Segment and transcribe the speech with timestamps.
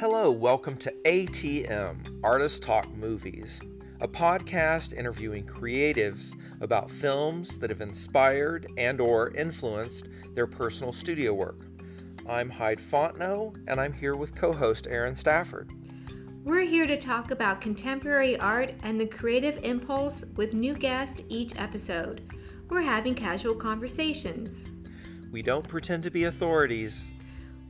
[0.00, 3.60] Hello, welcome to ATM, Artist Talk Movies,
[4.00, 11.34] a podcast interviewing creatives about films that have inspired and or influenced their personal studio
[11.34, 11.66] work.
[12.26, 15.70] I'm Hyde Fontenot, and I'm here with co-host Aaron Stafford.
[16.44, 21.52] We're here to talk about contemporary art and the creative impulse with new guests each
[21.58, 22.22] episode.
[22.70, 24.70] We're having casual conversations.
[25.30, 27.14] We don't pretend to be authorities.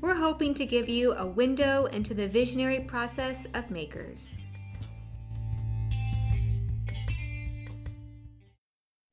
[0.00, 4.38] We're hoping to give you a window into the visionary process of makers.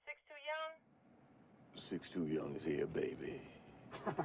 [0.06, 0.72] Six too young?
[1.76, 3.42] Six too young is here, baby.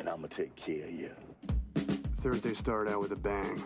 [0.00, 1.12] and I'ma take care of you.
[2.20, 3.62] Thursday started out with a bang.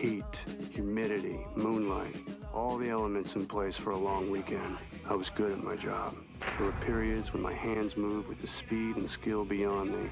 [0.00, 0.24] Heat,
[0.70, 2.16] humidity, moonlight,
[2.54, 4.76] all the elements in place for a long weekend.
[5.08, 6.16] I was good at my job.
[6.58, 10.10] There were periods when my hands moved with the speed and skill beyond me.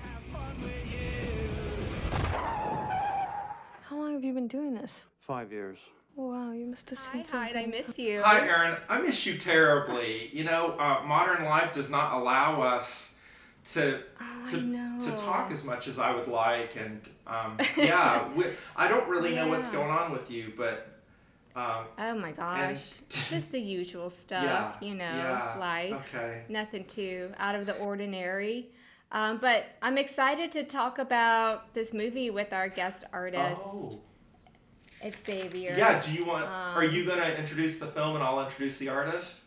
[3.88, 5.06] How long have you been doing this?
[5.18, 5.78] Five years.
[6.16, 8.20] Wow, you must have seen Hi, Hyde, I miss you.
[8.22, 8.76] Hi, Aaron.
[8.88, 10.30] I miss you terribly.
[10.32, 13.14] You know, uh, modern life does not allow us
[13.72, 18.46] to Oh, to, to talk as much as I would like, and um, yeah, we,
[18.74, 20.89] I don't really know what's going on with you, but
[21.56, 23.00] um, Oh my gosh.
[23.08, 26.14] Just the usual stuff, yeah, you know, yeah, life.
[26.14, 26.42] Okay.
[26.48, 28.70] Nothing too out of the ordinary.
[29.12, 33.90] Um, but I'm excited to talk about this movie with our guest artist, Oh,
[35.08, 35.74] Xavier.
[35.76, 36.00] yeah.
[36.00, 36.44] Do you want?
[36.44, 39.42] are Um, you gonna introduce the film, and I'll introduce the artist?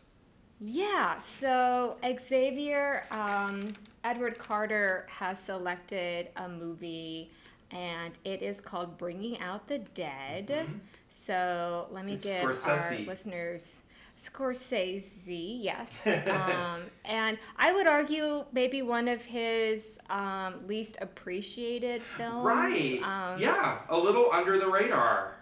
[0.59, 7.31] Yeah, so Xavier, um, Edward Carter has selected a movie
[7.73, 10.67] and it is called Bringing Out the Dead.
[11.09, 12.15] So let me Mm-hmm.
[12.15, 12.99] It's give Scorsese.
[13.01, 13.81] our listeners
[14.15, 16.05] Scorsese, yes.
[16.27, 22.45] um, and I would argue maybe one of his um, least appreciated films.
[22.45, 22.99] Right.
[23.03, 25.35] Um, yeah, a little under the radar.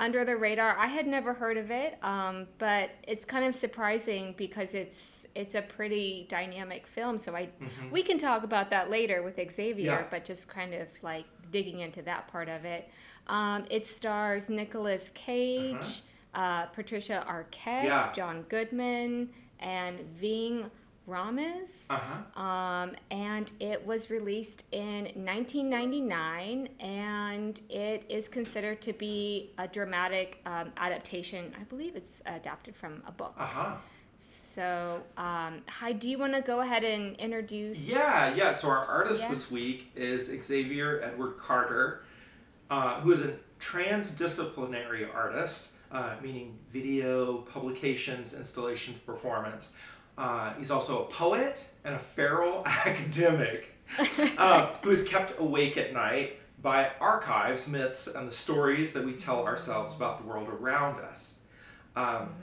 [0.00, 0.76] Under the radar.
[0.78, 5.54] I had never heard of it, um, but it's kind of surprising because it's it's
[5.54, 7.16] a pretty dynamic film.
[7.18, 7.48] So I
[7.92, 10.02] we can talk about that later with Xavier, Mm-hmm.
[10.02, 10.06] Yeah.
[10.10, 12.88] but just kind of like digging into that part of it.
[13.28, 16.02] Um, it stars Nicolas Cage,
[16.34, 18.10] uh Patricia Arquette, Yeah.
[18.12, 19.28] John Goodman,
[19.60, 20.70] and Ving
[21.10, 21.86] Rhames.
[21.90, 22.40] Uh huh.
[22.40, 30.40] Um, and it was released in 1999, and it is considered to be a dramatic
[30.46, 31.52] um, adaptation.
[31.60, 33.34] I believe it's adapted from a book.
[33.36, 33.76] Uh huh.
[34.22, 37.90] So, um, Hi, do you want to go ahead and introduce?
[37.90, 38.52] Yeah, yeah.
[38.52, 39.30] So our artist Yeah.
[39.30, 42.04] this week is Xavier Edward Carter,
[42.70, 49.72] uh, who is a transdisciplinary artist, uh, meaning video, publications, installation, performance.
[50.20, 53.74] Uh, he's also a poet and a feral academic
[54.36, 59.14] uh, who is kept awake at night by archives, myths, and the stories that we
[59.14, 61.38] tell ourselves about the world around us.
[61.96, 62.34] Um,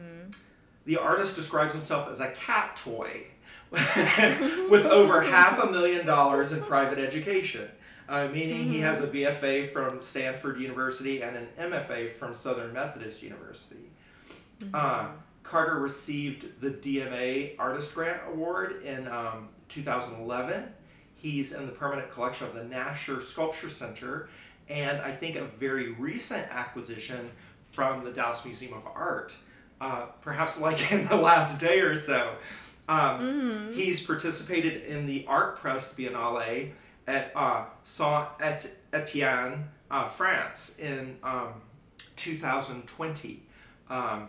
[0.86, 3.28] the artist describes himself as a cat toy
[3.72, 7.70] with over half a million dollars in private education,
[8.10, 13.22] uh, meaning he has a BFA from Stanford University and an MFA from Southern Methodist
[13.22, 13.92] University.
[14.74, 15.10] Uh,
[15.50, 20.66] Carter received the DMA Artist Grant Award in um, 2011.
[21.16, 24.30] He's in the permanent collection of the Nasher Sculpture Center,
[24.70, 27.32] and I think a very recent acquisition
[27.72, 29.36] from the Dallas Museum of Art,
[29.80, 32.36] uh, perhaps like in the last day or so.
[32.90, 36.72] Um, He's participated in the Art Press Biennale
[37.08, 41.54] at uh, Saint Et- Etienne, uh, France, in um,
[42.18, 43.42] 2020.
[43.90, 44.28] Um,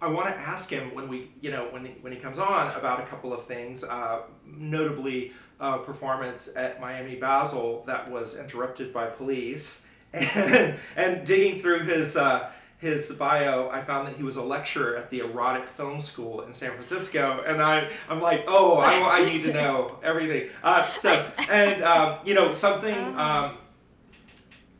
[0.00, 2.72] I want to ask him when we, you know, when he, when he comes on
[2.72, 8.92] about a couple of things, uh, notably a performance at Miami Basel that was interrupted
[8.92, 14.36] by police, and, and digging through his uh, his bio, I found that he was
[14.36, 18.76] a lecturer at the Erotic Film School in San Francisco, and I I'm like, oh,
[18.76, 20.50] I, I need to know everything.
[20.62, 22.94] Uh, so and um, you know something.
[23.18, 23.58] Um,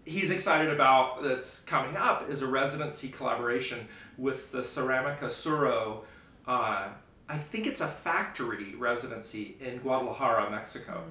[0.04, 3.88] he's excited about that's coming up is a residency collaboration
[4.18, 6.00] with the Ceramica Suro.
[6.46, 6.88] Uh,
[7.28, 11.02] I think it's a factory residency in Guadalajara, Mexico.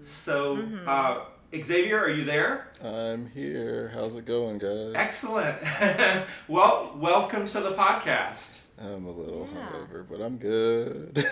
[0.00, 1.24] So, uh,
[1.54, 2.68] Xavier, are you there?
[2.82, 3.90] I'm here.
[3.94, 4.92] How's it going, guys?
[4.94, 5.58] Excellent.
[6.48, 8.60] well, welcome to the podcast.
[8.80, 9.60] I'm a little Yeah.
[9.72, 11.26] hungover, but I'm good.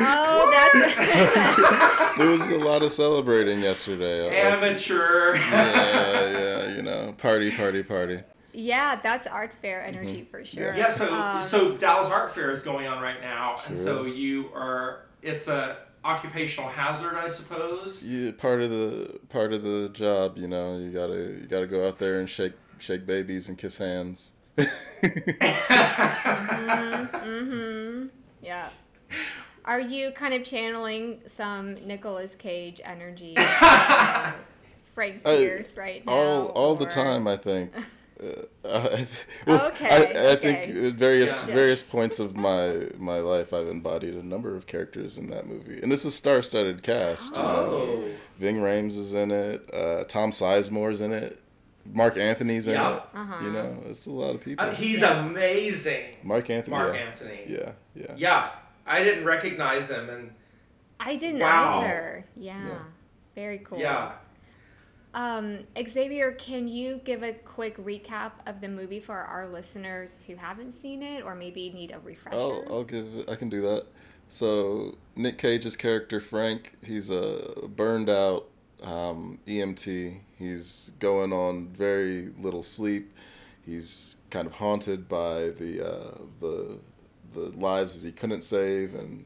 [0.00, 2.16] Oh, that's.
[2.18, 4.26] there was a lot of celebrating yesterday.
[4.26, 5.36] I- Amateur.
[5.36, 6.30] yeah,
[6.66, 8.20] yeah, you know, party, party, party.
[8.58, 10.74] Yeah, that's art fair energy for sure.
[10.74, 14.18] Yeah, so Um, so Dallas Art Fair is going on right now, and so is.
[14.18, 15.04] you are.
[15.22, 18.02] It's a occupational hazard, I suppose.
[18.02, 21.86] Yeah, part of the part of the job, you know, you gotta you gotta go
[21.86, 24.32] out there and shake shake babies and kiss hands.
[27.36, 28.06] Mm-hmm.
[28.42, 28.68] Yeah.
[29.64, 33.34] Are you kind of channeling some Nicolas Cage energy?
[33.38, 34.32] uh,
[34.94, 36.12] Frank I- Pierce right now?
[36.12, 37.72] all all the time, I think.
[38.20, 39.06] Uh, I,
[39.46, 40.88] well, Okay, I, I think okay.
[40.88, 41.54] at various Yeah.
[41.54, 45.80] various points of my my life, I've embodied a number of characters in that movie,
[45.82, 47.36] and it's a star-studded cast.
[47.36, 47.48] you know.
[48.04, 48.04] Oh.
[48.38, 49.68] Ving Rhames is in it.
[49.72, 51.40] Uh, Tom Sizemore's in it.
[51.90, 52.96] Marc Anthony's in Yeah.
[52.96, 53.02] it.
[53.14, 53.44] Uh-huh.
[53.44, 54.64] You know, it's a lot of people.
[54.66, 56.16] Uh, he's amazing.
[56.22, 56.76] Marc Anthony.
[56.76, 57.00] Mark yeah.
[57.00, 57.40] Anthony.
[57.48, 58.14] Yeah, yeah.
[58.16, 58.50] Yeah,
[58.86, 60.32] I didn't recognize him, and
[61.00, 61.80] I didn't Wow.
[61.80, 62.24] either.
[62.36, 62.66] Yeah.
[62.66, 62.78] Yeah.
[63.34, 63.78] Very cool.
[63.78, 64.12] yeah.
[65.18, 70.36] Um, Xavier, can you give a quick recap of the movie for our listeners who
[70.36, 72.36] haven't seen it or maybe need a refresher?
[72.36, 73.86] I'll, I'll give I can do that.
[74.28, 78.46] So Nick Cage's character Frank, he's a burned out
[78.84, 80.20] um, EMT.
[80.38, 83.12] He's going on very little sleep.
[83.66, 86.78] He's kind of haunted by the uh, the
[87.34, 89.24] the lives that he couldn't save, and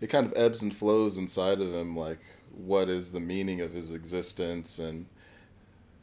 [0.00, 1.96] it kind of ebbs and flows inside of him.
[1.96, 2.20] Like,
[2.52, 4.78] what is the meaning of his existence?
[4.78, 5.06] And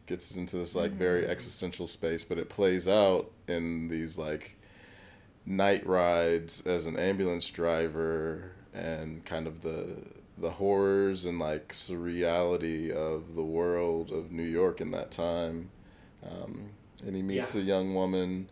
[0.07, 4.55] gets into this like very existential space, but it plays out in these like
[5.45, 9.95] night rides as an ambulance driver and kind of the
[10.37, 15.69] the horrors and like surreality of the world of New York in that time.
[16.25, 16.69] Um,
[17.05, 17.61] and he meets Yeah.
[17.61, 18.47] a young woman,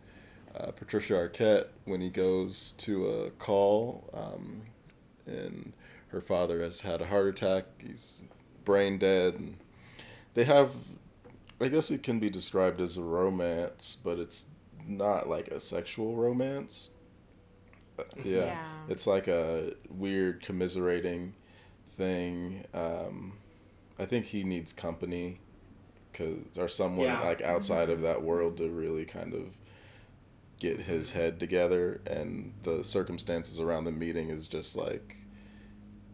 [0.54, 4.62] uh, Patricia Arquette, when he goes to a call, um,
[5.26, 5.72] and
[6.08, 7.64] her father has had a heart attack.
[7.78, 8.22] He's
[8.64, 9.56] brain dead, and
[10.34, 10.70] they have.
[11.60, 14.46] I guess it can be described as a romance, but it's
[14.86, 16.88] not like a sexual romance.
[17.98, 18.44] Uh, Yeah.
[18.46, 18.66] Yeah.
[18.88, 21.34] It's like a weird commiserating
[21.90, 22.64] thing.
[22.72, 23.34] Um,
[23.98, 25.40] I think he needs company
[26.14, 27.20] cause, or someone Yeah.
[27.20, 29.56] like outside of that world to really kind of
[30.58, 35.16] get his head together and the circumstances around the meeting is just like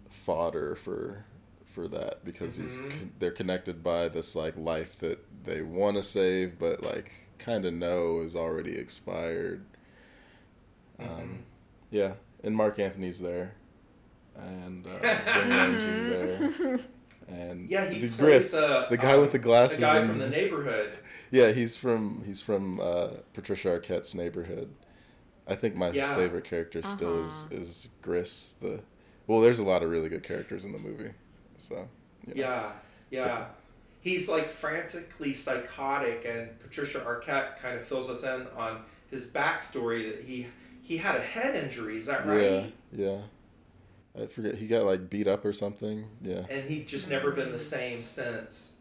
[0.08, 1.24] fodder for
[1.64, 2.90] for that because he's Mhm.
[2.90, 7.64] con- they're connected by this like life that they want to save but like kind
[7.64, 9.64] of know is already expired
[11.00, 11.12] Mm-hmm.
[11.20, 11.38] um,
[11.90, 13.52] yeah and marc anthony's there
[14.36, 16.80] and uh, Ving Rhames is there
[17.28, 19.98] and Yeah, he the plays Griff, uh, the guy um, with the glasses The guy
[19.98, 20.96] and- from the neighborhood.
[21.30, 24.70] yeah he's from he's from uh, patricia arquette's neighborhood
[25.46, 26.14] i think my Yeah.
[26.16, 27.60] favorite character still is Uh-huh.
[27.60, 28.80] is gris the
[29.26, 31.10] well there's a lot of really good characters in the movie
[31.58, 31.88] so
[32.26, 32.40] you know.
[32.40, 32.72] Yeah,
[33.10, 33.44] yeah.
[34.06, 40.08] He's like frantically psychotic, and Patricia Arquette kind of fills us in on his backstory
[40.12, 40.46] that he
[40.80, 41.96] he had a head injury.
[41.96, 42.40] Is that right?
[42.40, 43.18] Yeah, yeah.
[44.22, 46.06] I forget he got like beat up or something.
[46.22, 46.44] Yeah.
[46.48, 48.74] And he just never been the same since.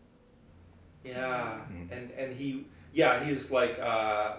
[1.04, 1.92] Yeah, Mm-hmm.
[1.94, 4.36] and and he yeah he's like uh,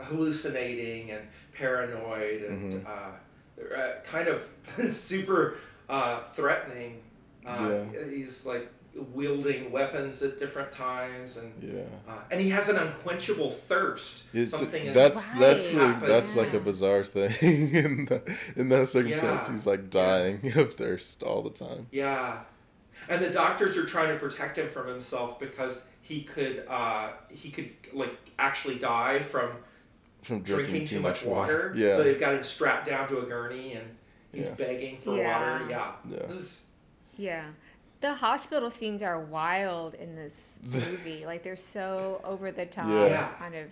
[0.00, 2.86] hallucinating and paranoid and Mhm.
[2.86, 4.42] uh, uh, kind of
[4.90, 5.58] super
[5.88, 7.00] uh, threatening.
[7.46, 8.68] Uh, He's like
[9.12, 11.52] wielding weapons at different times and.
[11.60, 11.80] Yeah.
[12.08, 14.24] Uh, and he has an unquenchable thirst.
[14.32, 15.90] It's, something in- that's that's Right.
[16.00, 17.30] like, that's like a bizarre thing
[17.74, 18.22] in the,
[18.56, 19.48] in those circumstances.
[19.48, 19.52] Yeah.
[19.54, 21.86] He's like dying of thirst all the time.
[21.90, 22.40] yeah,
[23.08, 27.50] and the doctors are trying to protect him from himself because he could uh, he
[27.50, 29.50] could like actually die from
[30.22, 31.72] From drinking, drinking, too much water.
[31.76, 31.96] Yeah.
[31.96, 33.86] So they've got him strapped down to a gurney and
[34.32, 34.54] he's Yeah.
[34.54, 35.58] begging for Yeah.
[35.58, 35.66] water.
[35.68, 35.92] Yeah.
[37.16, 37.44] Yeah.
[38.04, 38.14] This- Yeah.
[38.14, 41.24] The hospital scenes are wild in this movie.
[41.26, 43.28] like they're so over the top, Yeah.
[43.38, 43.68] kind of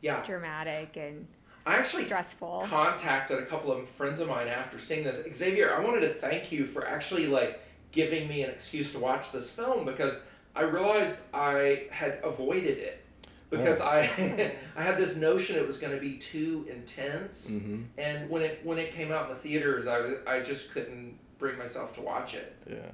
[0.00, 0.22] yeah.
[0.24, 1.26] dramatic and
[1.66, 2.64] I actually stressful.
[2.68, 5.22] contacted a couple of friends of mine after seeing this.
[5.34, 7.60] Xavier, I wanted to thank you for actually like
[7.92, 10.18] giving me an excuse to watch this film because
[10.56, 13.04] I realized I had avoided it
[13.50, 14.00] because I
[14.76, 17.84] I had this notion it was going to be too intense, Mhm.
[17.98, 21.58] and when it when it came out in the theaters, I I just couldn't bring
[21.58, 22.56] myself to watch it.
[22.68, 22.90] Yeah.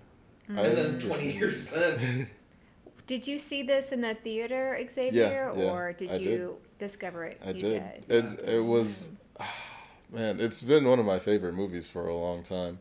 [0.48, 0.58] Mm-hmm.
[0.58, 2.28] And then twenty years since,
[3.06, 6.50] Did you see this in the theater, Xavier, yeah, or did I you did.
[6.78, 7.40] discover it?
[7.44, 8.06] I you did.
[8.08, 8.34] did.
[8.44, 9.10] It it was,
[10.12, 10.40] man.
[10.40, 12.78] It's been one of my favorite movies for a long time.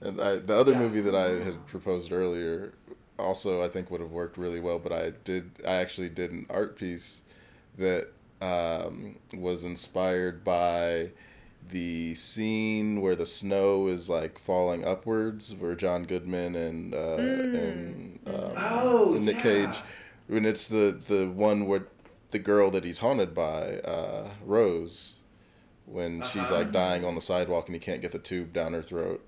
[0.00, 0.78] And I, the other Yeah.
[0.80, 2.74] movie that I had proposed earlier,
[3.18, 4.78] also I think would have worked really well.
[4.78, 5.50] But I did.
[5.66, 7.22] I actually did an art piece
[7.78, 8.08] that
[8.42, 11.10] um, was inspired by
[11.70, 17.16] the scene where the snow is like falling upwards, where John Goodman and uh,
[17.52, 19.42] and um, Oh, and Nick yeah.
[19.42, 19.82] Cage,
[20.28, 21.88] when it's the the one where
[22.30, 25.16] the girl that he's haunted by, uh, Rose,
[25.86, 26.58] when she's Uh-huh.
[26.58, 29.24] like dying on the sidewalk and he can't get the tube down her throat.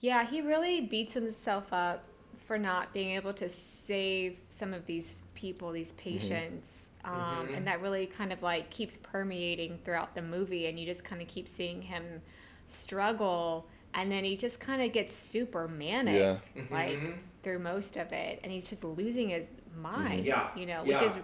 [0.00, 2.04] Yeah, he really beats himself up
[2.46, 6.90] for not being able to save some of these people, these patients.
[7.04, 11.04] Um, And that really kind of like keeps permeating throughout the movie, and you just
[11.04, 12.22] kind of keep seeing him
[12.66, 13.66] struggle.
[13.94, 16.38] And then he just kind of gets super manic, Yeah.
[16.70, 17.18] like Mhm.
[17.42, 20.24] through most of it, and he's just losing his mind.
[20.24, 21.16] Yeah, you know, which is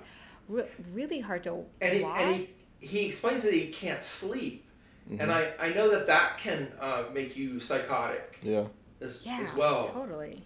[0.48, 2.20] re- really hard to and he, watch.
[2.20, 2.46] and
[2.80, 4.66] he, he explains that he can't sleep
[5.10, 5.22] Mm-hmm.
[5.22, 8.66] and I, I know that that can uh, make you psychotic Yeah,
[9.00, 10.44] as, yeah, as well totally.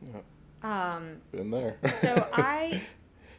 [0.00, 0.20] Yeah.
[0.62, 1.76] Um, been there.
[1.90, 2.82] So I,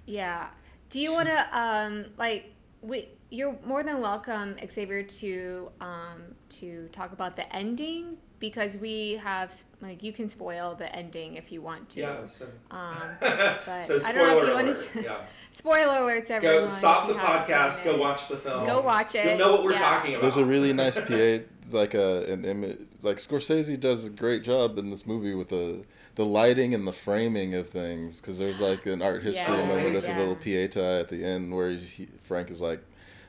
[0.06, 0.48] yeah.
[0.92, 3.10] Do you want to um like we?
[3.34, 6.22] You're more than welcome, Xavier, to um
[6.60, 11.50] to talk about the ending because we have like you can spoil the ending if
[11.52, 12.00] you want to.
[12.02, 15.18] yeah so, Um, so I don't know if spoiler you wanted alert to- yeah
[15.52, 16.58] Spoiler alerts, everyone.
[16.62, 19.26] go stop the podcast go watch the film Go watch it.
[19.26, 19.78] you'll know what we're yeah.
[19.78, 22.80] talking about There's a really nice PA, like a an image.
[23.02, 25.84] Like Scorsese does a great job in this movie with the
[26.16, 28.20] the lighting and the framing of things.
[28.22, 30.18] Because there's like an art history Yeah, moment with yeah.
[30.18, 32.84] a little pieta at the end where he, Frank is like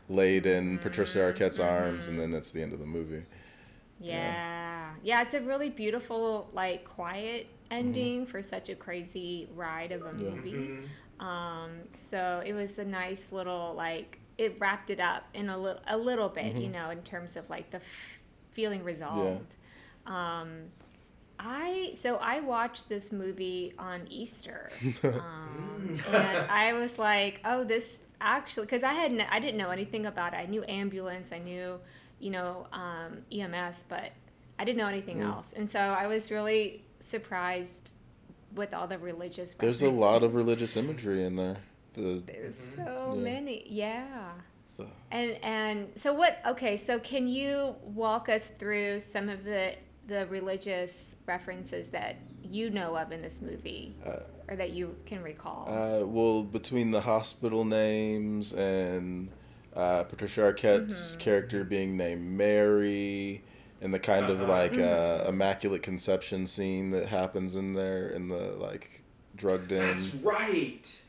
[0.09, 1.43] laid in Patricia Mm-hmm.
[1.43, 3.23] Arquette's arms, and then that's the end of the movie.
[4.01, 4.91] Yeah.
[5.03, 5.23] yeah.
[5.23, 7.79] it's a really beautiful, like, quiet Mm-hmm.
[7.87, 10.53] ending for such a crazy ride of a movie.
[10.53, 11.25] Mhm.
[11.25, 15.81] Um, so it was a nice little, like, it wrapped it up in a little,
[15.87, 18.19] a little bit, you know, in terms of like the f-
[18.51, 19.57] feeling resolved.
[20.07, 20.65] Um,
[21.45, 24.71] I so I watched this movie on Easter,
[25.05, 30.07] um, and I was like, oh, this actually because I hadn't I didn't know anything
[30.07, 30.37] about it.
[30.37, 31.81] I knew ambulance, I knew,
[32.21, 34.13] you know, um, EMS, but
[34.59, 37.93] I didn't know anything else, and so I was really surprised
[38.55, 39.55] with all the religious.
[39.55, 41.57] There's a lot of religious imagery in there.
[41.95, 42.85] The, There's Mm-hmm.
[42.85, 43.23] so Yeah.
[43.23, 44.33] many, yeah.
[44.79, 46.39] the And and so what?
[46.47, 49.75] Okay, so can you walk us through some of the
[50.13, 54.17] the religious references that you know of in this movie, Uh,
[54.49, 55.67] or that you can recall?
[55.69, 59.31] Uh, well, between the hospital names and
[59.75, 63.43] uh, Patricia Arquette's character being named Mary,
[63.81, 64.53] and the kind of Uh-huh.
[64.53, 69.01] like uh, immaculate conception scene that happens in there, in the like
[69.35, 69.79] drugged in.
[69.79, 71.01] that's right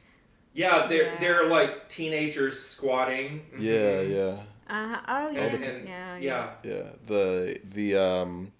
[0.53, 1.19] yeah they're Yeah.
[1.19, 4.09] they're like teenagers squatting Yeah, Mhm.
[4.15, 5.01] yeah, uh-huh.
[5.09, 6.83] Oh yeah, and, and- yeah, yeah yeah.
[7.05, 8.51] The the um,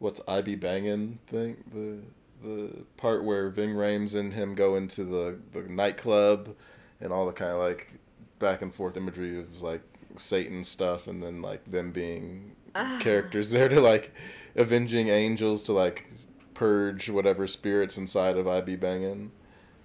[0.00, 1.98] what's I be banging thing the.
[2.42, 6.56] The part where Ving Rhames and him go into the, the nightclub
[6.98, 7.92] and all the kind of like
[8.38, 9.82] back and forth imagery of like
[10.16, 12.56] Satan stuff and then like them being
[13.00, 14.14] characters there to like
[14.56, 16.06] avenging angels to like
[16.54, 19.32] purge whatever spirits inside of I be banging.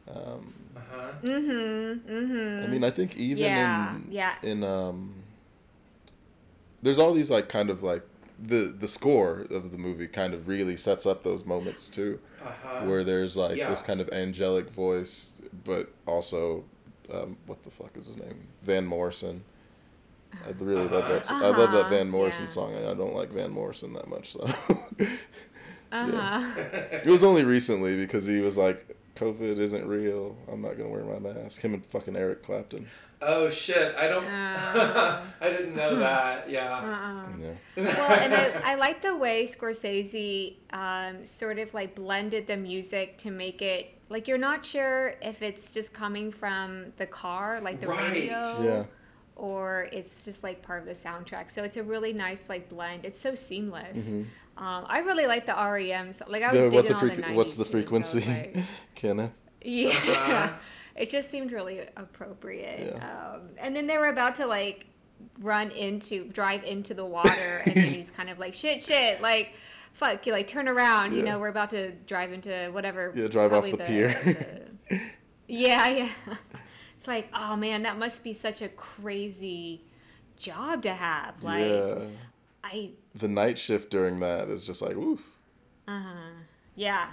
[0.09, 2.09] Um, uh-huh Mm-hmm.
[2.09, 2.63] Mm-hmm.
[2.63, 4.35] I mean, I think even Yeah, in yeah.
[4.43, 5.13] in um,
[6.81, 8.03] there's all these like kind of like
[8.39, 12.85] the the score of the movie kind of really sets up those moments too, uh-huh
[12.85, 13.69] where there's like Yeah.
[13.69, 16.63] this kind of angelic voice, but also
[17.13, 18.47] um, what the fuck is his name?
[18.63, 19.43] Van Morrison.
[20.45, 21.21] I really love that.
[21.21, 22.49] s I love that Uh-huh, Van Morrison yeah.
[22.51, 22.75] song.
[22.75, 24.45] I I don't like Van Morrison that much, so
[25.91, 26.41] Uh-huh.
[26.91, 30.35] it was only recently because he was like, "COVID isn't real.
[30.51, 32.87] I'm not gonna wear my mask." Him and fucking Eric Clapton.
[33.21, 35.23] Oh shit i don't Uh.
[35.41, 37.37] i didn't know that yeah Uh-uh.
[37.39, 37.53] Yeah.
[37.75, 43.17] well, and I, I like the way Scorsese um, sort of like blended the music
[43.19, 47.79] to make it like you're not sure if it's just coming from the car, like
[47.81, 48.11] the Right.
[48.11, 48.83] radio, Yeah.
[49.35, 51.49] or it's just like part of the soundtrack.
[51.49, 53.03] So it's a really nice like blend.
[53.03, 54.13] It's so seamless.
[54.13, 54.25] Um,
[54.87, 56.13] I really like the REM.
[56.13, 57.69] So, like I was The- digging what the all the 90s what's the tunes.
[57.75, 58.19] I frequency,
[58.55, 58.57] like-
[58.93, 59.33] Kenneth?
[59.63, 59.89] yeah.
[59.89, 60.53] Uh-huh.
[60.95, 62.93] It just seemed really appropriate.
[62.95, 63.33] Yeah.
[63.35, 64.85] Um, and then they were about to like
[65.39, 69.53] run into, drive into the water, and then he's kind of like, shit, shit, like,
[69.93, 71.13] fuck, you like turn around.
[71.13, 73.11] You know, we're about to drive into whatever.
[73.15, 74.67] Yeah, drive off probably the pier.
[74.89, 74.99] the-
[75.47, 76.09] yeah, yeah.
[76.95, 79.83] It's like, oh man, that must be such a crazy
[80.37, 81.43] job to have.
[81.43, 81.99] Like, yeah.
[82.63, 85.23] I, The night shift during that is just like, oof.
[85.87, 86.29] uh huh.
[86.75, 87.07] Yeah.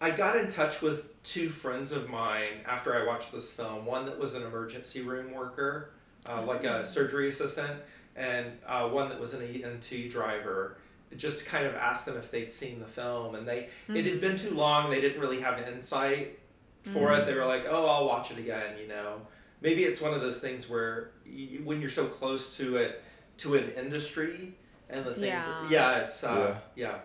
[0.00, 3.86] I got in touch with two friends of mine after I watched this film.
[3.86, 5.90] One that was an emergency room worker,
[6.28, 7.80] uh, like a surgery assistant,
[8.16, 10.78] and uh, one that was an EMT driver.
[11.16, 14.20] Just to kind of ask them if they'd seen the film, and they it had
[14.20, 14.90] been too long.
[14.90, 16.38] They didn't really have insight
[16.82, 17.26] for it.
[17.26, 19.20] They were like, "Oh, I'll watch it again." You know,
[19.60, 23.02] maybe it's one of those things where you, when you're so close to it,
[23.38, 24.54] to an industry,
[24.88, 25.68] and the things, Yeah.
[25.68, 26.98] yeah, it's uh, yeah.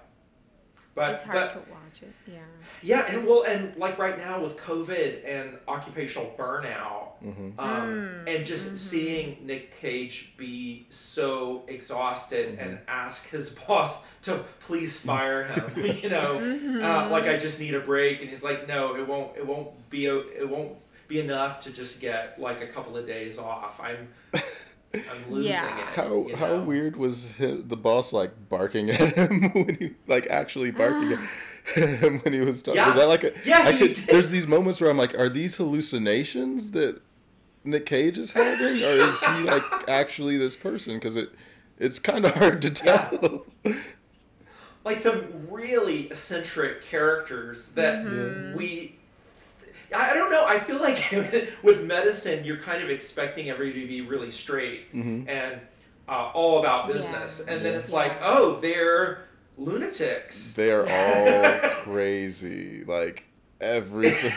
[0.97, 2.11] But it's hard but, to watch it.
[2.25, 2.39] Yeah.
[2.81, 7.59] Yeah, and well, and like right now with COVID and occupational burnout, Mm-hmm.
[7.59, 14.99] um, and just seeing Nick Cage be so exhausted and ask his boss to please
[14.99, 15.71] fire him,
[16.03, 16.35] you know,
[16.83, 19.89] uh, like I just need a break, and he's like, no, it won't, it won't
[19.89, 20.73] be, a, it won't
[21.07, 23.79] be enough to just get like a couple of days off.
[23.81, 24.09] I'm,
[24.93, 25.01] I'm
[25.31, 25.89] losing Yeah.
[25.89, 25.95] it.
[25.95, 30.27] How you how weird was hi the boss like barking at him when he like
[30.27, 31.19] actually barking at
[31.99, 32.77] him when he was talking?
[32.79, 32.87] Yeah.
[32.87, 35.55] Was that like a Yeah, I could, there's these moments where I'm like, are these
[35.55, 37.01] hallucinations that
[37.63, 40.95] Nick Cage is having, or is he like actually this person?
[40.95, 41.29] Because it
[41.79, 43.45] it's kind of hard to tell.
[44.83, 48.57] like some really eccentric characters that Mm-hmm.
[48.57, 48.96] we
[49.95, 50.45] I I don't know.
[50.47, 51.11] I feel like
[51.63, 55.29] with medicine, you're kind of expecting everybody to be really straight Mm-hmm.
[55.29, 55.61] and
[56.09, 56.93] uh, all about Yeah.
[56.95, 59.27] business, and then it's like, oh, they're
[59.57, 60.53] lunatics.
[60.53, 63.25] They are all crazy, like
[63.59, 64.31] every si-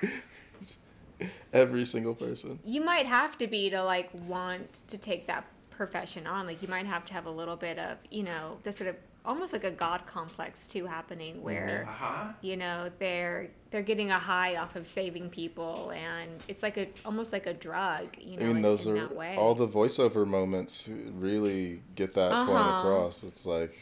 [1.52, 2.58] every single person.
[2.64, 6.46] You might have to be to like want to take that profession on.
[6.46, 8.96] Like you might have to have a little bit of, you know, the sort of
[9.24, 12.32] almost like a god complex too happening where Uh huh.
[12.40, 16.88] you know they're they're getting a high off of saving people and it's like a
[17.04, 19.54] almost like a drug you know I mean, in, those in are that way all
[19.54, 22.78] the voiceover moments really get that point Uh-huh.
[22.78, 23.22] across.
[23.22, 23.72] It's like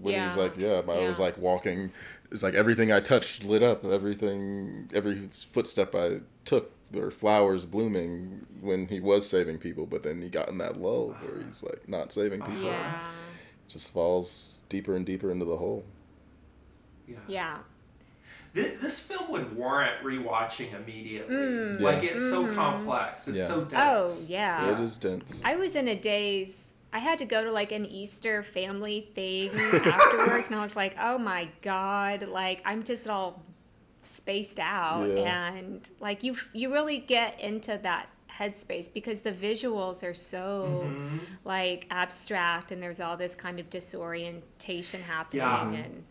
[0.00, 0.42] when he's Yeah.
[0.42, 1.90] like, "Yeah, I was like walking.
[2.30, 3.84] It's like everything I touched lit up.
[3.84, 9.86] Everything, every footstep I took, there were flowers blooming when he was saving people.
[9.86, 12.62] But then he got in that lull where he's like not saving people.
[12.70, 13.00] yeah
[13.68, 15.84] Just falls deeper and deeper into the hole.
[17.06, 17.16] Yeah.
[17.28, 17.58] yeah
[18.54, 21.34] This, this film would warrant rewatching immediately.
[21.36, 21.80] Mm.
[21.80, 21.86] Yeah.
[21.86, 23.28] Like it's so complex.
[23.28, 23.46] It's Yeah.
[23.46, 23.74] so dense.
[23.76, 25.42] oh yeah It is dense.
[25.44, 29.50] i was in a daze i had to go to like an easter family thing
[29.58, 33.42] afterwards and i was like oh my god like i'm just all
[34.02, 35.52] spaced out Yeah.
[35.54, 38.06] and like you you really get into that
[38.38, 41.20] headspace because the visuals are so Mhm.
[41.44, 45.70] like abstract and there's all this kind of disorientation happening Yeah.
[45.84, 46.04] and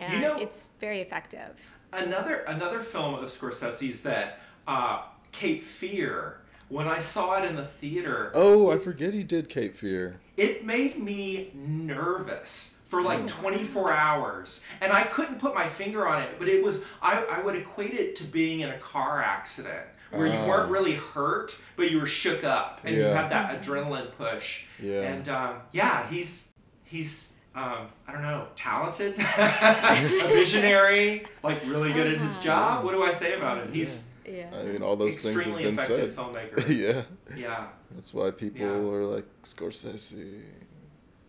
[0.00, 6.40] and know- it's very effective Another another film of Scorsese's that uh, Cape Fear.
[6.68, 10.18] When I saw it in the theater, Oh, I forget he did Cape Fear.
[10.36, 16.22] it made me nervous for like 24 hours and i couldn't put my finger on
[16.22, 19.86] it but it was i, I would equate it to being in a car accident
[20.10, 24.10] where you weren't really hurt but you were shook up and you had that adrenaline
[24.16, 25.02] push Yeah.
[25.02, 26.48] and um, yeah he's
[26.84, 32.42] he's um, i don't know talented a visionary like really good at his Uh-huh.
[32.44, 35.36] job what do i say about him he's yeah I mean, all those things have
[35.36, 36.16] extremely been effective said.
[36.16, 37.02] filmmaker yeah.
[37.36, 38.94] yeah That's why people Yeah.
[38.94, 40.42] are like Scorsese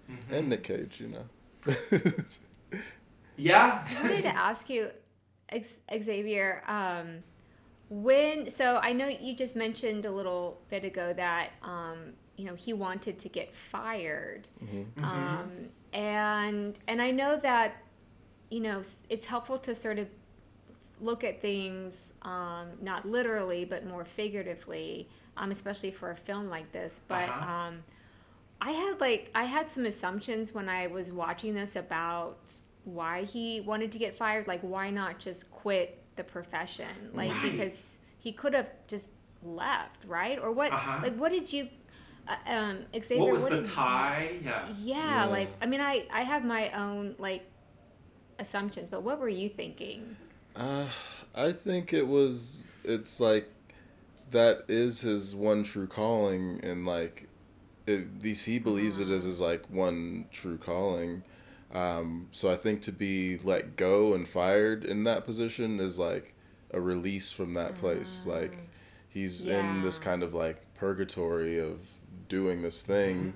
[0.09, 0.31] Mhm.
[0.31, 1.25] and Nick Cage, you know.
[3.37, 4.89] yeah I wanted to ask you,
[6.01, 7.23] Xavier, um,
[7.89, 12.55] when so I know you just mentioned a little bit ago that um, you know
[12.55, 14.47] he wanted to get fired,
[15.03, 17.75] um, and and I know that
[18.49, 20.07] you know it's helpful to sort of
[20.99, 26.71] look at things um, not literally but more figuratively, um, especially for a film like
[26.71, 27.01] this.
[27.07, 27.51] But Uh-huh.
[27.51, 27.83] um,
[28.61, 32.51] I had like I had some assumptions when I was watching this about
[32.85, 34.47] why he wanted to get fired.
[34.47, 36.87] Like why not just quit the profession?
[37.13, 37.51] Like Right.
[37.51, 39.11] because he could have just
[39.43, 40.37] left, right?
[40.39, 40.71] Or what?
[40.71, 40.99] Uh-huh.
[41.03, 41.69] Like what did you?
[42.27, 45.25] Uh, um, Xavier, what was the did you- tie yeah yeah, Yeah.
[45.27, 47.43] like I mean, I I have my own like
[48.39, 50.15] assumptions, but what were you thinking?
[50.55, 50.85] Uh,
[51.35, 52.65] I think it was.
[52.83, 53.49] It's like
[54.31, 57.27] that is his one true calling, and like
[57.85, 61.23] it, at least he believes it is his like one true calling.
[61.73, 66.33] Um, so I think to be let go and fired in that position is like
[66.71, 68.25] a release from that place.
[68.27, 68.41] Mm.
[68.41, 68.57] Like
[69.09, 71.85] he's in this kind of like purgatory of
[72.29, 73.33] doing this thing,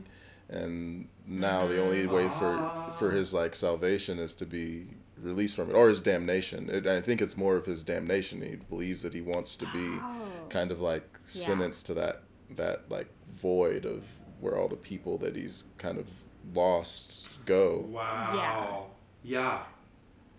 [0.52, 0.58] mm-hmm.
[0.58, 2.58] and now the only way for
[2.98, 3.18] for mm-hmm.
[3.18, 4.88] his like salvation is to be
[5.22, 6.70] released from it, or his damnation.
[6.70, 8.42] It, I think it's more of his damnation.
[8.42, 10.00] He believes that he wants to be
[10.42, 10.48] Oh.
[10.50, 12.24] kind of like sentenced to that
[12.56, 14.04] that like void of
[14.40, 16.08] where all the people that he's kind of
[16.54, 17.86] lost go.
[17.90, 18.88] Wow.
[19.24, 19.64] Yeah.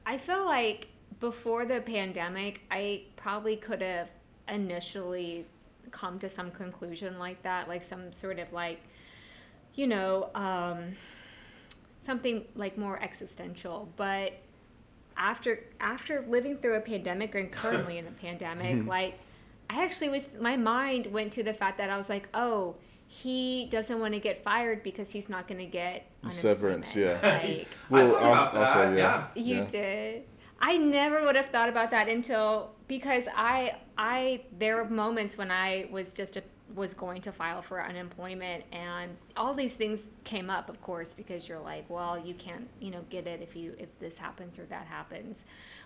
[0.05, 0.89] I feel like
[1.21, 4.09] before the pandemic, I probably could have
[4.49, 5.47] initially
[5.91, 8.81] come to some conclusion like that, like some sort of like,
[9.75, 10.93] you know, um,
[11.99, 13.89] something like more existential.
[13.97, 14.33] But
[15.17, 19.19] after after living through a pandemic and currently in a pandemic, like
[19.71, 22.75] I actually was my mind went to the fact that I was like, oh,
[23.13, 27.19] he doesn't want to get fired because he's not going to get Severance, yeah.
[27.23, 29.27] Like, Well, I thought al- about also, that, yeah.
[29.35, 29.65] you yeah.
[29.67, 30.23] did.
[30.63, 35.51] I never would have thought about that until because I I there were moments when
[35.51, 36.43] I was just a,
[36.75, 41.47] was going to file for unemployment and all these things came up of course because
[41.47, 44.65] you're like well you can't you know get it if you if this happens or
[44.67, 45.45] that happens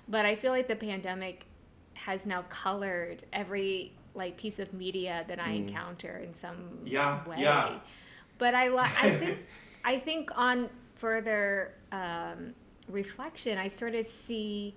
[0.09, 1.47] but I feel like the pandemic
[1.95, 7.37] has now colored every like piece of media that I encounter in some Yeah, way
[7.37, 7.81] yeah.
[8.39, 9.41] but I li- I think
[9.85, 12.55] I think on further um,
[12.89, 14.77] reflection, I sort of see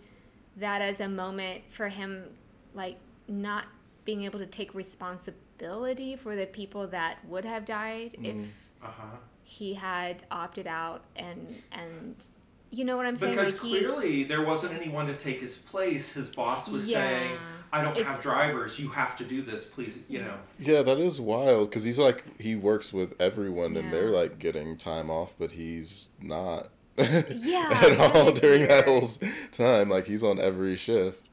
[0.57, 2.25] that as a moment for him,
[2.73, 2.97] like
[3.27, 3.65] not
[4.05, 9.17] being able to take responsibility for the people that would have died if Uh-huh.
[9.43, 12.27] he had opted out and and
[12.71, 13.33] you know what I'm saying?
[13.35, 16.11] Because like he- clearly there wasn't anyone to take his place.
[16.11, 17.01] His boss was Yeah.
[17.07, 17.31] saying,
[17.73, 18.79] "I don't have drivers.
[18.79, 20.35] You have to do this, please." You know.
[20.59, 24.77] Yeah, that is wild because he's like he works with everyone and they're like getting
[24.77, 26.69] time off, but he's not.
[26.97, 29.07] Yeah, at all is during that whole
[29.51, 29.89] time.
[29.89, 31.25] Like he's on every shift,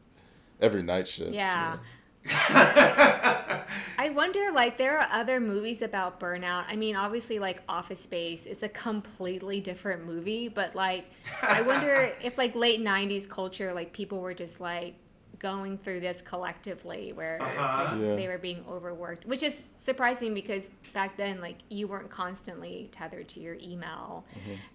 [0.60, 1.32] every night shift.
[1.34, 1.78] yeah.
[4.06, 6.64] I wonder, like, there are other movies about burnout.
[6.68, 11.06] I mean, obviously, like, Office Space is a completely different movie, but, like,
[11.42, 14.94] I wonder if, like, late 90s culture, like, people were just, like,
[15.38, 17.84] going through this collectively where Uh-huh.
[17.94, 18.14] like, Yeah.
[18.16, 23.28] they were being overworked, which is surprising because back then, like, you weren't constantly tethered
[23.28, 24.24] to your email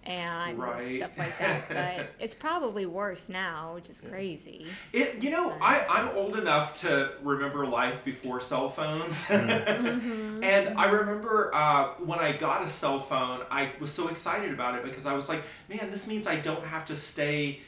[0.04, 0.96] and Right.
[0.98, 1.68] stuff like that.
[1.68, 4.66] But it's probably worse now, which is crazy.
[4.92, 9.24] It, you know, I, I'm old enough to remember life before cell phones.
[9.30, 14.74] and I remember uh, when I got a cell phone, I was so excited about
[14.76, 17.60] it because I was like, man, this means I don't have to stay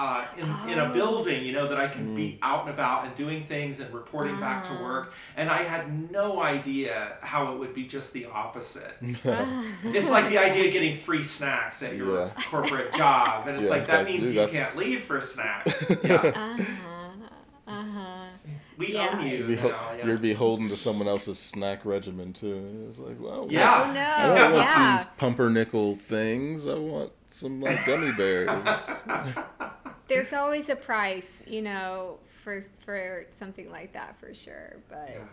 [0.00, 3.14] uh, in, in a building, you know, that I can be out and about and
[3.14, 5.12] doing things and reporting back to work.
[5.36, 8.94] And I had no idea how it would be just the opposite.
[9.02, 12.30] it's like the idea of getting free snacks at your Yeah.
[12.46, 13.46] corporate job.
[13.46, 15.90] And it's Yeah, like, that like, means dude, you that's- can't leave for snacks.
[16.04, 16.14] Yeah.
[16.16, 16.64] Uh-huh.
[17.68, 18.26] Uh-huh.
[18.78, 19.10] We Yeah.
[19.12, 19.92] own you You'd be, ho- now.
[19.98, 20.06] Yeah.
[20.06, 22.86] you're beholden to someone else's snack regimen too.
[22.88, 23.84] It's like, well, Yeah.
[23.86, 24.00] Oh no!
[24.00, 26.66] I don't want these pumpernickel things.
[26.66, 28.48] I want some like gummy bears.
[30.10, 34.76] There's always a price, you know, for for something like that for sure.
[34.88, 35.28] But Yeah.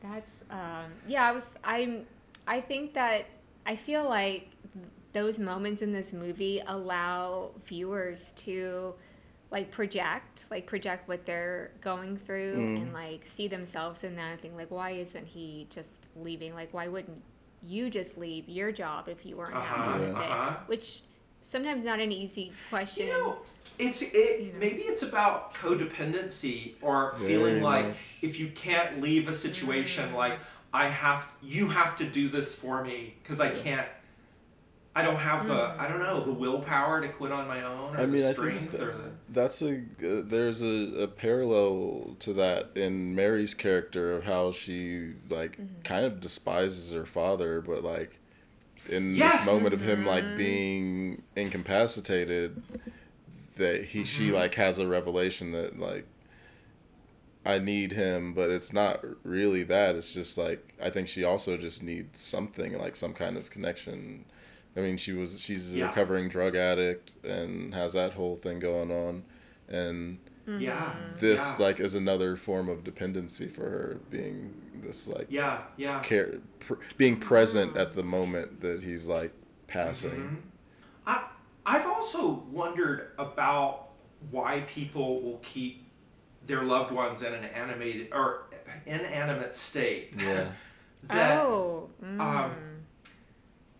[0.00, 1.28] that's um, yeah.
[1.28, 2.06] I was I'm
[2.46, 3.26] I think that
[3.66, 4.50] I feel like
[5.12, 8.94] those moments in this movie allow viewers to
[9.50, 14.40] like project like project what they're going through and like see themselves in that and
[14.40, 17.22] think like why isn't he just leaving like why wouldn't
[17.62, 20.56] you just leave your job if you weren't Uh-huh, happy with uh-huh.
[20.64, 21.02] it which
[21.42, 23.36] sometimes not an easy question You know,
[23.78, 24.40] it's it.
[24.40, 24.58] You know.
[24.58, 27.96] Maybe it's about codependency or Very feeling like much.
[28.22, 30.14] if you can't leave a situation, Mm.
[30.16, 30.38] like
[30.74, 33.86] I have, you have to do this for me because I can't.
[34.94, 35.78] I don't have the, Mm.
[35.78, 38.32] I don't know, the willpower to quit on my own or I mean, the I
[38.34, 39.10] strength think or the.
[39.30, 45.14] that's a uh, there's a, a parallel to that in Mary's character of how she
[45.30, 45.80] like Mm-hmm.
[45.82, 48.18] kind of despises her father, but like
[48.88, 49.44] in Yes!
[49.44, 50.08] this moment of him Mm-hmm.
[50.08, 52.62] like being incapacitated,
[53.56, 54.34] that he she Mm-hmm.
[54.36, 56.06] like has a revelation that like
[57.44, 59.96] I need him, but it's not really that.
[59.96, 64.24] It's just like I think she also just needs something like some kind of connection.
[64.76, 65.86] I mean, she was she's a Yeah.
[65.88, 69.24] recovering drug addict and has that whole thing going on,
[69.68, 70.92] and Yeah.
[71.18, 71.66] this yeah.
[71.66, 74.52] like is another form of dependency for her, being
[74.82, 76.00] this like Yeah, yeah.
[76.00, 79.32] care, pr- being present at the moment that he's like
[79.66, 80.10] passing.
[80.10, 80.34] Mm-hmm.
[81.06, 81.24] I
[81.64, 83.90] I've also wondered about
[84.30, 85.86] why people will keep
[86.46, 88.44] their loved ones in an animated or
[88.86, 90.14] inanimate state.
[90.18, 90.48] Yeah.
[91.08, 92.20] that oh mm.
[92.20, 92.52] um,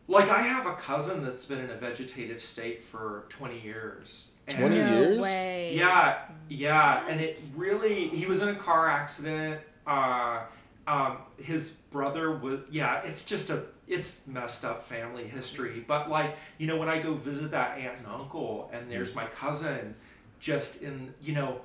[0.08, 4.31] like I have a cousin that's been in a vegetative state for 20 years.
[4.48, 5.18] And 20 no years?
[5.20, 5.74] way.
[5.76, 9.60] Yeah, yeah, and it really he was in a car accident.
[9.86, 10.42] Uh,
[10.86, 13.02] um, his brother was yeah.
[13.04, 15.84] It's just a it's messed up family history.
[15.86, 19.26] But like you know when I go visit that aunt and uncle, and there's my
[19.26, 19.94] cousin,
[20.40, 21.60] just in you know,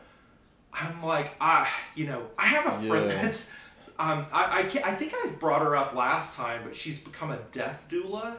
[0.73, 3.21] I'm like ah you know I have a friend Yeah.
[3.21, 3.51] that's.
[3.99, 7.31] Um, I, I, can't, I think I've brought her up last time, but she's become
[7.31, 8.37] a death doula.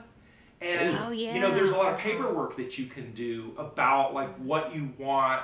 [0.61, 4.35] And Oh, you know, there's a lot of paperwork that you can do about like
[4.37, 5.42] what you want.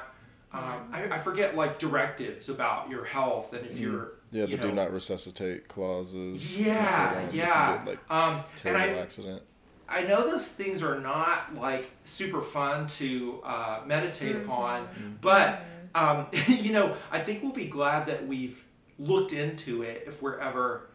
[0.52, 4.10] Um, I, I forget like directives about your health and if you're Mm.
[4.32, 6.58] Yeah, the you do not resuscitate clauses.
[6.58, 9.42] yeah put you yeah get, like um, and terrible I accident.
[9.88, 14.44] I know those things are not like super fun to uh, meditate Mm-hmm.
[14.44, 14.88] upon,
[15.20, 15.60] but
[15.94, 18.64] um, you know, I think we'll be glad that we've
[18.98, 20.88] looked into it if we're ever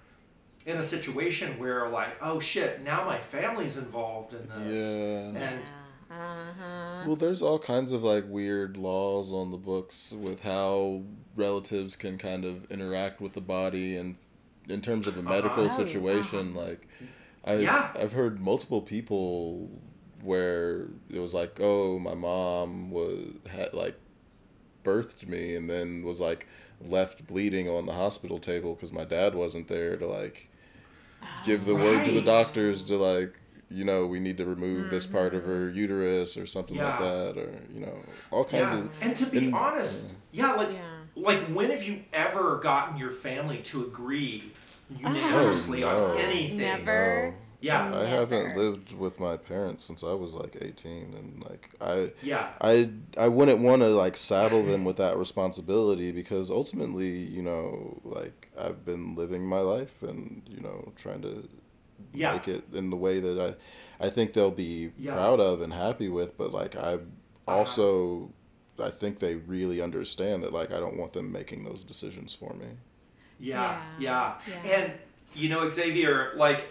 [0.66, 4.96] in a situation where like, oh shit, now my family's involved in this.
[5.36, 5.42] Yeah.
[5.42, 5.64] And
[6.12, 7.04] Uh-huh.
[7.06, 11.04] Well, there's all kinds of like weird laws on the books with how
[11.36, 14.16] relatives can kind of interact with the body and
[14.68, 15.70] in terms of a medical Uh-huh.
[15.70, 16.88] Situation like
[17.46, 17.92] I Yeah.
[17.96, 19.70] I've heard multiple people
[20.22, 23.96] where it was like, "Oh, my mom was had like
[24.84, 26.48] birthed me and then was like
[26.82, 30.49] left bleeding on the hospital table because my dad wasn't there to like
[31.46, 33.34] give the word to the doctors to like
[33.72, 35.78] you know we need to remove this part of her mm-hmm.
[35.78, 37.98] uterus or something like that or you know
[38.32, 38.80] all kinds yeah.
[38.80, 40.82] of And to be and- honest, yeah, like Yeah.
[41.16, 44.52] like when have you ever gotten your family to agree
[44.90, 46.06] unanimously Oh, no.
[46.14, 46.58] on anything?
[46.58, 47.36] Never.
[47.62, 47.94] Yeah.
[47.94, 52.54] I haven't lived with my parents since I was like 18 and like I Yeah.
[52.62, 58.00] I I wouldn't want to like saddle them with that responsibility because ultimately, you know,
[58.04, 61.48] like I've been living my life and you know trying to
[62.14, 62.34] Yeah.
[62.34, 63.40] make it in the way that
[64.00, 65.14] I I think they'll be Yeah.
[65.14, 67.00] proud of and happy with, but like I
[67.48, 68.32] also
[68.82, 72.54] I think they really understand that like I don't want them making those decisions for
[72.54, 72.68] me.
[73.40, 74.56] Yeah, yeah, Yeah.
[74.76, 74.94] And
[75.36, 76.66] you know, Xavier, like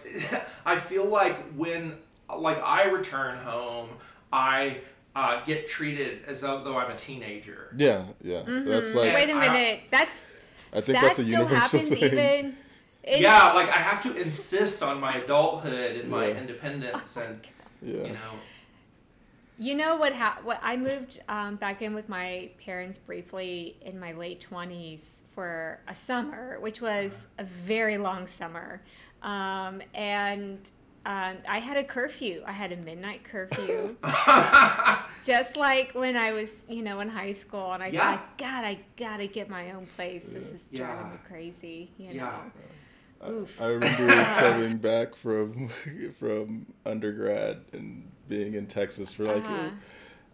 [0.66, 1.98] I feel like when
[2.36, 3.88] like I return home,
[4.32, 4.78] I
[5.16, 7.74] uh, get treated as though, though I'm a teenager.
[7.76, 8.42] Yeah, yeah.
[8.46, 9.80] That's like Wait a minute.
[9.90, 10.26] That's
[10.72, 12.04] I think that that's a still universal happens thing.
[12.12, 12.56] even.
[13.04, 16.38] in- Yeah, like I have to insist on my adulthood and my Yeah.
[16.38, 17.40] independence, and
[17.82, 17.94] yeah.
[18.04, 18.34] you know,
[19.60, 20.12] You know what?
[20.14, 25.22] Ha- what I moved um, back in with my parents briefly in my late twenties
[25.34, 28.80] for a summer, which was a very long summer,
[29.22, 30.70] um, and
[31.06, 32.42] um, I had a curfew.
[32.46, 33.96] I had a midnight curfew,
[35.24, 37.72] just like when I was, you know, in high school.
[37.72, 38.12] And I Yeah.
[38.12, 40.24] thought, God, I gotta get my own place.
[40.32, 41.90] This is driving me crazy.
[41.98, 42.26] You Yeah.
[43.20, 43.30] know.
[43.30, 43.60] Oof.
[43.60, 45.68] I remember coming back from
[46.18, 49.70] from undergrad and being in Texas for like Uh-huh.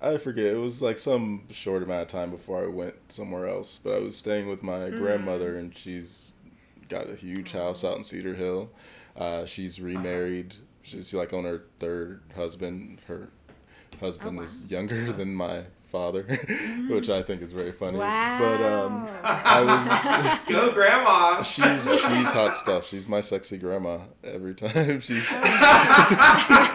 [0.03, 3.79] I forget it was like some short amount of time before I went somewhere else.
[3.83, 4.99] But I was staying with my Mm.
[4.99, 6.33] grandmother and she's
[6.89, 8.71] got a huge house out in Cedar Hill.
[9.17, 10.55] Uh, she's remarried.
[10.83, 13.01] She's like on her third husband.
[13.07, 13.29] Her
[14.01, 16.23] husband Oh, is younger than my father,
[16.91, 17.99] which I think is very funny.
[17.99, 18.39] Wow.
[18.41, 21.43] But um, I was go grandma.
[21.43, 22.87] She's she's hot stuff.
[22.89, 25.31] She's my sexy grandma every time she's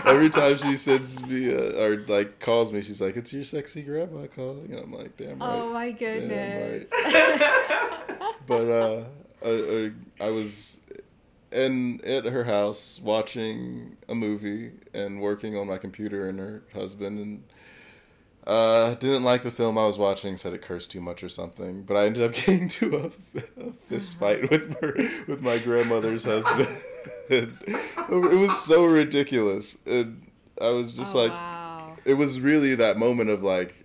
[0.06, 2.82] every time she sends me uh, or like calls me.
[2.82, 5.98] She's like, "It's your sexy grandma calling," and I'm like, "Damn right." Oh my damn
[6.14, 6.86] goodness.
[6.92, 8.34] right.
[8.48, 9.04] But uh,
[9.46, 10.80] I, I, I was
[11.52, 17.20] in at her house watching a movie and working on my computer, and her husband
[17.20, 17.44] and.
[18.48, 20.36] Uh, didn't like the film I was watching.
[20.36, 21.84] Said it cursed too much or something.
[21.84, 24.96] But I ended up getting to a, a fist fight with her,
[25.28, 26.68] with my grandmother's husband.
[27.30, 27.52] It
[28.10, 29.78] was so ridiculous.
[29.86, 31.96] And I was just oh, like, wow.
[32.06, 33.76] it was really that moment of like,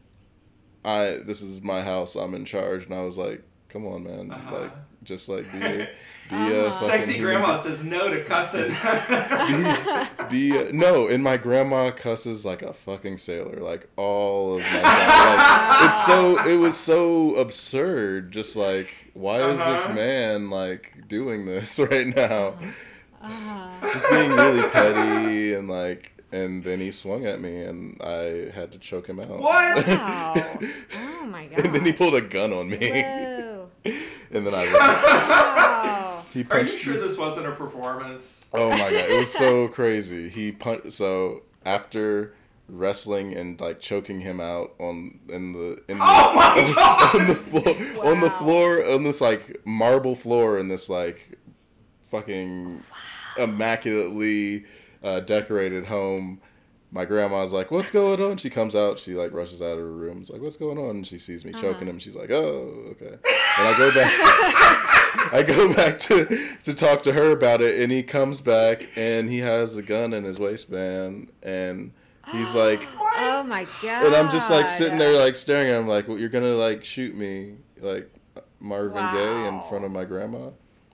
[0.85, 2.15] I this is my house.
[2.15, 2.87] I'm in charge.
[2.87, 4.31] And I was like, come on, man.
[4.31, 4.61] Uh-huh.
[4.61, 4.73] Like,
[5.05, 5.71] just like be a,
[6.31, 6.71] be Uh-huh.
[6.73, 8.71] fucking Sexy human grandma says no to cussing.
[10.31, 14.81] be a, no and my grandma cusses like a fucking sailor like all of my
[14.83, 19.95] like, it's so it was so absurd just like why is this Uh-huh.
[19.95, 22.55] man like doing this right now
[23.23, 28.51] Uh, just being really petty and like and then he swung at me and i
[28.55, 29.87] had to choke him out What?
[29.87, 30.35] wow.
[30.97, 31.65] Oh my god.
[31.65, 33.24] and then he pulled a gun on me Whoa.
[34.35, 34.65] And then i
[35.85, 36.23] Wow.
[36.33, 38.49] he Are you sure me this wasn't a performance?
[38.53, 40.29] Oh my god, it was so crazy.
[40.29, 40.93] He punched.
[40.93, 42.35] So after
[42.69, 47.15] wrestling and like choking him out on in the in the, Oh my god!
[47.21, 51.39] on the floor on the floor on this like marble floor in this like
[52.09, 52.81] fucking
[53.39, 54.65] immaculately
[55.03, 56.41] uh, decorated home.
[56.95, 59.01] My grandma's like, "What's going on?" She comes out.
[59.01, 60.19] She like rushes out of her room.
[60.19, 61.99] It's like, "What's going on?" And she sees me choking him.
[61.99, 63.17] She's like, "Oh, okay."
[63.59, 64.13] And I go back.
[65.33, 66.25] I go back to
[66.63, 70.13] to talk to her about it, and he comes back and he has a gun
[70.13, 71.93] in his waistband, and
[72.31, 74.07] he's like, Oh my god.
[74.07, 76.85] and I'm just like sitting there like staring at him like, well, you're gonna like
[76.85, 78.09] shoot me like
[78.61, 80.51] Marvin Gaye in front of my grandma,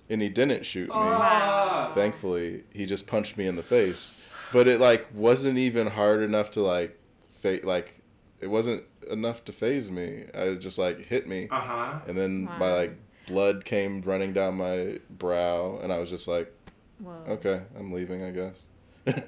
[0.08, 0.94] and he didn't shoot me.
[0.96, 1.92] Ah.
[1.94, 6.50] Thankfully, he just punched me in the face, but it like wasn't even hard enough
[6.52, 6.98] to like,
[7.30, 8.00] fa- like,
[8.40, 10.24] it wasn't enough to faze me.
[10.34, 11.98] I just like hit me, Uh huh.
[12.06, 16.52] and then my like blood came running down my brow, and I was just like,
[16.98, 17.12] Whoa.
[17.28, 18.62] okay, I'm leaving, I guess.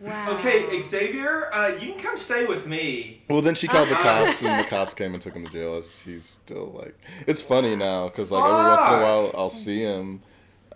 [0.00, 0.32] Wow.
[0.32, 3.22] Okay, Xavier, uh, you can come stay with me.
[3.30, 4.24] Well, then she called the Uh-huh.
[4.26, 5.76] cops, and the cops came and took him to jail.
[5.76, 9.48] As he's still like, it's funny now because like every once in a while I'll
[9.50, 10.20] see him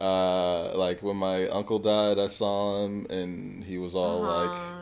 [0.01, 4.75] Uh, like when my uncle died, I saw him, and he was all like, Uh-huh.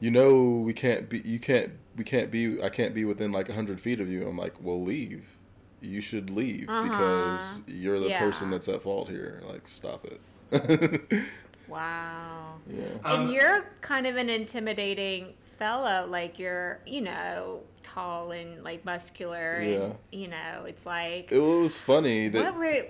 [0.00, 1.20] "You know, we can't be.
[1.20, 1.72] You can't.
[1.96, 2.62] We can't be.
[2.62, 5.38] I can't be within like hundred feet of you." I'm like, "Well, leave.
[5.80, 8.54] You should leave because you're the person Uh-huh.
[8.56, 9.42] That's at fault here.
[9.46, 10.20] Like, stop it."
[11.68, 12.56] Wow.
[12.68, 12.84] yeah.
[13.04, 16.06] Um, and you're kind of an intimidating fellow.
[16.08, 19.76] Like you're, you know, tall and like muscular, Yeah.
[19.84, 22.84] and you know, it's like It was funny that what were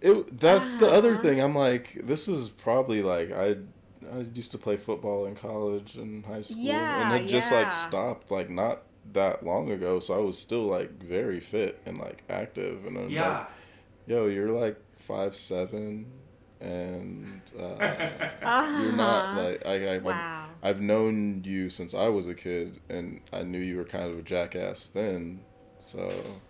[0.00, 1.20] It that's the other Uh-huh.
[1.22, 1.40] thing.
[1.40, 3.56] I'm like, this is probably like I
[4.12, 7.58] I used to play football in college and high school, Yeah, and it just yeah.
[7.58, 8.82] like stopped like not
[9.12, 9.98] that long ago.
[10.00, 13.30] So I was still like very fit and like active, and I'm Yeah.
[13.30, 13.46] like,
[14.06, 16.06] yo, you're like five seven,
[16.60, 18.08] and uh,
[18.74, 19.36] you're not Uh-huh.
[19.36, 20.20] like I, I wow.
[20.62, 24.18] I've known you since I was a kid, and I knew you were kind of
[24.18, 25.44] a jackass then.
[25.78, 26.42] So,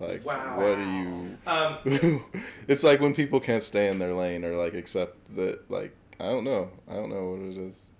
[0.00, 0.56] like, Wow.
[0.58, 1.38] what do you?
[1.46, 2.24] Um,
[2.68, 6.24] it's like when people can't stay in their lane or like accept that like I
[6.26, 6.70] don't know.
[6.88, 7.90] I don't know what it is.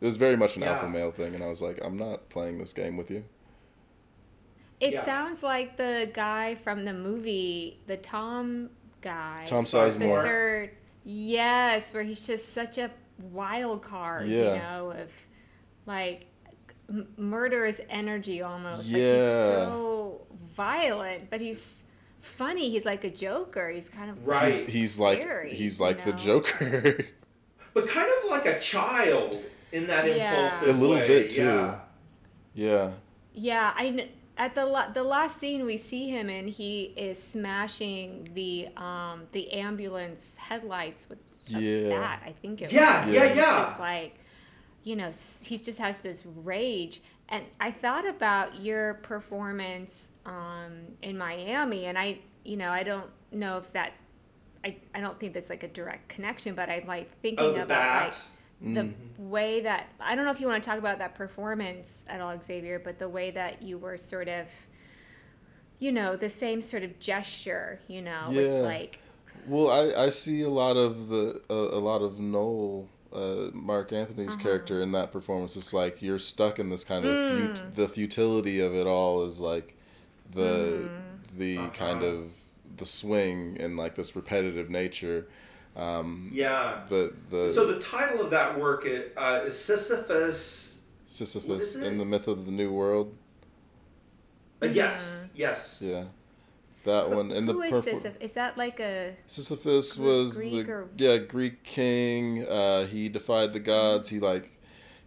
[0.00, 2.58] It was very much an alpha male thing and I was like, I'm not playing
[2.58, 3.24] this game with you.
[4.80, 5.02] It Yeah.
[5.02, 9.44] sounds like the guy from the movie, the Tom guy.
[9.46, 10.22] Tom The Sizemore.
[10.22, 10.70] third.
[11.04, 12.90] Yes, where he's just such a
[13.32, 14.54] wild card, Yeah.
[14.54, 15.10] you know, of
[15.86, 16.26] like
[16.88, 18.88] m- murderous energy almost.
[18.88, 19.04] Like Yeah.
[19.60, 20.20] he's so
[20.54, 21.84] violent, but he's
[22.20, 22.70] funny.
[22.70, 23.70] He's like a joker.
[23.70, 24.52] He's kind of Right.
[24.52, 26.12] He's, he's like Scary, he's you like the?
[26.12, 27.04] Joker.
[27.74, 30.32] but kind of like a child in that Yeah.
[30.44, 31.06] impulsive A little way.
[31.08, 31.44] bit, too.
[31.44, 31.78] Yeah.
[32.54, 32.90] yeah.
[33.34, 37.22] Yeah, I kn- at the la- the last scene we see him in, he is
[37.22, 41.18] smashing the um the ambulance headlights with
[41.54, 41.90] a Yeah.
[41.90, 42.22] bat.
[42.26, 43.14] I think it Yeah, was.
[43.14, 43.58] yeah, He's yeah.
[43.64, 44.14] Just like,
[44.88, 45.10] you know,
[45.48, 47.02] he just has this rage.
[47.28, 50.72] And I thought about your performance um
[51.02, 53.92] in Miami, and I, you know, I don't know if that.
[54.64, 57.68] I, I don't think there's like a direct connection, but I'm like thinking Oh, about
[57.68, 58.22] bat.
[58.62, 58.88] like the
[59.22, 62.34] way that I don't know if you want to talk about that performance at all,
[62.40, 64.46] Xavier, but the way that you were sort of,
[65.78, 68.36] you know, the same sort of gesture, you know, Yeah.
[68.36, 68.98] with like,
[69.46, 73.92] Well, I, I see a lot of the uh, a lot of Noel, uh, Marc
[73.92, 74.42] Anthony's Uh-huh.
[74.42, 75.56] character in that performance.
[75.56, 77.56] It's like you're stuck in this kind of Mm.
[77.58, 79.74] fut- the futility of it all is like
[80.34, 80.40] the
[80.90, 81.38] Mm-hmm.
[81.38, 81.70] the Uh-huh.
[81.70, 82.30] kind of
[82.76, 85.26] the swing and like this repetitive nature.
[85.76, 86.84] Um, Yeah.
[86.88, 90.80] but the So the title of that work it, uh, is Sisyphus.
[91.06, 93.14] Sisyphus is in the myth of the New World.
[94.62, 95.80] Uh, yes, yes.
[95.80, 96.04] Yeah,
[96.88, 98.16] that one and who the is Sisyphus?
[98.20, 102.46] Is that like a, Sisyphus Gr- was Greek the or- yeah Greek king.
[102.46, 104.08] Uh, he defied the gods.
[104.08, 104.50] He like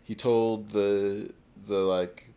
[0.03, 1.31] he told the
[1.67, 2.29] the like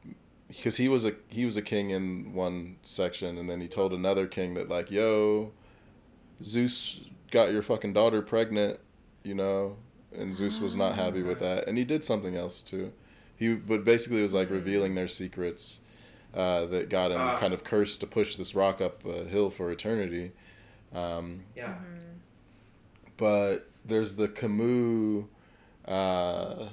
[0.48, 3.92] because he was a he was a king in one section, and then he told
[3.92, 5.52] another king that like yo,
[6.42, 8.78] Zeus got your fucking daughter pregnant,
[9.22, 9.76] you know,
[10.16, 12.92] and Zeus was not happy with that, and he did something else too.
[13.36, 15.80] He but basically it was like revealing their secrets.
[16.34, 17.36] Uh, that got him Ah.
[17.36, 20.32] kind of cursed to push this rock up a hill for eternity.
[20.92, 21.74] Um, Yeah.
[23.16, 25.26] but there's the Camus
[25.86, 26.68] uh,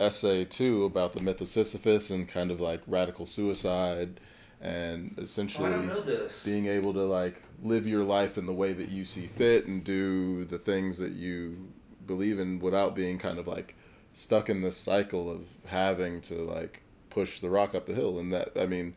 [0.00, 4.20] essay too about the myth of Sisyphus and kind of like radical suicide
[4.60, 6.44] and Oh, I essentially don't know this.
[6.44, 9.82] being able to like live your life in the way that you see fit and
[9.84, 11.68] do the things that you
[12.06, 13.74] believe in without being kind of like
[14.12, 18.32] stuck in this cycle of having to like push the rock up the hill and
[18.32, 18.94] that I mean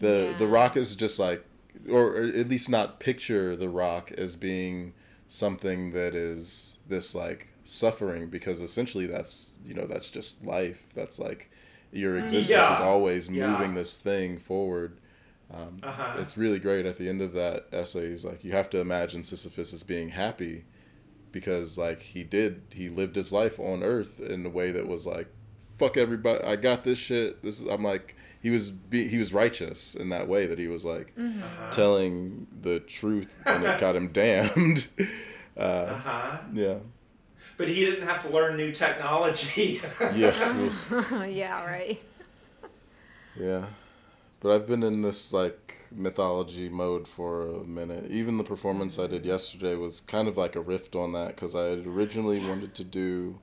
[0.00, 1.44] the the rock is just like
[1.90, 4.92] or at least not picture the rock as being
[5.28, 11.18] something that is this like suffering because essentially that's you know that's just life that's
[11.20, 11.50] like
[11.92, 12.84] your existence is Yeah.
[12.84, 13.46] always Yeah.
[13.52, 14.98] moving this thing forward
[15.52, 16.14] um, Uh-huh.
[16.18, 19.22] it's really great at the end of that essay he's like you have to imagine
[19.22, 20.64] sisyphus as being happy
[21.32, 25.06] because like he did he lived his life on earth in a way that was
[25.06, 25.28] like
[25.78, 29.32] fuck everybody i got this shit this is i'm like he was be, he was
[29.32, 31.70] righteous in that way that he was like Uh-huh.
[31.70, 34.88] telling the truth and it got him damned
[35.56, 36.38] uh, Uh-huh.
[36.52, 36.78] yeah
[37.56, 39.80] But he didn't have to learn new technology.
[40.14, 40.70] yeah
[41.26, 42.00] yeah, right.
[43.38, 43.66] Yeah.
[44.40, 48.10] But I've been in this like mythology mode for a minute.
[48.10, 51.54] Even the performance I did yesterday was kind of like a rift on that because
[51.54, 53.38] I had originally wanted to do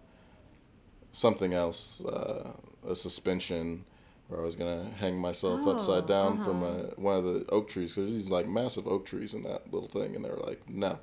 [1.12, 2.54] something else, uh,
[2.88, 3.86] a suspension
[4.28, 6.94] where I was gonna hang myself Oh, upside down from uh-huh.
[6.98, 7.96] a, one of the oak trees.
[7.96, 11.00] There's these like massive oak trees in that little thing, and they were like, "No,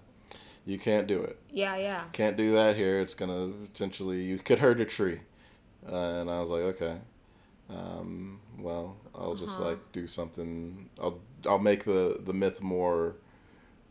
[0.67, 1.39] you can't do it.
[1.51, 2.05] Yeah, yeah.
[2.13, 3.01] Can't do that here.
[3.01, 5.21] It's gonna potentially you could hurt a tree."
[5.89, 6.99] Uh, and I was like, "Okay."
[7.71, 9.71] Um, well, I'll just Uh-huh.
[9.71, 10.91] like do something.
[11.01, 13.17] I'll I'll make the the myth more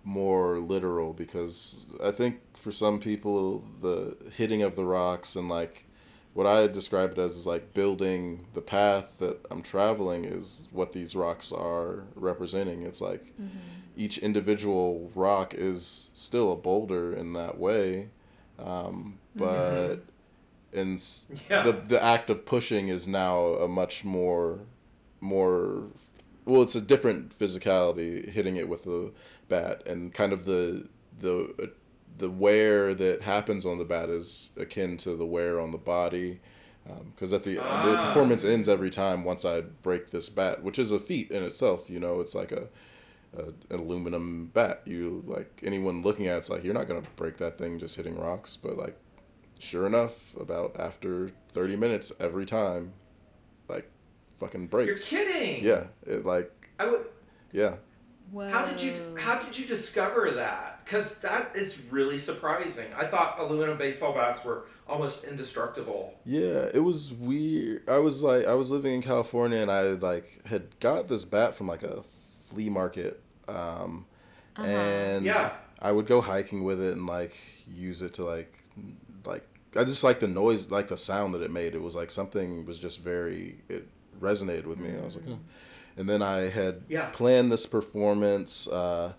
[0.03, 5.85] more literal because I think for some people the hitting of the rocks and like
[6.33, 10.91] what I describe it as is like building the path that I'm traveling is what
[10.93, 12.81] these rocks are representing.
[12.83, 13.33] It's like
[13.95, 18.09] each individual rock is still a boulder in that way,
[18.59, 19.97] um, but
[20.71, 21.61] in s Yeah.
[21.63, 24.59] the the act of pushing is now a much more
[25.21, 25.83] more
[26.45, 29.11] well it's a different physicality hitting it with a
[29.49, 30.87] bat and kind of the
[31.19, 31.71] the
[32.17, 36.39] the wear that happens on the bat is akin to the wear on the body
[37.11, 38.07] because at the the Ah.
[38.07, 41.89] performance ends every time once I break this bat which is a feat in itself
[41.89, 42.67] you know it's like a,
[43.37, 43.43] a
[43.73, 47.57] an aluminum bat you like anyone looking at it's like you're not gonna break that
[47.57, 48.97] thing just hitting rocks but like
[49.59, 52.91] sure enough about after 30 minutes every time
[53.69, 53.89] like
[54.37, 55.09] fucking breaks.
[55.11, 55.63] You're kidding.
[55.63, 57.05] yeah it like I would.
[57.53, 57.75] yeah
[58.31, 58.49] Whoa.
[58.49, 60.72] How did you How did you discover that?
[60.83, 62.87] Because that is really surprising.
[62.97, 66.13] I thought aluminum baseball bats were almost indestructible.
[66.25, 67.89] Yeah, it was weird.
[67.89, 71.55] I was like, I was living in California, and I like had got this bat
[71.55, 72.03] from like a
[72.49, 74.05] flea market, um,
[74.57, 75.51] and Yeah.
[75.81, 78.53] I would go hiking with it and like use it to like,
[79.25, 81.75] like I just like the noise, like the sound that it made.
[81.75, 83.87] It was like something was just very it
[84.21, 84.91] resonated with me.
[84.97, 85.39] I was like, oh.
[85.97, 87.09] and then I had Yeah.
[87.11, 88.67] planned this performance.
[88.67, 89.13] Uh,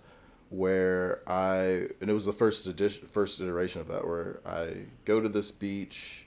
[0.57, 5.21] where I and it was the first edition, first iteration of that where I go
[5.21, 6.27] to this beach.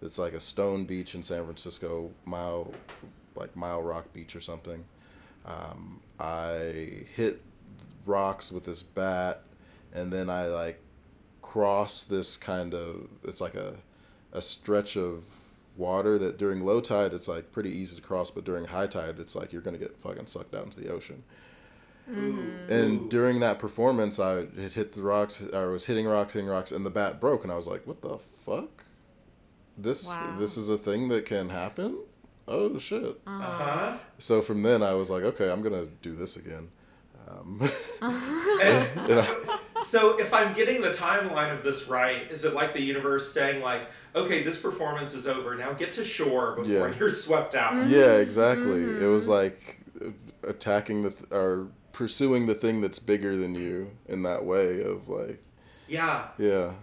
[0.00, 2.72] It's like a stone beach in San Francisco, mile,
[3.34, 4.84] like Mile Rock Beach or something.
[5.44, 7.42] Um, I hit
[8.06, 9.42] rocks with this bat,
[9.92, 10.80] and then I like
[11.42, 13.76] cross this kind of it's like a
[14.32, 15.24] a stretch of
[15.76, 19.18] water that during low tide it's like pretty easy to cross, but during high tide
[19.18, 21.22] it's like you're gonna get fucking sucked out into the ocean.
[22.08, 25.42] And during that performance, I had hit the rocks.
[25.52, 27.42] I was hitting rocks, hitting rocks, and the bat broke.
[27.44, 28.84] And I was like, "What the fuck?
[29.76, 30.36] This Wow.
[30.38, 31.98] this is a thing that can happen?
[32.46, 33.96] Oh shit!" Uh huh.
[34.18, 36.68] So from then, I was like, "Okay, I'm gonna do this again."
[37.28, 37.60] Um,
[38.02, 42.74] And, and I- so if I'm getting the timeline of this right, is it like
[42.74, 43.82] the universe saying like,
[44.14, 45.54] okay, this performance is over.
[45.54, 46.94] Now get to shore before Yeah.
[46.98, 47.86] you're swept out.
[47.86, 48.82] yeah, exactly.
[48.82, 50.08] It was like uh,
[50.42, 51.68] attacking the th- or
[52.02, 55.42] pursuing the thing that's bigger than you in that way of like,
[55.88, 56.28] Yeah.
[56.38, 56.74] yeah,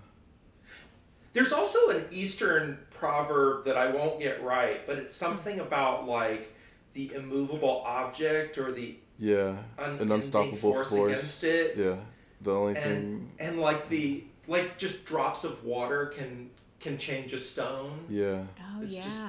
[1.31, 6.53] There's also an Eastern proverb that I won't get right, but it's something about like
[6.95, 11.11] the immovable object or the yeah, Un- an unstoppable being forced force.
[11.13, 11.77] against it.
[11.77, 11.95] Yeah,
[12.41, 13.31] the only and thing.
[13.39, 16.49] and like the like just drops of water can
[16.81, 18.03] can change a stone.
[18.09, 19.21] Yeah, Oh It's yeah, just-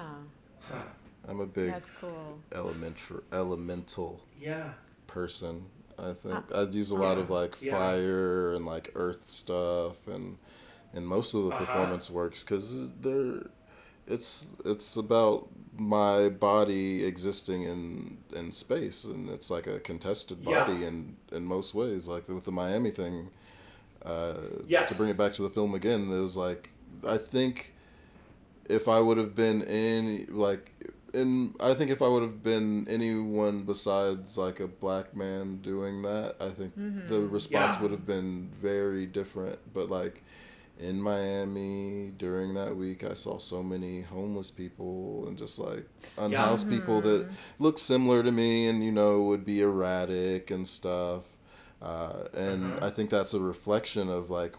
[0.62, 0.82] Huh.
[1.28, 2.40] I'm a big that's cool.
[2.52, 4.72] elemental elemental Yeah.
[5.06, 5.64] person.
[5.98, 7.72] I think I'd use a lot of like Yeah.
[7.72, 10.38] fire and like earth stuff and
[10.94, 11.64] and most of the Uh-huh.
[11.64, 13.46] performance works because they're
[14.06, 20.64] it's it's about my body existing in in space and it's like a contested Yeah.
[20.64, 23.30] body in in most ways like with the Miami thing
[24.04, 24.34] uh
[24.68, 24.88] Yes.
[24.90, 26.70] to bring it back to the film again it was like
[27.06, 27.72] I think
[28.68, 30.72] if I would have been in like
[31.16, 36.02] in I think if I would have been anyone besides like a black man doing
[36.02, 37.08] that, I think mm-hmm.
[37.08, 37.82] the response Yeah.
[37.82, 39.58] would have been very different.
[39.72, 40.22] But like
[40.78, 45.88] in Miami during that week, I saw so many homeless people and just like
[46.18, 47.64] unhoused people that mm-hmm.
[47.64, 51.24] looked similar to me and you know would be erratic and stuff.
[51.82, 52.86] Uh, and Uh-huh.
[52.86, 54.54] I think that's a reflection of like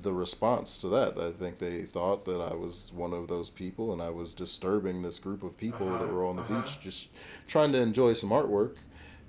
[0.00, 1.18] the response to that.
[1.18, 5.02] I think they thought that I was one of those people and I was disturbing
[5.02, 6.62] this group of people that Uh-huh, were on the uh-huh.
[6.62, 7.10] beach just
[7.46, 8.76] trying to enjoy some artwork,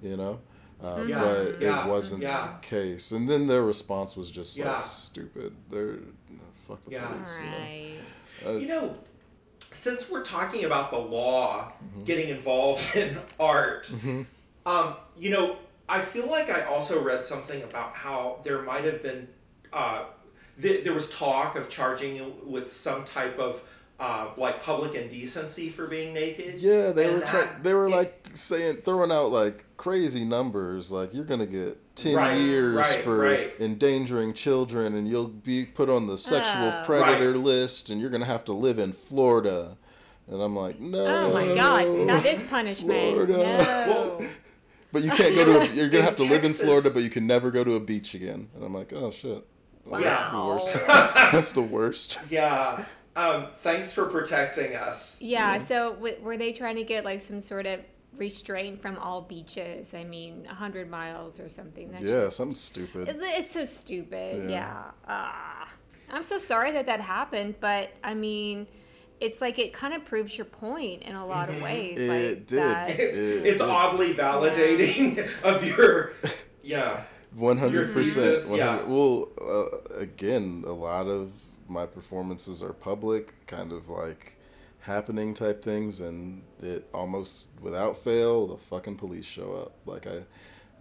[0.01, 0.39] you know.
[0.81, 2.55] Uh, Yeah, but yeah, it wasn't yeah.
[2.61, 3.11] the case.
[3.11, 4.73] And then their response was just Yeah.
[4.73, 5.53] like stupid.
[5.69, 5.99] They're
[6.67, 7.07] fuck the Yeah.
[7.07, 7.41] police.
[7.41, 7.49] You
[8.45, 8.57] know?
[8.57, 8.95] You know,
[9.71, 12.05] since we're talking about the law Mm-hmm.
[12.05, 13.91] getting involved in art,
[14.65, 15.57] um, you know,
[15.93, 19.27] I feel like I also read something about how there might have been,
[19.71, 20.05] uh,
[20.59, 23.61] th- there was talk of charging you with some type of
[23.99, 26.59] uh, like public indecency for being naked.
[26.59, 30.25] Yeah, they And were try- that- they were it- like saying throwing out like crazy
[30.25, 33.53] numbers like you're gonna get 10 Right, years right, for right.
[33.59, 36.83] endangering children and you'll be put on the sexual Oh.
[36.85, 39.77] predator list and you're gonna have to live in Florida.
[40.27, 41.05] And I'm like, no.
[41.05, 43.13] Oh my God, that is punishment.
[43.13, 43.37] Florida.
[43.37, 44.27] No.
[44.93, 47.09] But you can't go to a, you're gonna have to live in Florida but you
[47.09, 48.47] can never go to a beach again.
[48.55, 49.45] And I'm like, oh shit.
[49.91, 50.73] That's the worst.
[50.87, 52.19] That's the worst.
[52.29, 52.85] Yeah.
[53.17, 55.21] Um, thanks for protecting us.
[55.21, 55.57] Yeah.
[55.57, 57.81] So w- were they trying to get like some sort of
[58.17, 59.93] restraint from all beaches.
[59.93, 61.89] I mean, 100 miles or something.
[61.91, 63.09] That's yeah, just- something stupid.
[63.09, 64.49] it- It's so stupid.
[64.49, 64.49] Yeah.
[64.49, 64.83] Yeah.
[65.07, 65.67] Ah.
[66.11, 68.67] I'm so sorry that that happened, but I mean,
[69.23, 71.99] it's like it kind of proves your point in a lot of ways.
[71.99, 72.59] It like did.
[72.59, 76.13] That, It's, It- it's it- oddly validating of your,
[76.63, 77.03] yeah.
[77.35, 78.35] One hundred percent.
[78.37, 78.83] thesis, yeah.
[78.83, 81.31] Well, uh, again, a lot of
[81.67, 84.35] my performances are public, kind of like
[84.81, 89.71] happening type things, and it almost without fail, the fucking police show up.
[89.87, 90.17] Like I,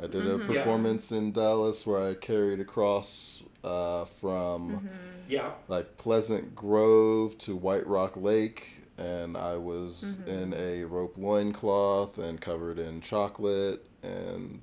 [0.02, 0.52] I did a Mm-hmm.
[0.52, 0.58] Yeah.
[0.58, 4.86] performance in Dallas where I carried a cross uh, from Mm-hmm.
[5.28, 5.50] Yeah.
[5.68, 10.52] like Pleasant Grove to White Rock Lake, and I was Mm-hmm.
[10.52, 14.62] in a rope loincloth and covered in chocolate, and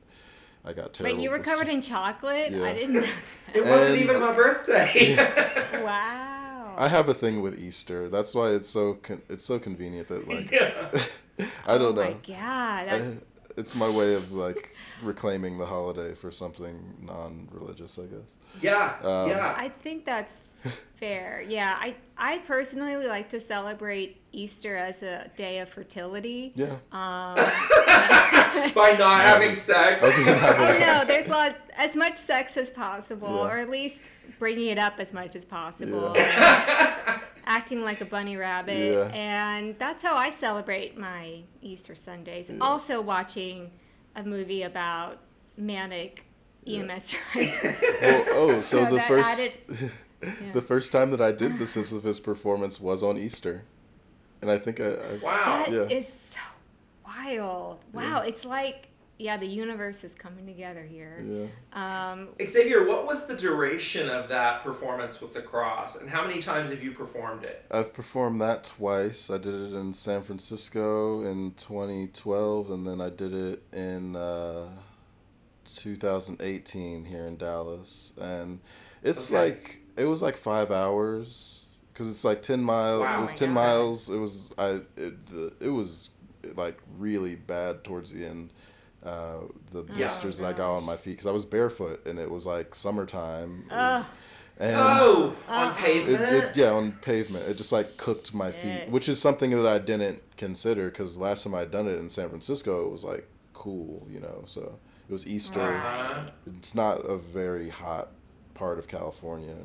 [0.66, 1.18] I got terrible.
[1.18, 2.52] Wait, you were covered in chocolate?
[2.52, 2.64] Yeah.
[2.64, 3.04] I didn't know.
[3.54, 5.16] It wasn't And- even my birthday.
[5.84, 6.76] wow.
[6.78, 8.08] I have a thing with Easter.
[8.10, 10.92] That's why it's so con- it's so convenient that like yeah.
[11.66, 12.04] I don't oh know.
[12.04, 12.88] my god.
[12.90, 13.16] That's,
[13.58, 18.36] It's my way of like reclaiming the holiday for something non-religious, I guess.
[18.62, 18.96] Yeah.
[19.04, 19.54] Um, yeah.
[19.58, 20.44] I think that's
[20.98, 21.44] fair.
[21.48, 26.52] Yeah, I I personally like to celebrate Easter as a day of fertility.
[26.56, 26.74] Yeah.
[26.92, 27.36] Um,
[28.74, 30.02] By not having sex.
[30.04, 33.42] I was gonna have oh no, there's a lot as much sex as possible, Yeah.
[33.42, 36.14] or at least bringing it up as much as possible.
[37.46, 39.12] Acting like a bunny rabbit, Yeah.
[39.16, 42.52] and that's how I celebrate my Easter Sundays.
[42.62, 43.72] Also, watching
[44.16, 45.20] a movie about
[45.58, 46.26] manic
[46.68, 47.52] EMS drivers.
[48.02, 49.58] Well, oh, oh so, the first added-
[50.54, 53.64] the first time that I did the Sisyphus performance was on Easter,
[54.42, 55.66] and I think I, I wow.
[55.70, 56.06] That is
[56.36, 56.42] Yeah.
[56.42, 56.42] so
[57.06, 57.80] wild.
[57.94, 58.89] Wow, it's like
[59.20, 61.24] yeah, the universe is coming together here.
[61.74, 62.12] yeah.
[62.12, 66.42] Um, Xavier, what was the duration of that performance with the cross, and how many
[66.42, 67.66] times have you performed it?
[67.70, 69.30] I've performed that twice.
[69.30, 74.70] I did it in San Francisco in 2012, and then I did it in uh,
[75.66, 78.14] 2018 here in Dallas.
[78.20, 78.60] And
[79.04, 79.50] it's Okay.
[79.52, 83.02] like it was like five hours because it's like 10 miles.
[83.02, 83.18] Wow.
[83.18, 84.10] It was Oh 10 miles.
[84.10, 84.80] It was I.
[84.98, 86.12] It, the, it was
[86.56, 88.52] like really bad towards the end.
[89.04, 89.38] Uh,
[89.72, 89.94] the Yeah.
[89.96, 92.76] blisters that I got on my feet because I was barefoot and it was like
[92.76, 93.66] summertime.
[93.70, 94.06] It was-
[94.62, 95.72] and oh, on Uh-uh.
[95.72, 96.22] it, pavement.
[96.22, 97.48] it, yeah, on pavement.
[97.48, 101.46] It just like cooked my feet, which is something that I didn't consider because last
[101.46, 104.42] time I'd done it in San Francisco, it was like cool, you know.
[104.46, 104.78] So
[105.08, 105.62] it was Easter.
[105.78, 106.24] Uh-huh.
[106.58, 108.10] It's not a very hot
[108.54, 109.56] part of California,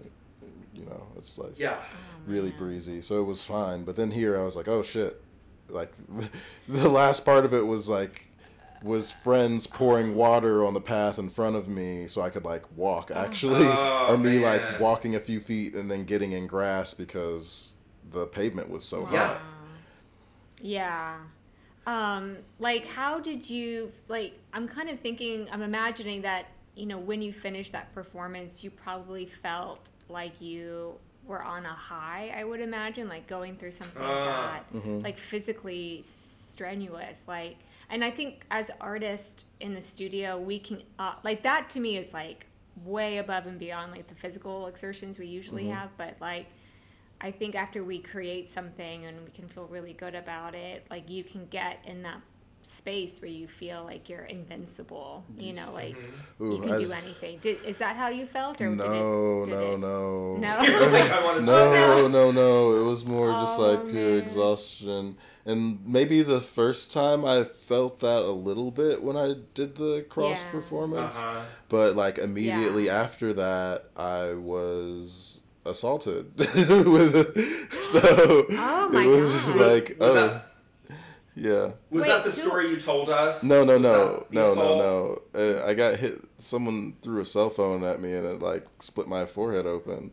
[0.76, 1.08] you know.
[1.16, 1.76] It's like Yeah.
[2.24, 3.82] really breezy, so it was fine.
[3.82, 5.20] But then here, I was like, oh shit!
[5.68, 5.92] Like
[6.68, 8.23] the last part of it was like
[8.84, 12.64] was friends pouring water on the path in front of me so I could like
[12.76, 14.42] walk actually Oh, or me man.
[14.42, 17.74] like walking a few feet and then getting in grass because
[18.12, 19.26] the pavement was so Yeah.
[19.28, 19.40] hot.
[20.60, 21.16] Yeah.
[21.86, 26.98] Um, like, how did you, like, I'm kind of thinking, I'm imagining that, you know,
[26.98, 30.94] when you finished that performance, you probably felt like you
[31.26, 34.60] were on a high, I would imagine, like going through something Ah.
[34.72, 37.24] that, like, physically strenuous.
[37.28, 37.56] Like,
[37.90, 41.96] and I think as artists in the studio, we can, uh, like, that to me
[41.96, 42.46] is like
[42.84, 46.46] way above and beyond, like, the physical exertions we usually have, but, like,
[47.20, 51.08] I think after we create something and we can feel really good about it, like
[51.08, 52.20] you can get in that
[52.66, 55.24] space where you feel like you're invincible.
[55.38, 56.50] You know, like Mm-hmm.
[56.52, 57.38] you can I- do anything.
[57.38, 58.94] Did, is that how you felt, or No, did it?
[58.94, 60.36] Did no, it, no.
[60.38, 60.62] No?
[60.62, 62.76] You're like, I want to No, no, no.
[62.80, 64.18] It was more just Oh, like pure man.
[64.18, 65.16] exhaustion.
[65.46, 70.04] And maybe the first time I felt that a little bit when I did the
[70.08, 70.50] cross Yeah.
[70.50, 71.18] performance.
[71.18, 71.42] Uh-huh.
[71.68, 73.02] But like immediately Yeah.
[73.02, 77.38] after that, I was assaulted with
[77.84, 78.00] so
[78.50, 80.46] Oh my it was just like Was oh that-
[81.36, 83.42] yeah Was Wait, that the who- story you told us?
[83.42, 87.50] no no Was no no no no uh, I got hit someone threw a cell
[87.50, 90.12] phone at me and it like split my forehead open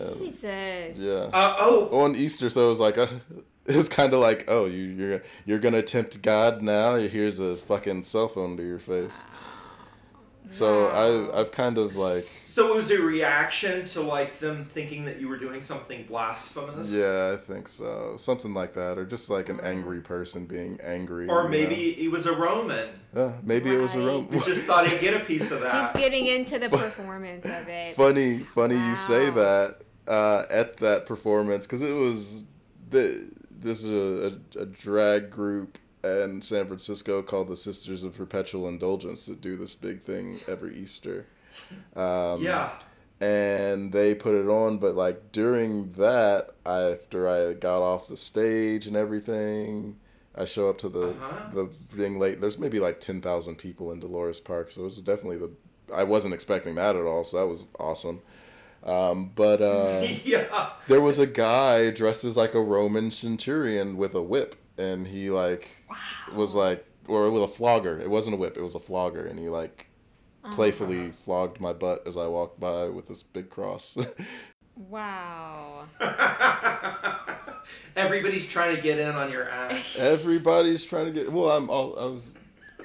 [0.00, 0.98] And- Jesus.
[0.98, 3.06] yeah Uh, oh, on Easter, so it was like uh,
[3.66, 6.96] it was kind of like, oh, you you're you're gonna tempt God now.
[6.96, 9.24] Here's a fucking cell phone to your face.
[10.50, 11.30] So Wow.
[11.32, 15.20] I I've kind of like so it was a reaction to like them thinking that
[15.20, 16.92] you were doing something blasphemous.
[16.92, 21.28] yeah, I think so, something like that, or just like an angry person being angry.
[21.28, 24.14] Or you maybe he was a Roman yeah, maybe it was a Roman.
[24.14, 24.26] Rome.
[24.26, 25.94] who just thought he'd get a piece of that.
[25.94, 27.96] He's getting into the performance of it.
[27.96, 32.44] funny, funny you say that uh, at that performance because it was
[32.90, 38.16] the this is a, a, a drag group in San Francisco called the Sisters of
[38.16, 41.26] Perpetual Indulgence that do this big thing every Easter.
[41.96, 42.70] Um, yeah.
[43.20, 48.86] and they put it on, but like during that, after I got off the stage
[48.86, 49.96] and everything,
[50.36, 51.50] I show up to the Uh-huh.
[51.52, 52.40] the thing late.
[52.40, 55.50] There's maybe like ten thousand people in Dolores Park, so it was definitely the.
[55.92, 58.20] I wasn't expecting that at all, so that was awesome.
[58.84, 60.70] Um, but uh, yeah.
[60.86, 65.30] there was a guy dressed as like a Roman centurion with a whip, and he
[65.30, 65.84] like
[66.34, 67.98] was like, or with a flogger.
[67.98, 69.88] It wasn't a whip; it was a flogger, and he like
[70.52, 73.98] playfully flogged my butt as I walked by with this big cross.
[74.78, 75.86] Wow.
[77.96, 79.98] Everybody's trying to get in on your ass.
[80.00, 81.32] Everybody's trying to get.
[81.32, 81.98] Well, I'm all.
[81.98, 82.34] I was.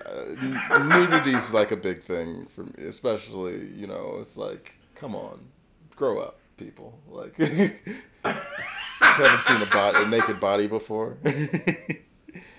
[0.04, 4.18] Uh, nudity's like a big thing for me, especially you know.
[4.20, 5.39] It's like, come on,
[5.96, 7.00] grow up, people.
[7.08, 7.38] Like,
[9.04, 11.18] haven't seen a body, a naked body before.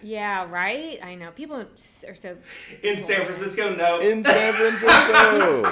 [0.02, 0.98] Yeah, right?
[1.02, 1.30] I know.
[1.30, 2.36] People are so.
[2.82, 3.98] In San Francisco, no.
[4.00, 5.62] In San Francisco.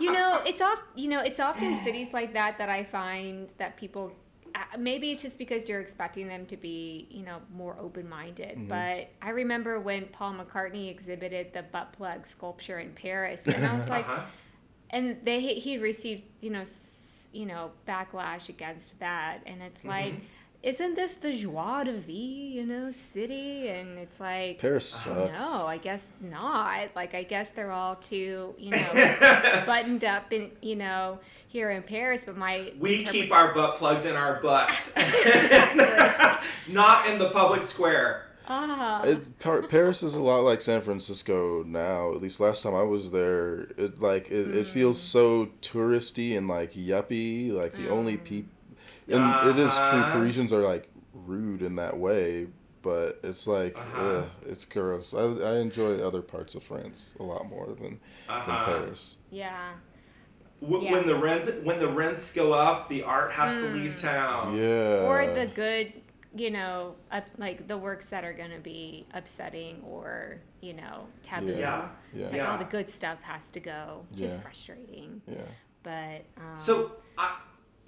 [0.00, 0.80] You know, it's off.
[0.96, 4.12] You know, it's often cities like that that I find that people.
[4.56, 8.56] uh, Maybe it's just because you're expecting them to be, you know, more open-minded.
[8.58, 8.66] Mm-hmm.
[8.68, 13.72] But I remember when Paul McCarthy exhibited the butt plug sculpture in Paris, and I
[13.72, 14.22] was like, Uh-huh.
[14.90, 16.96] and they he received, you know, s-
[17.32, 19.88] you know, backlash against that, and it's mm-hmm.
[19.88, 20.14] like,
[20.62, 23.68] isn't this the joie de vie, you know, city?
[23.68, 25.40] And it's like, Paris oh, sucks.
[25.40, 26.90] no, I guess not.
[26.94, 31.18] Like, I guess they're all too, you know, buttoned up in, you know,
[31.48, 32.24] here in Paris.
[32.26, 34.94] But my We keep our butt plugs in our butts,
[36.68, 38.26] not in the public square.
[38.50, 42.12] Ah, It, Par- Paris is a lot like San Francisco now.
[42.14, 45.04] At least last time I was there, it like it, it feels Mm.
[45.12, 47.52] so touristy and like yuppie.
[47.52, 48.24] Like the only Mm.
[48.24, 48.52] people,
[49.08, 49.82] and it is true.
[49.82, 50.12] Uh-huh.
[50.18, 52.48] Parisians are like rude in that way,
[52.82, 54.02] but it's like Uh-huh.
[54.24, 55.14] ugh, it's gross.
[55.14, 58.46] I, I enjoy other parts of France a lot more than, Uh-huh.
[58.46, 59.16] than Paris.
[59.30, 59.72] yeah,
[60.62, 60.92] W- Yeah.
[60.92, 64.54] When the rents when the rents go up, the art has to leave town.
[64.56, 65.06] Yeah.
[65.08, 65.92] or the good,
[66.36, 71.06] you know, up, like the works that are going to be upsetting or you know
[71.22, 71.48] taboo.
[71.52, 71.88] Yeah.
[72.12, 72.22] Yeah.
[72.22, 72.50] It's like Yeah.
[72.52, 74.04] all the good stuff has to go.
[74.14, 74.42] Just Yeah.
[74.42, 75.22] frustrating.
[75.26, 75.36] Yeah.
[75.82, 77.38] But um, So, I,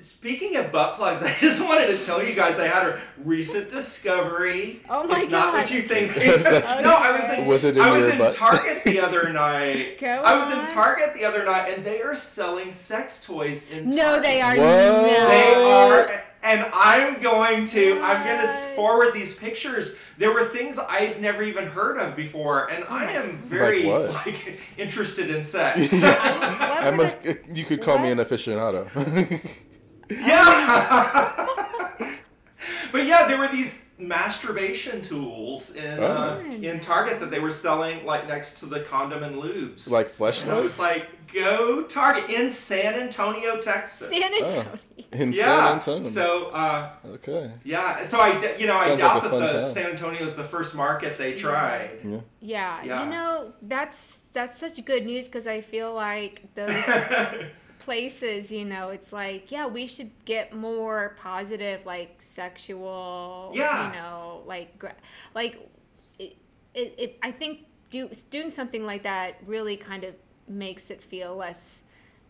[0.03, 3.70] speaking of butt plugs, I just wanted to tell you guys I had a recent
[3.70, 4.82] discovery.
[4.90, 6.16] Oh my it's not what you think.
[6.82, 8.34] No, I was in, Was it in I was in butt?
[8.34, 9.98] Target the other night.
[9.98, 10.66] Go I was in.
[10.74, 13.90] Target the other night, and they are selling sex toys in.
[13.92, 13.94] Target.
[13.94, 14.22] No, Target.
[14.24, 15.18] they are What?
[15.18, 15.28] not.
[15.28, 18.00] They are, and I'm going to.
[18.03, 19.94] I'm going to forward these pictures.
[20.18, 24.26] There were things I'd never even heard of before, and oh I am very Like
[24.26, 25.92] like interested in sex.
[25.92, 27.14] What I'm a,
[27.53, 28.88] you could call me an aficionado.
[30.26, 32.16] Yeah.
[32.92, 36.50] but yeah, there were these masturbation tools in uh, Oh.
[36.50, 39.88] in Target that they were selling like next to the condom and lubes.
[39.88, 44.10] like flesh and I was fleshlights like, go Target in San Antonio, Texas.
[44.10, 44.44] San Oh.
[44.44, 44.78] Antonio?
[45.12, 45.44] in yeah.
[45.44, 46.08] San Antonio.
[46.08, 47.52] So uh, okay.
[47.64, 49.66] yeah, so I d- you know I doubt like that the town.
[49.66, 51.90] San Antonio is the first market they tried.
[52.04, 52.18] Yeah.
[52.40, 53.04] Yeah, Yeah.
[53.04, 56.84] you know that's that's such good news because I feel like those
[57.85, 63.89] places, you know, it's like yeah, we should get more positive like sexual, Yeah.
[63.89, 64.83] you know, like
[65.35, 65.68] like
[66.18, 66.37] it,
[66.74, 67.61] it, it I think
[67.91, 70.14] do doing something like that really kind of
[70.49, 71.85] makes it feel less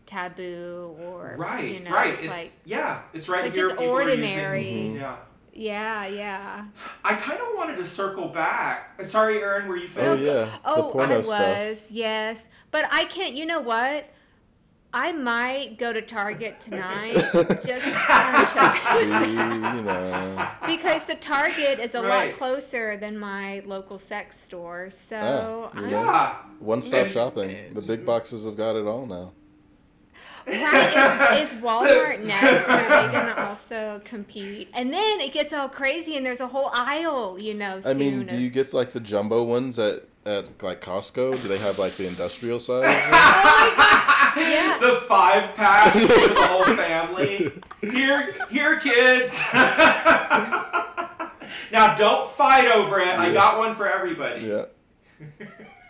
[0.05, 2.13] taboo or right, you know, right.
[2.15, 3.69] it's It's, like yeah, it's right like here.
[3.69, 4.63] just people are using- ordinary.
[4.63, 4.97] Mm-hmm.
[4.97, 5.15] yeah.
[5.53, 6.65] yeah, yeah.
[7.05, 9.01] I kind of wanted to circle back.
[9.07, 10.23] Sorry, Aaron, were you Oh finished?
[10.23, 10.43] yeah.
[10.45, 11.57] the Oh, porno I stuff.
[11.69, 12.47] was, yes.
[12.71, 14.09] But I can't, you know what?
[14.95, 17.15] I might go to Target tonight
[17.65, 17.85] just
[18.83, 20.47] See, you know.
[20.67, 22.27] because the Target is a Right.
[22.29, 24.89] lot closer than my local sex store.
[24.91, 26.01] So Ah, you I'm, know.
[26.03, 26.35] Yeah.
[26.59, 27.73] One-stop shopping.
[27.73, 29.31] The big boxes have got it all now.
[30.45, 32.67] right, is, is Walmart next?
[32.67, 34.69] Are they gonna also compete?
[34.73, 37.79] And then it gets all crazy, and there's a whole aisle, you know.
[37.85, 41.41] I mean, do of- you get like the jumbo ones at at like Costco?
[41.41, 42.83] Do they have like the industrial size?
[44.35, 44.79] Yeah.
[44.81, 47.51] the five pack for the whole family.
[47.81, 49.39] Here, here, kids.
[51.71, 53.09] now, don't fight over it.
[53.09, 54.45] I got one for everybody.
[54.47, 54.65] yeah.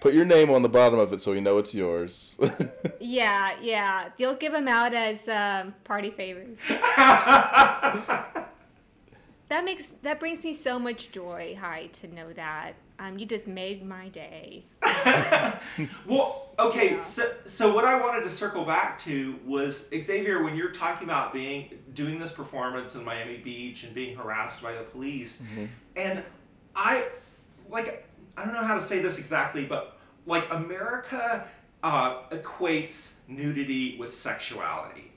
[0.02, 2.38] Put your name on the bottom of it so we know it's yours.
[3.00, 4.10] Yeah, yeah.
[4.18, 6.60] You'll give them out as um, party favors.
[9.50, 12.74] That makes that brings me so much joy, Hi, to know that.
[13.00, 14.66] Um, you just made my day.
[16.06, 17.00] well, okay.
[17.00, 20.44] So, so what I wanted to circle back to was Xavier.
[20.44, 24.74] When you're talking about being doing this performance in Miami Beach and being harassed by
[24.74, 25.42] the police,
[25.96, 26.24] and
[26.76, 27.08] I
[27.70, 31.48] like I don't know how to say this exactly, but like America
[31.84, 35.12] uh, equates nudity with sexuality.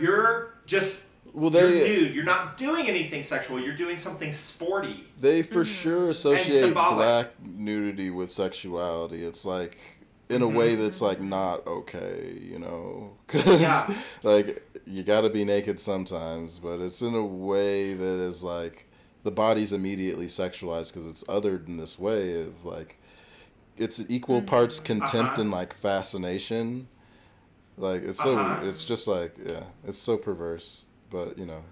[0.00, 2.14] You're just Well, they, you're nude.
[2.14, 3.58] You're not doing anything sexual.
[3.60, 5.04] You're doing something sporty.
[5.20, 9.24] they for sure associate black nudity with sexuality.
[9.24, 9.78] It's like
[10.28, 13.94] in a way that's like not okay, you know, because Yeah.
[14.22, 18.86] like you got to be naked sometimes, but it's in a way that is like
[19.24, 22.98] the body's immediately sexualized because it's othered in this way of like
[23.78, 25.40] it's equal parts contempt Uh-huh.
[25.42, 26.88] and like fascination.
[27.78, 28.66] Like it's so Uh-huh.
[28.66, 31.62] it's just like yeah, it's so perverse, but you know,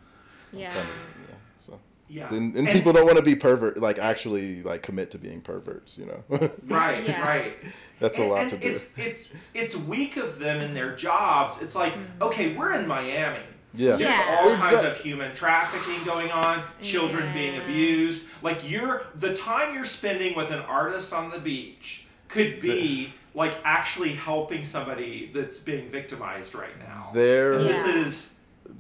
[0.53, 0.69] Yeah.
[0.71, 0.95] kind of
[1.29, 1.35] yeah.
[1.59, 2.33] So Yeah.
[2.33, 5.99] and, and people don't want to be pervert, like actually like commit to being perverts,
[5.99, 6.23] you know.
[6.69, 7.27] Right, Yeah.
[7.27, 7.55] right.
[7.99, 8.69] That's a lot and to do.
[8.69, 11.61] It's it's it's weak of them in their jobs.
[11.61, 12.07] It's like, mm.
[12.23, 13.41] okay, we're in Miami.
[13.75, 13.97] Yeah.
[13.97, 14.39] There's Yeah.
[14.41, 18.27] all kinds of human trafficking going on, children being abused.
[18.43, 23.55] Like you're the time you're spending with an artist on the beach could be like
[23.65, 27.11] actually helping somebody that's being victimized right now.
[27.15, 28.07] There, And this Yeah.
[28.07, 28.30] is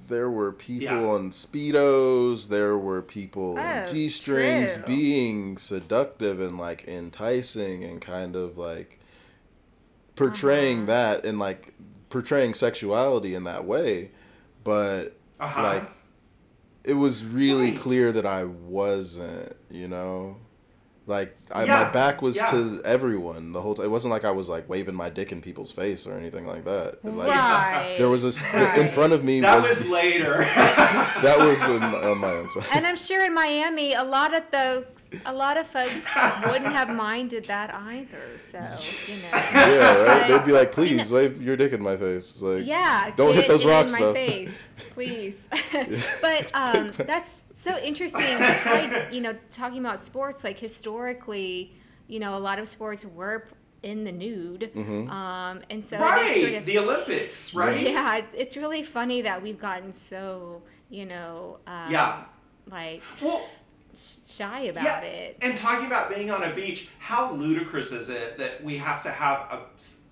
[0.08, 1.06] there were people Yeah.
[1.08, 2.48] on speedos.
[2.48, 4.84] There were people Oh, in g strings true.
[4.86, 8.98] being seductive and like enticing and kind of like
[10.16, 10.86] portraying Uh-huh.
[10.86, 11.74] that and like
[12.08, 14.10] portraying sexuality in that way,
[14.64, 15.62] but uh-huh.
[15.62, 15.90] like
[16.84, 17.78] it was really Right.
[17.80, 20.36] clear that I wasn't, you know.
[21.10, 22.46] Like I, Yeah, my back was yeah.
[22.52, 23.84] to everyone the whole time.
[23.86, 26.64] It wasn't like I was like waving my dick in people's face or anything like
[26.64, 27.04] that.
[27.04, 27.96] Like right.
[27.98, 30.38] there was a s- in front of me that was, was later.
[31.22, 32.62] that was in, on my own time.
[32.72, 36.04] and I'm sure in Miami, a lot of folks, a lot of folks
[36.46, 38.38] wouldn't have minded that either.
[38.38, 38.58] So
[39.08, 39.28] you know.
[39.32, 40.28] yeah, right.
[40.28, 43.34] They'd be like, I mean, "Please wave your dick in my face." Like, Yeah, don't
[43.34, 44.14] hit those rocks in my though.
[44.14, 45.48] face, please.
[46.22, 48.38] but um, that's so interesting.
[48.66, 51.72] Like you know, talking about sports, like historically,
[52.08, 53.46] you know, a lot of sports were
[53.82, 55.10] in the nude, Mm-hmm.
[55.10, 56.40] um, and so right.
[56.40, 57.88] sort of the Olympics, right?
[57.88, 62.24] yeah, it's really funny that we've gotten so you know, um, Yeah.
[62.70, 63.46] like Well,
[64.26, 65.00] shy about yeah.
[65.00, 65.38] it.
[65.40, 69.10] And talking about being on a beach, how ludicrous is it that we have to
[69.10, 69.60] have a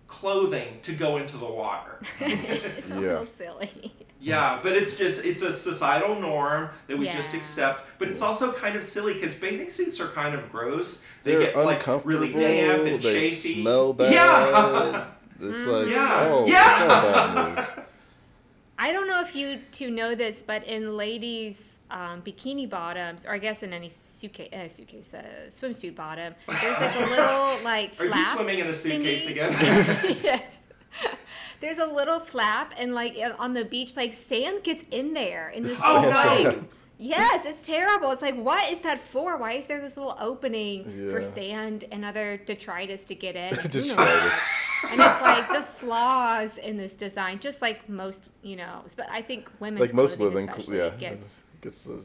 [0.06, 2.00] clothing to go into the water?
[2.20, 3.00] it's a Yeah.
[3.00, 3.92] little silly.
[4.20, 7.84] Yeah, but it's just it's a societal norm that we just accept.
[7.98, 11.02] But it's also kind of silly because bathing suits are kind of gross.
[11.24, 13.62] They They're get like really damp and they chafy.
[13.62, 14.12] smell bad.
[14.12, 15.06] Yeah.
[15.40, 16.28] It's like, Yeah.
[16.32, 16.82] oh, Yeah.
[16.84, 17.84] it's bad news.
[18.80, 23.32] I don't know if you two know this, but in ladies' um, bikini bottoms, or
[23.34, 27.92] I guess in any suitcase, uh, suitcase, uh, swimsuit bottom, there's like a little like
[28.00, 29.30] Are you swimming in a suitcase thingy.
[29.30, 30.16] again?
[30.22, 30.62] yes.
[31.61, 35.51] There's a little flap, and like uh, on the beach, like sand gets in there
[35.51, 36.64] in this Oh, no.
[37.01, 38.11] Yes, it's terrible.
[38.11, 39.36] It's like, what is that for?
[39.36, 43.55] Why is there this little opening for sand and other detritus to get in?
[43.55, 43.68] Who?
[43.68, 44.49] Detritus.
[44.91, 48.82] and it's like the flaws in this design, just like most, you know.
[48.97, 52.00] But I think women's Like most clothing women, yeah, gets gets uh,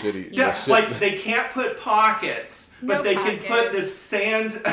[0.00, 0.28] shitty.
[0.32, 4.52] Yeah, shit- like they can't put pockets, but No they can put this sand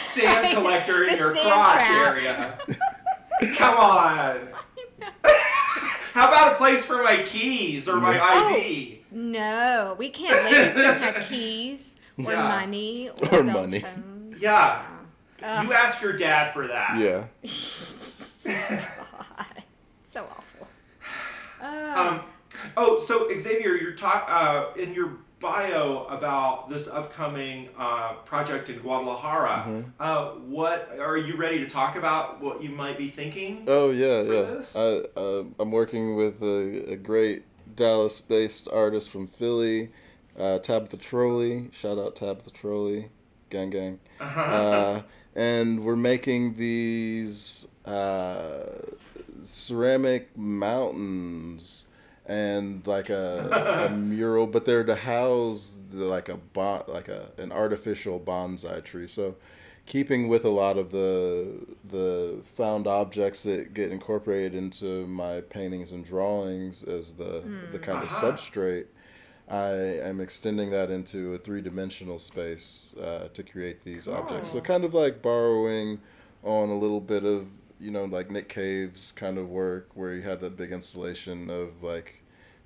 [0.00, 2.06] sand collector in your sand crotch trap.
[2.16, 2.58] area.
[3.56, 4.48] Come on.
[6.14, 8.54] How about a place for my keys or my Oh.
[8.56, 9.02] ID?
[9.12, 10.44] no, we can't.
[10.52, 12.48] Ladies don't have keys or Yeah.
[12.48, 13.80] money or, Or cell money.
[13.80, 14.82] phones, Yeah.
[15.40, 15.46] so.
[15.46, 16.96] Ugh, You ask your dad for that.
[16.98, 17.26] yeah.
[18.44, 19.62] God.
[20.12, 20.68] so awful.
[21.62, 22.20] Uh, Um,
[22.76, 28.78] oh, so Xavier, you're talk uh, in your bio about this upcoming uh, project in
[28.78, 29.64] Guadalajara.
[29.66, 29.90] Mm-hmm.
[30.00, 32.40] Uh, what are you ready to talk about?
[32.40, 33.64] What you might be thinking?
[33.66, 34.42] Oh yeah, for yeah.
[34.42, 34.76] this?
[34.76, 37.44] I uh, I'm working with a, a great
[37.76, 39.90] Dallas-based artist from Philly,
[40.38, 41.68] uh, Tabitha Trolley.
[41.72, 43.10] Shout out Tabitha Trolley,
[43.50, 44.00] gang gang.
[44.20, 44.40] Uh-huh.
[44.40, 45.02] Uh,
[45.36, 48.80] and we're making these uh,
[49.42, 51.86] ceramic mountains
[52.28, 57.30] and like a, a mural, but they're to house the, like a bon- like a
[57.38, 59.08] an artificial bonsai tree.
[59.08, 59.36] So,
[59.86, 61.48] keeping with a lot of the
[61.90, 67.98] the found objects that get incorporated into my paintings and drawings as the the kind
[68.02, 68.32] of Uh-huh.
[68.32, 68.86] substrate.
[69.50, 69.70] I
[70.06, 74.50] am extending that into a three dimensional space uh, to create these objects.
[74.52, 76.00] So, kind of like borrowing
[76.44, 77.46] on a little bit of,
[77.80, 81.82] you know, like Nick Cave's kind of work where he had that big installation of
[81.82, 82.17] like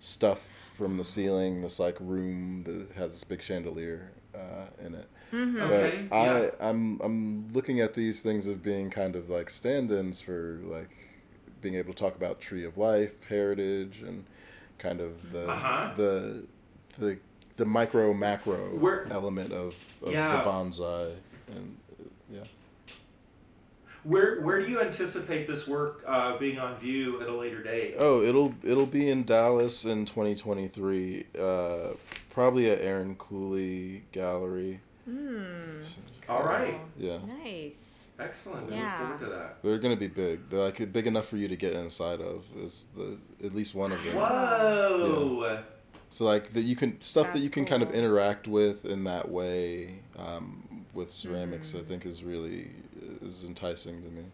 [0.07, 0.41] stuff
[0.75, 5.07] from the ceiling, this like room that has this big chandelier uh, in it.
[5.35, 6.51] Okay, But I, yeah.
[6.61, 10.91] I'm I'm looking at these things of being kind of like stand-ins for like
[11.61, 14.25] being able to talk about tree of life, heritage, and
[14.79, 15.93] kind of the Uh-huh.
[15.97, 16.45] the
[16.99, 17.19] the
[17.57, 20.37] the micro macro Where- element of, of Yeah.
[20.43, 21.13] the bonsai
[21.55, 22.45] and uh, yeah
[24.05, 27.95] Where where do you anticipate this work uh, being on view at a later date?
[27.99, 31.27] Oh, it'll it'll be in Dallas in 2023.
[31.39, 31.91] Uh,
[32.31, 34.81] probably at Erin Cluley Gallery.
[35.05, 35.81] Hmm.
[36.29, 38.11] All right, Yeah, Nice.
[38.19, 38.69] excellent.
[38.71, 38.99] We Yeah.
[39.11, 39.63] look forward to that.
[39.63, 40.49] they're gonna be big.
[40.49, 42.45] They're like big enough for you to get inside of.
[42.57, 44.17] Is the at least one of them.
[44.17, 45.63] Whoa!
[46.11, 49.31] So like that you can stuff that you can kind of interact with in that
[49.31, 50.62] way um,
[50.95, 51.73] with ceramics.
[51.73, 51.81] Mm.
[51.81, 52.71] I think is really
[53.23, 54.25] is enticing to me.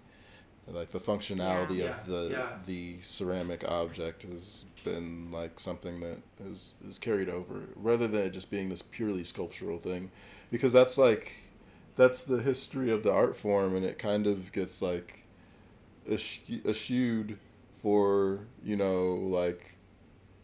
[0.71, 1.99] Like the functionality Yeah.
[2.01, 2.59] of the Yeah.
[2.67, 8.31] the ceramic object has been like something that is is carried over rather than it
[8.31, 10.11] just being this purely sculptural thing,
[10.51, 11.33] because that's like
[11.97, 15.25] that's the history of the art form, and it kind of gets like
[16.11, 17.39] eschewed
[17.83, 19.75] for you know like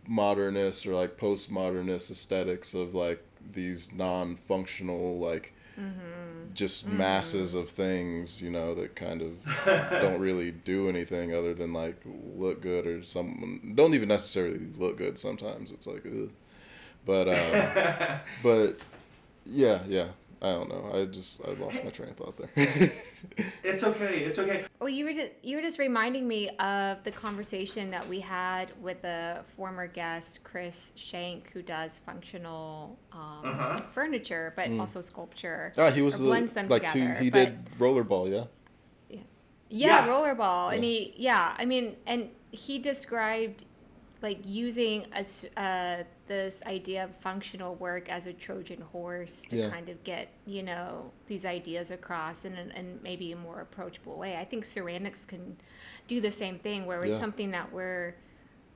[0.06, 5.53] modernist or like postmodernist aesthetics of like these non-functional like
[6.54, 9.44] just masses of things you know that kind of
[10.00, 11.96] don't really do anything other than like
[12.36, 15.72] look good or some don't even necessarily look good sometimes.
[15.72, 16.30] It's like ugh.
[17.04, 18.78] but um, but
[19.44, 20.06] yeah yeah
[20.45, 22.92] i don't know i just i lost my train of thought there
[23.64, 24.18] It's okay.
[24.28, 24.66] It's okay.
[24.80, 28.66] Well, you were just you were just reminding me of the conversation that we had
[28.82, 33.78] with a former guest, Chris Shank, who does functional um, Uh-huh.
[33.90, 35.72] furniture, but also sculpture.
[35.78, 38.45] ah he was the blends them like two he but- did rollerball yeah
[39.11, 39.22] Yeah,
[39.70, 40.07] Yeah.
[40.07, 43.64] rollerball, and he yeah, I mean, and he described
[44.28, 45.98] like using a s uh,
[46.34, 49.70] this idea of functional work as a Trojan horse to Yeah.
[49.74, 50.86] kind of get you know
[51.30, 54.32] these ideas across in, an, in maybe a more approachable way.
[54.44, 55.44] I think ceramics can
[56.12, 57.26] do the same thing, where it's Yeah.
[57.26, 58.06] something that we're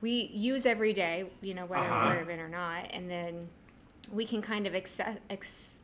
[0.01, 0.13] we
[0.51, 1.99] use every day, you know, whether Uh-huh.
[2.05, 3.33] we're aware of it or not, and then
[4.17, 5.81] we can kind of access, ex,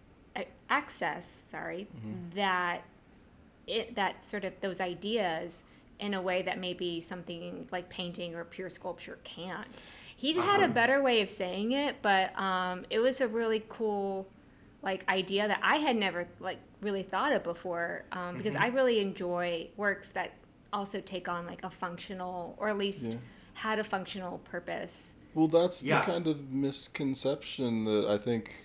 [0.70, 2.36] access sorry, Mm-hmm.
[2.42, 2.78] that
[3.76, 5.64] it that sort of those ideas
[6.00, 9.84] in a way that maybe something like painting or pure sculpture can't.
[10.18, 10.66] He had Uh-huh.
[10.66, 14.28] a better way of saying it, but um, it was a really cool
[14.82, 18.64] like idea that I had never like really thought of before um, because Mm-hmm.
[18.64, 20.32] I really enjoy works that
[20.72, 23.20] also take on like a functional or at least Yeah.
[23.54, 25.16] had a functional purpose.
[25.34, 26.02] Well, that's Yeah.
[26.02, 28.56] the kind of misconception that I think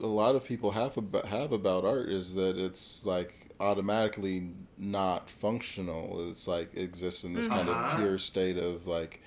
[0.00, 5.30] a lot of people have about have about art is that it's like automatically not
[5.30, 6.28] functional.
[6.30, 7.96] It's like it exists in this kind of Uh-huh.
[7.96, 9.20] pure state of like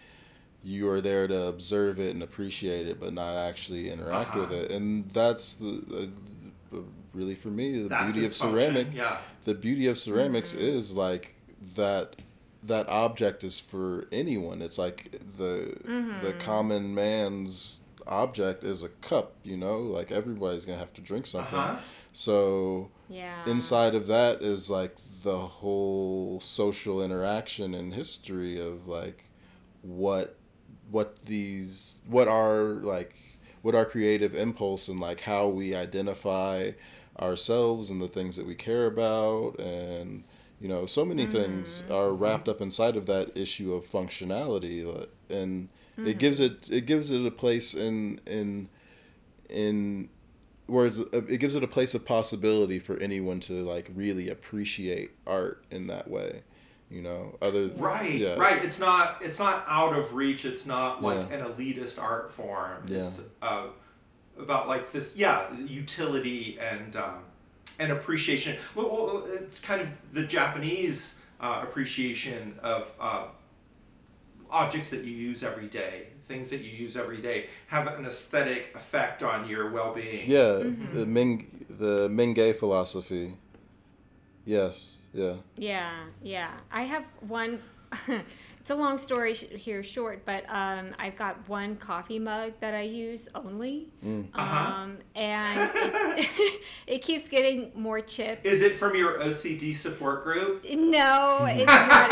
[0.63, 4.63] you are there to observe it and appreciate it, but not actually interact with Uh-huh.
[4.63, 4.71] it.
[4.71, 6.11] And that's the
[6.73, 6.79] uh,
[7.13, 9.17] really for me the That's beauty of function, ceramic Yeah.
[9.45, 10.67] the beauty of ceramics Mm-hmm.
[10.67, 11.35] is like
[11.75, 12.15] that
[12.63, 16.37] that object is for anyone it's like the the Mm-hmm.
[16.39, 21.57] common man's object is a cup you know like everybody's gonna have to drink something
[21.59, 21.77] Uh-huh.
[22.13, 23.45] so Yeah.
[23.45, 29.23] inside of that is like the whole social interaction and history of like
[29.81, 30.37] what
[30.89, 33.15] what these what our like
[33.61, 36.71] what our creative impulse and like how we identify
[37.19, 40.23] ourselves and the things that we care about and
[40.59, 41.93] you know so many things mm-hmm.
[41.93, 42.23] are mm-hmm.
[42.23, 44.85] wrapped up inside of that issue of functionality
[45.29, 46.17] and it mm-hmm.
[46.17, 48.69] gives it it gives it a place in in
[49.49, 50.09] in
[50.67, 55.63] whereas it gives it a place of possibility for anyone to like really appreciate art
[55.71, 56.43] in that way
[56.89, 58.35] you know other Right, yeah.
[58.35, 58.63] right.
[58.63, 60.45] It's not it's not out of reach.
[60.45, 61.37] It's not like Yeah.
[61.37, 62.85] an elitist art form.
[62.87, 62.99] Yeah.
[62.99, 63.63] It's uh,
[64.39, 67.19] about like this, yeah, utility and um,
[67.79, 68.55] and appreciation.
[68.73, 73.25] Well, well, it's kind of the Japanese uh, appreciation of uh,
[74.49, 78.71] objects that you use every day, things that you use every day, have an aesthetic
[78.75, 80.29] effect on your well-being.
[80.29, 80.59] yeah
[80.93, 83.35] the ming the mingei philosophy
[84.45, 86.51] yes yeah Yeah, yeah.
[86.71, 87.59] I have one.
[88.59, 92.81] it's a long story here, short, but um, I've got one coffee mug that I
[92.81, 94.73] use only, Uh-huh.
[94.73, 98.45] um, and it, it keeps getting more chipped.
[98.45, 100.65] Is it from your OCD support group?
[100.69, 102.09] No, it's not.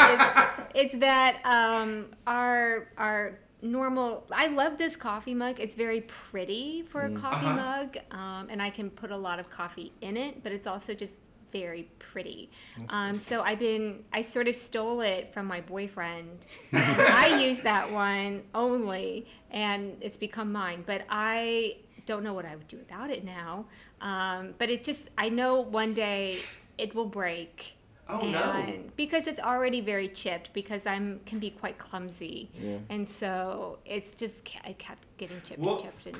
[0.74, 4.26] It's, it's that um, our our normal.
[4.32, 5.60] I love this coffee mug.
[5.60, 7.56] It's very pretty for a coffee Uh-huh.
[7.56, 10.44] mug, um, and I can put a lot of coffee in it.
[10.44, 11.20] But it's also just
[11.52, 12.52] very pretty.
[12.90, 14.04] Um, so I've been.
[14.14, 16.48] I sort of stole it from my boyfriend.
[16.74, 20.84] I use that one only, and it's become mine.
[20.86, 23.66] But I don't know what I would do without it now.
[24.02, 25.10] Um, but it just.
[25.18, 26.40] I know one day
[26.78, 27.76] it will break
[28.08, 28.80] Oh no.
[28.96, 32.78] because it's already very chipped because i'm can be quite clumsy Yeah.
[32.90, 36.18] and so it's just i kept getting chipped Well, and chipped and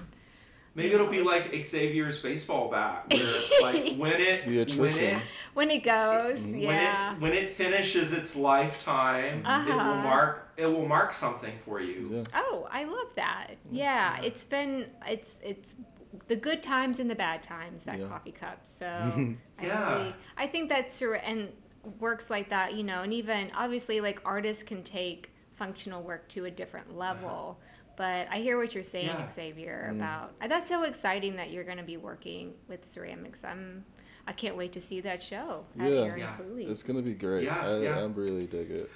[0.78, 4.46] Maybe it'll know, be like Xavier's baseball bat, where like when it
[4.78, 5.18] when it
[5.54, 6.58] when it goes, Mm-hmm.
[6.58, 7.14] yeah.
[7.14, 9.96] When it when it finishes its lifetime, it will Uh-huh.
[10.04, 12.10] mark it will mark something for you.
[12.12, 12.24] Yeah.
[12.34, 13.52] Oh, I love that.
[13.72, 15.78] Yeah, it's been it's it's
[16.28, 18.08] the good times and the bad times that Yeah.
[18.08, 18.60] coffee cup.
[18.66, 18.86] So
[19.60, 19.96] I Yeah.
[19.96, 21.54] really, I think that's true and
[22.00, 26.46] works like that, you know, and even obviously like artists can take functional work to
[26.46, 27.60] a different level.
[27.98, 29.30] But I hear what you're saying, Yeah.
[29.30, 33.46] Xavier, about uh, that's so exciting that you're going to be working with ceramics.
[33.46, 33.86] I'm,
[34.28, 36.00] I can't wait to see that show at Yeah.
[36.02, 36.36] Erin Yeah.
[36.70, 37.46] It's gonna be great.
[37.46, 38.04] Yeah, I, yeah.
[38.04, 38.92] I'm really dig it.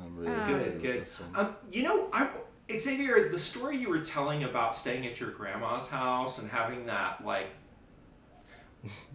[0.00, 1.02] I'm really Um, Good, good.
[1.02, 1.30] this one.
[1.46, 2.30] Um, you know, I
[2.78, 7.24] Xavier, the story you were telling about staying at your grandma's house and having that
[7.24, 7.48] like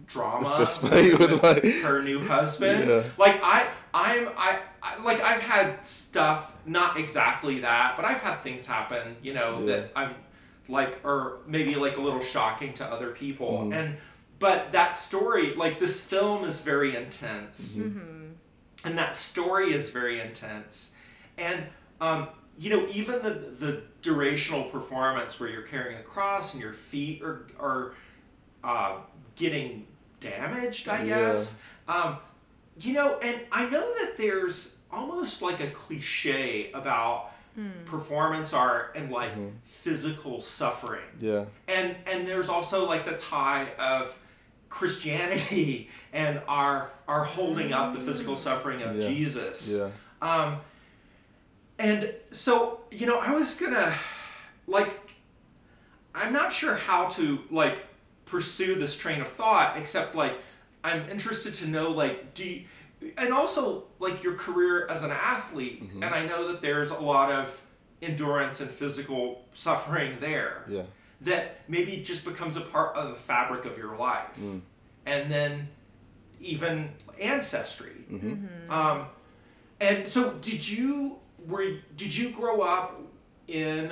[0.06, 2.88] drama Fist fight with my her new husband.
[2.88, 3.02] Yeah.
[3.18, 8.42] Like I, I'm, I, I, like I've had stuff, not exactly that, but I've had
[8.42, 9.66] things happen, you know, Yeah.
[9.66, 10.14] that I'm
[10.68, 13.74] like, or maybe like a little shocking to other people, Mhm.
[13.74, 13.96] and
[14.38, 18.32] but that story, like this film, is very intense mm-hmm.
[18.84, 20.90] and that story is very intense
[21.38, 21.64] and
[22.00, 26.72] um, you know even the the durational performance where you're carrying the cross and your
[26.72, 27.94] feet are are
[28.64, 28.98] uh,
[29.36, 29.86] getting
[30.20, 31.04] damaged i Yeah.
[31.30, 32.16] guess um,
[32.80, 37.30] you know and i know that there's almost like a cliche about
[37.86, 39.32] performance art and like
[39.62, 41.44] physical suffering Yeah.
[41.68, 44.14] and and there's also like the tie of
[44.68, 49.08] Christianity and our our holding up the physical suffering of Yeah.
[49.08, 49.68] Jesus.
[49.74, 49.90] Yeah.
[50.20, 50.58] Um,
[51.78, 53.94] and so you know, I was gonna
[54.66, 54.98] like,
[56.14, 57.78] I'm not sure how to like
[58.26, 60.34] pursue this train of thought, except like
[60.84, 62.64] I'm interested to know like do you,
[63.18, 66.02] and also like your career as an athlete, Mm-hmm.
[66.02, 67.60] and I know that there's a lot of
[68.02, 70.64] endurance and physical suffering there.
[70.68, 70.82] Yeah.
[71.22, 74.38] that maybe just becomes a part of the fabric of your life.
[75.06, 75.68] And then
[76.42, 78.04] even ancestry.
[78.68, 79.06] Um,
[79.80, 81.16] and so did you
[81.46, 83.00] were did you grow up
[83.48, 83.90] in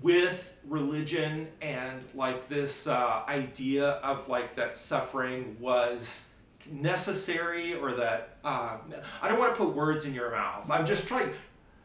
[0.00, 6.26] with religion and like this uh, idea of like that suffering was
[6.70, 8.76] necessary or that uh,
[9.20, 11.30] i don't want to put words in your mouth i'm just trying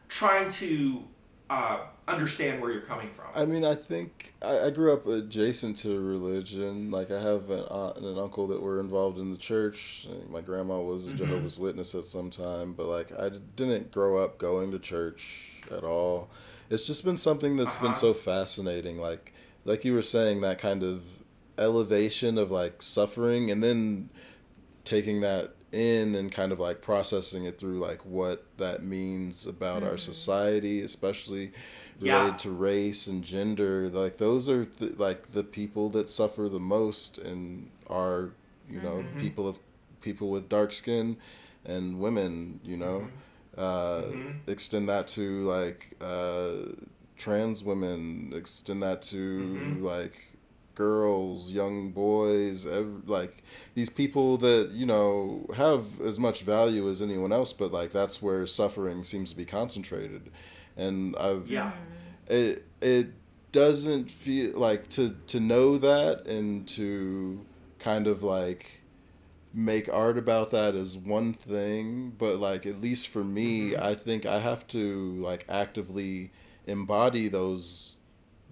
[0.08, 1.04] trying to
[1.50, 5.76] uh, understand where you're coming from I mean, I think I, I grew up adjacent
[5.78, 6.90] to religion.
[6.90, 10.06] Like, I have an aunt and an uncle that were involved in the church.
[10.28, 14.38] My grandma was a Jehovah's Witness at some time, but like, I didn't grow up
[14.38, 16.30] going to church at all.
[16.70, 17.94] It's just been something that's been Uh-huh.
[17.94, 18.98] so fascinating.
[19.00, 19.32] Like,
[19.64, 21.02] like you were saying, that kind of
[21.58, 24.08] elevation of like suffering, and then
[24.84, 29.82] taking that in and kind of like processing it through like what that means about
[29.82, 29.98] our mm-hmm.
[29.98, 31.52] society, especially
[32.00, 32.36] related Yeah.
[32.38, 33.88] to race and gender.
[33.88, 38.30] Like those are th- like the people that suffer the most and are
[38.68, 39.20] you know mm-hmm.
[39.20, 39.58] people of
[40.00, 41.16] people with dark skin
[41.64, 42.58] and women.
[42.64, 43.16] You know, mm-hmm.
[43.60, 44.02] Uh,
[44.46, 46.72] extend that to like uh,
[47.16, 48.32] trans women.
[48.34, 50.30] Extend that to like
[50.74, 53.42] girls, young boys, ev- like
[53.74, 58.22] these people that you know have as much value as anyone else, but like that's
[58.22, 60.30] where suffering seems to be concentrated,
[60.76, 61.72] and I've yeah.
[62.28, 63.08] It it
[63.52, 67.44] doesn't feel like to to know that and to
[67.78, 68.79] kind of like
[69.52, 74.24] make art about that is one thing but like at least for me i think
[74.24, 76.30] i have to like actively
[76.66, 77.96] embody those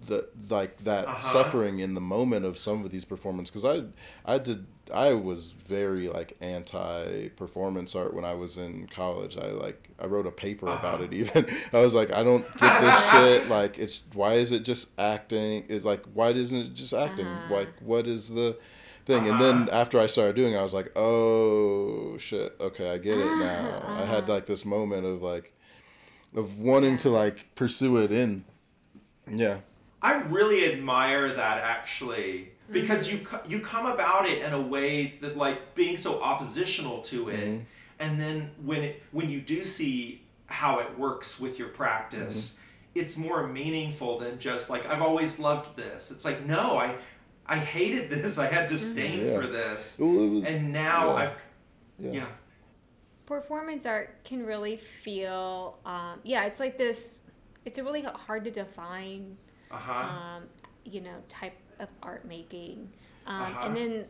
[0.07, 1.19] the like that Uh-huh.
[1.19, 3.83] suffering in the moment of some of these performances because
[4.25, 9.37] i i did i was very like anti performance art when i was in college
[9.37, 11.03] i like i wrote a paper about Uh-huh.
[11.03, 14.63] it even i was like i don't get this shit like it's why is it
[14.63, 17.55] just acting it's like why isn't it just acting Uh-huh.
[17.55, 18.57] like what is the
[19.09, 19.27] thing.
[19.27, 19.81] And then uh-huh.
[19.81, 22.55] after i started doing it i was like oh shit.
[22.59, 23.67] Okay i get it now.
[23.67, 24.33] Uh-huh, I had uh-huh.
[24.33, 25.53] like this moment of like
[26.35, 28.45] of wanting to like pursue it in.
[29.27, 29.59] Yeah.
[30.01, 32.73] I really admire that actually mm-hmm.
[32.73, 37.01] because you co- you come about it in a way that like being so oppositional
[37.03, 37.63] to it, mm-hmm.
[37.99, 42.99] and then when it when you do see how it works with your practice, mm-hmm.
[42.99, 46.11] it's more meaningful than just like I've always loved this.
[46.11, 46.95] It's like no, I
[47.49, 48.37] I hated this.
[48.37, 49.41] I had disdain Yeah.
[49.41, 51.13] for this, Well, it was- and now yeah.
[51.23, 51.35] I've
[51.99, 52.11] Yeah.
[52.11, 52.25] yeah.
[53.25, 57.19] performance art can really feel um, yeah it's like this
[57.65, 59.37] it's a really hard to define
[59.69, 59.93] Uh huh.
[60.37, 60.43] um,
[60.85, 62.89] you know type of art making
[63.27, 63.67] um, Uh-huh.
[63.67, 64.05] and then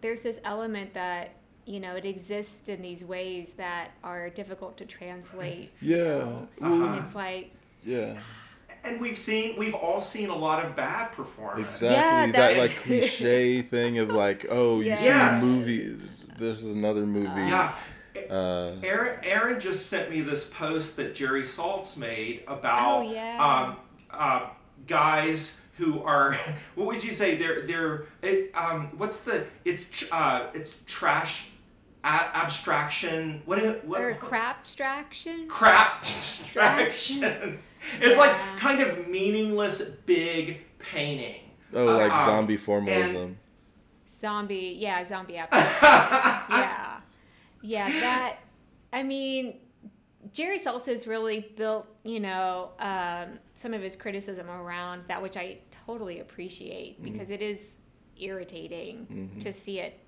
[0.00, 1.34] there's this element that
[1.64, 6.26] you know it exists in these ways that are difficult to translate yeah
[6.60, 7.52] and it's like
[7.84, 8.18] yeah
[8.86, 11.76] and we've seen we've all seen a lot of bad performance.
[11.82, 15.42] Exactly Yeah, that, that- like cliche thing of like, oh, you see Yes.
[15.42, 16.28] movies.
[16.38, 17.28] There's another movie.
[17.40, 17.74] Yeah.
[18.30, 23.36] Uh, Erin, Erin just sent me this post that Jerry Saltz made about Oh, yeah.
[23.68, 23.76] um,
[24.10, 24.48] uh,
[24.86, 26.32] guys who are
[26.74, 31.50] what would you say they're they're it, um, what's the it's uh, it's trash a-
[32.06, 35.48] abstraction what it- what Or crap abstraction.
[35.48, 37.22] crap abstraction
[38.00, 38.16] it's Yeah.
[38.18, 41.42] like kind of meaningless big painting
[41.74, 43.38] oh, like Um, zombie formalism.
[44.08, 45.78] Zombie, yeah, zombie abstraction.
[46.50, 47.00] yeah,
[47.60, 47.88] yeah.
[48.00, 48.36] That,
[48.92, 49.58] I mean,
[50.32, 55.36] Jerry Saltz has really built, you know, um, some of his criticism around that, which
[55.36, 57.76] I totally appreciate because it is
[58.18, 60.00] irritating to see it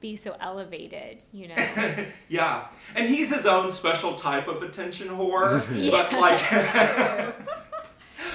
[0.00, 2.06] be so elevated, you know.
[2.28, 7.54] yeah and he's his own special type of attention whore Yeah, but like that's true.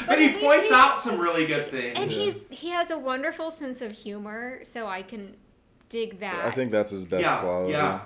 [0.07, 3.49] but he points he's- out some really good things and he's he has a wonderful
[3.51, 5.35] sense of humor, so I can
[5.89, 6.43] dig that.
[6.45, 7.71] I think that's his best yeah quality.
[7.73, 8.01] yeah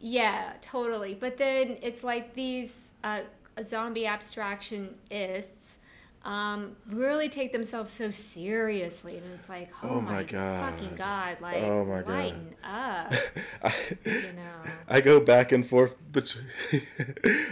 [0.00, 1.14] Yeah, totally.
[1.14, 3.20] But then it's like these uh,
[3.62, 5.78] zombie abstractionists
[6.24, 10.72] um, really take themselves so seriously, and it's like, oh, Oh my God.
[10.72, 12.08] fucking god, like, Oh my God.
[12.08, 13.14] lighten up,
[13.62, 14.70] I, you know?
[14.88, 16.44] I go back and forth between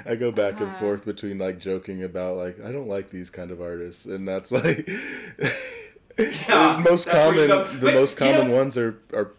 [0.06, 0.78] I go back and Uh-huh.
[0.78, 4.50] forth between like joking about like I don't like these kind of artists and that's
[4.52, 4.88] like
[6.18, 8.98] Yeah, the most that's where you common the But, most you common know- ones are
[9.12, 9.32] are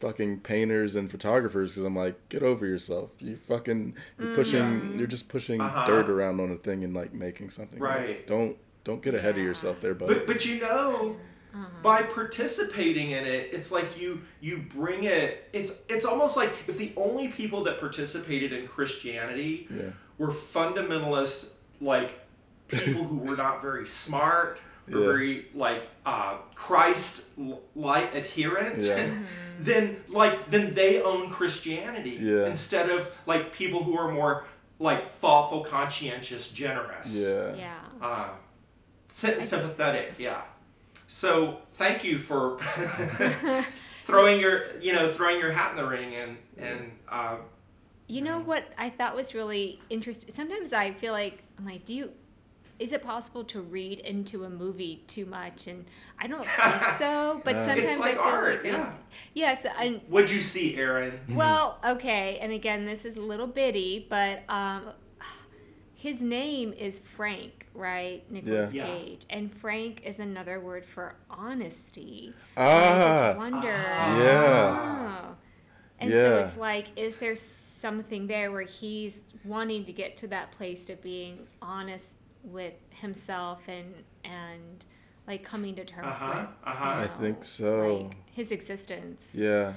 [0.00, 5.06] fucking painters and photographers because I'm like get over yourself you fucking you're pushing you're
[5.06, 5.86] just pushing Uh-huh.
[5.86, 8.26] dirt around on a thing and like making something Like, Right.
[8.26, 11.16] don't don't get ahead of yourself there bud But but you know,
[11.54, 11.66] Uh-huh.
[11.82, 15.48] by participating in it, it's like you you bring it.
[15.52, 19.90] It's it's almost like if the only people that participated in Christianity Yeah.
[20.18, 22.10] were fundamentalist, like
[22.68, 24.58] people who were not very smart,
[24.92, 25.06] or Yeah.
[25.06, 27.28] very like uh, Christ
[27.76, 28.82] light adherent.
[28.82, 29.18] Yeah.
[29.60, 32.46] then like then they own Christianity Yeah.
[32.52, 34.44] instead of like people who are more
[34.80, 38.06] like thoughtful, conscientious, generous yeah Yeah.
[38.08, 38.28] uh,
[39.14, 40.14] sy- sympathetic.
[40.18, 40.42] Yeah.
[41.06, 42.58] So thank you for
[44.04, 47.36] throwing your you know throwing your hat in the ring and and uh,
[48.06, 50.34] You know what I thought was really interesting?
[50.34, 52.10] Sometimes I feel like I'm like, do you?
[52.80, 55.68] Is it possible to read into a movie too much?
[55.68, 55.84] And
[56.18, 57.40] I don't think so.
[57.44, 57.66] But Yeah.
[57.66, 58.94] sometimes It's like I feel art, like I- yeah.
[59.34, 61.20] yes, and what'd you see, Erin?
[61.30, 64.86] well, okay, and again, this is a little bitty, but um,
[66.04, 68.30] his name is Frank, right?
[68.30, 68.84] Nicholas Yeah.
[68.84, 72.34] Cage, and Frank is another word for honesty.
[72.58, 73.68] ah And I just wonder.
[74.22, 75.22] Yeah.
[75.30, 75.36] Oh.
[76.00, 80.52] And so it's like, is there something there where he's wanting to get to that
[80.52, 83.94] place of being honest with himself and
[84.24, 84.84] and
[85.26, 86.98] like coming to terms Uh-huh, with uh-huh.
[86.98, 87.72] you I think so.
[88.08, 89.34] like, his existence.
[89.34, 89.72] yeah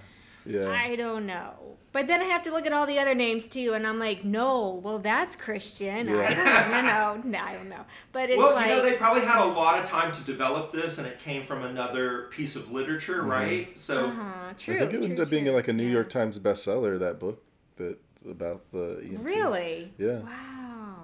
[0.48, 1.54] yeah I don't know.
[1.94, 4.24] But then I have to look at all the other names too, and I'm like,
[4.24, 6.10] no, well, that's Christian.
[6.10, 6.74] I Yeah.
[6.74, 7.30] don't know.
[7.38, 7.86] No, I don't know.
[8.12, 10.72] But it's well, like, you know, they probably had a lot of time to develop
[10.72, 13.76] this, and it came from another piece of literature, right?
[13.76, 14.76] So, uh-huh, true.
[14.76, 15.54] I think it true, ended up being true.
[15.54, 17.00] like a New York Times bestseller.
[17.00, 17.42] That book
[17.78, 17.98] that
[18.30, 19.24] about the EMT.
[19.24, 19.94] Really?
[19.98, 20.20] Yeah.
[20.20, 20.96] Wow.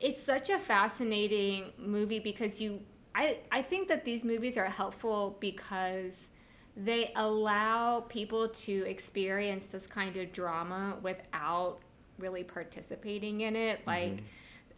[0.00, 2.80] It's such a fascinating movie because you
[3.14, 6.30] I I think that these movies are helpful because
[6.76, 11.78] they allow people to experience this kind of drama without
[12.18, 13.80] really participating in it.
[13.86, 14.22] Like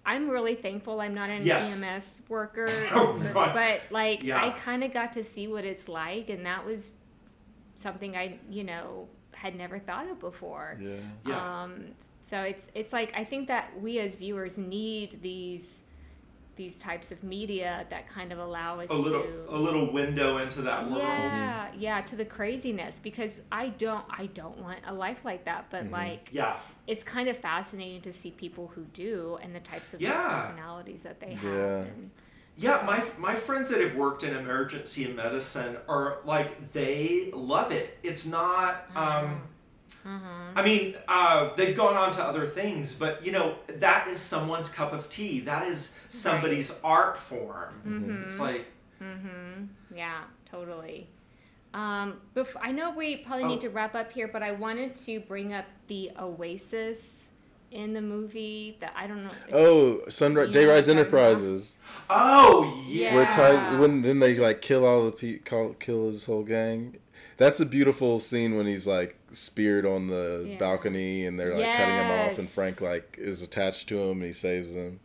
[0.07, 1.83] I'm really thankful I'm not an Yes.
[1.83, 3.55] EMS worker, Right.
[3.55, 4.45] but like Yeah.
[4.45, 6.93] I kind of got to see what it's like and that was
[7.77, 10.79] something I, you know, had never thought of before.
[10.81, 10.97] Yeah.
[11.27, 11.63] yeah.
[11.63, 11.87] Um,
[12.25, 15.84] so it's it's like I think that we as viewers need these
[16.57, 20.39] these types of media that kind of allow us a little to a little window
[20.39, 20.99] into that world.
[20.99, 25.67] yeah yeah to the craziness because I don't I don't want a life like that
[25.71, 26.57] but like Yeah.
[26.87, 30.39] it's kind of fascinating to see people who do and the types of Yeah.
[30.39, 31.77] personalities that they have Yeah.
[31.93, 32.11] and,
[32.57, 37.99] Yeah, my my friends that have worked in emergency medicine are like they love it.
[38.05, 38.87] It's not.
[38.95, 39.43] Um,
[40.07, 44.69] I mean, uh, they've gone on to other things, but you know that is someone's
[44.69, 45.41] cup of tea.
[45.41, 48.23] That is somebody's art form.
[48.25, 48.67] It's like
[49.95, 51.09] Yeah, totally.
[51.73, 53.63] Um, bef- I know we probably need Oh.
[53.63, 57.33] to wrap up here, but I wanted to bring up the Oasis
[57.73, 58.77] in the movie.
[58.81, 59.31] That I don't know.
[59.53, 60.99] Oh, Sunrise You know Dayrise what about?
[61.01, 61.77] Enterprises.
[62.11, 63.15] oh yeah.
[63.17, 66.97] Where Ty, when then they like kill all the pe- call, kill his whole gang.
[67.37, 70.59] That's a beautiful scene when he's like speared on the Yeah.
[70.59, 74.25] balcony and they're like cutting him off and Frank like is attached to him and
[74.25, 75.01] he saves him.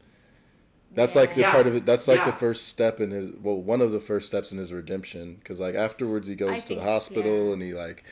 [0.93, 1.51] That's like the Yeah.
[1.51, 1.85] part of it.
[1.85, 2.25] That's like Yeah.
[2.27, 3.31] the first step in his.
[3.31, 5.35] Well, one of the first steps in his redemption.
[5.39, 7.53] Because like afterwards, he goes I to the hospital yeah.
[7.53, 8.03] and he like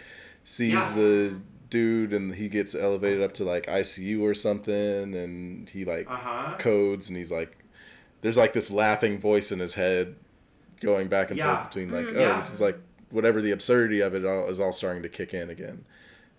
[0.43, 0.93] sees Yeah.
[0.95, 6.09] the dude and he gets elevated up to like ICU or something and he like
[6.09, 6.55] Uh huh.
[6.57, 7.57] codes and he's like,
[8.21, 10.15] there's like this laughing voice in his head
[10.81, 11.57] going back and Yeah.
[11.57, 12.17] forth between like, Mm.
[12.17, 12.35] oh, Yeah.
[12.35, 12.77] this is like
[13.09, 15.85] whatever the absurdity of it all is all starting to kick in again.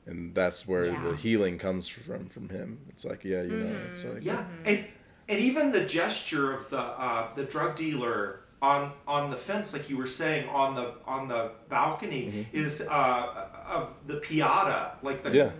[0.07, 1.03] And that's where Yeah.
[1.09, 2.79] the healing comes from from him.
[2.89, 4.15] It's like, yeah, you know, it's Mm-hmm.
[4.15, 4.85] like Yeah, and
[5.29, 9.89] and even the gesture of the uh, the drug dealer on on the fence, like
[9.91, 15.31] you were saying, on the on the balcony, is uh, of the pietà, like the
[15.31, 15.51] Yeah.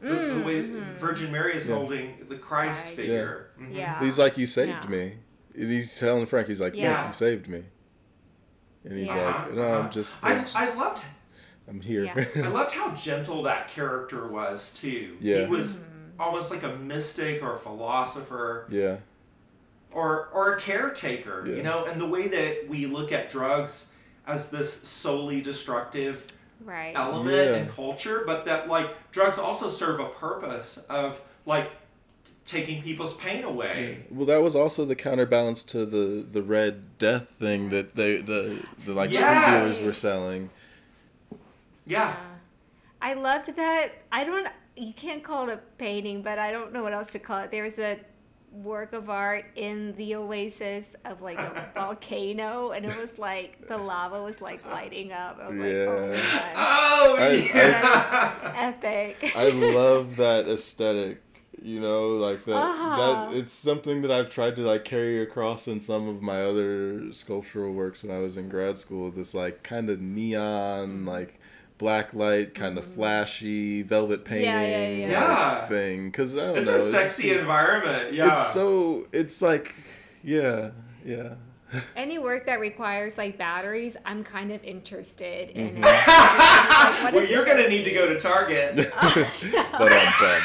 [0.00, 0.62] the, the way
[0.98, 1.76] Virgin Mary is Yeah.
[1.76, 2.96] holding the Christ Right.
[2.96, 3.50] figure.
[3.58, 3.62] Mhm.
[3.66, 3.74] Mm-hmm.
[3.76, 4.00] Yeah.
[4.04, 4.90] He's like, "You saved Yeah.
[4.90, 5.12] me."
[5.54, 7.06] He's telling Frank, "He's like, Frank, Yeah.
[7.06, 7.62] you saved me."
[8.84, 9.44] And he's Yeah.
[9.46, 11.02] like, "No, I'm just, I, I'm, just- I loved
[11.68, 12.24] I'm here." Yeah.
[12.44, 15.16] I loved how gentle that character was too.
[15.20, 15.40] Yeah.
[15.42, 16.20] He was mm-hmm.
[16.20, 18.96] almost like a mystic or a philosopher yeah,
[19.92, 21.56] or or a caretaker, Yeah.
[21.56, 23.92] you know, and the way that we look at drugs
[24.26, 26.26] as this solely destructive
[26.64, 26.92] Right.
[26.94, 27.56] element Yeah.
[27.56, 31.70] in culture, but that like drugs also serve a purpose of like
[32.46, 34.04] taking people's pain away.
[34.10, 38.64] Well, that was also the counterbalance to the the Red Death thing that they the
[38.84, 39.50] the like street Yes.
[39.78, 40.50] dealers were selling.
[41.86, 42.16] Yeah.
[43.00, 43.88] I loved that.
[44.12, 44.46] I don't.
[44.76, 47.50] You can't call it a painting, but I don't know what else to call it.
[47.50, 47.98] There was a
[48.52, 53.76] work of art in the oasis of like a volcano, and it was like the
[53.76, 55.38] lava was like lighting up.
[55.42, 56.32] I was like, oh my Yeah.
[56.32, 57.80] god, Oh I- I- yeah.
[57.82, 59.32] that's epic.
[59.36, 61.20] I love that aesthetic.
[61.62, 62.54] You know, like that.
[62.56, 63.28] Uh-huh.
[63.30, 67.12] That it's something that I've tried to like carry across in some of my other
[67.12, 69.10] sculptural works when I was in grad school.
[69.10, 71.38] This like kind of neon, like
[71.78, 75.08] black light, kind of flashy, velvet painting Yeah, yeah, yeah.
[75.10, 75.66] Yeah.
[75.66, 76.06] thing.
[76.10, 76.74] Because I don't it's know.
[76.74, 78.12] a it's sexy just- environment.
[78.12, 78.32] Yeah.
[78.32, 79.04] It's so.
[79.12, 79.74] It's like,
[80.24, 80.70] yeah,
[81.04, 81.34] yeah.
[81.96, 85.84] Any work that requires like batteries, I'm kind of interested in Mm-hmm.
[85.84, 87.04] it.
[87.04, 88.76] Like, what well, you're gonna gonna need to go to Target.
[89.72, 90.44] but I'm bummed.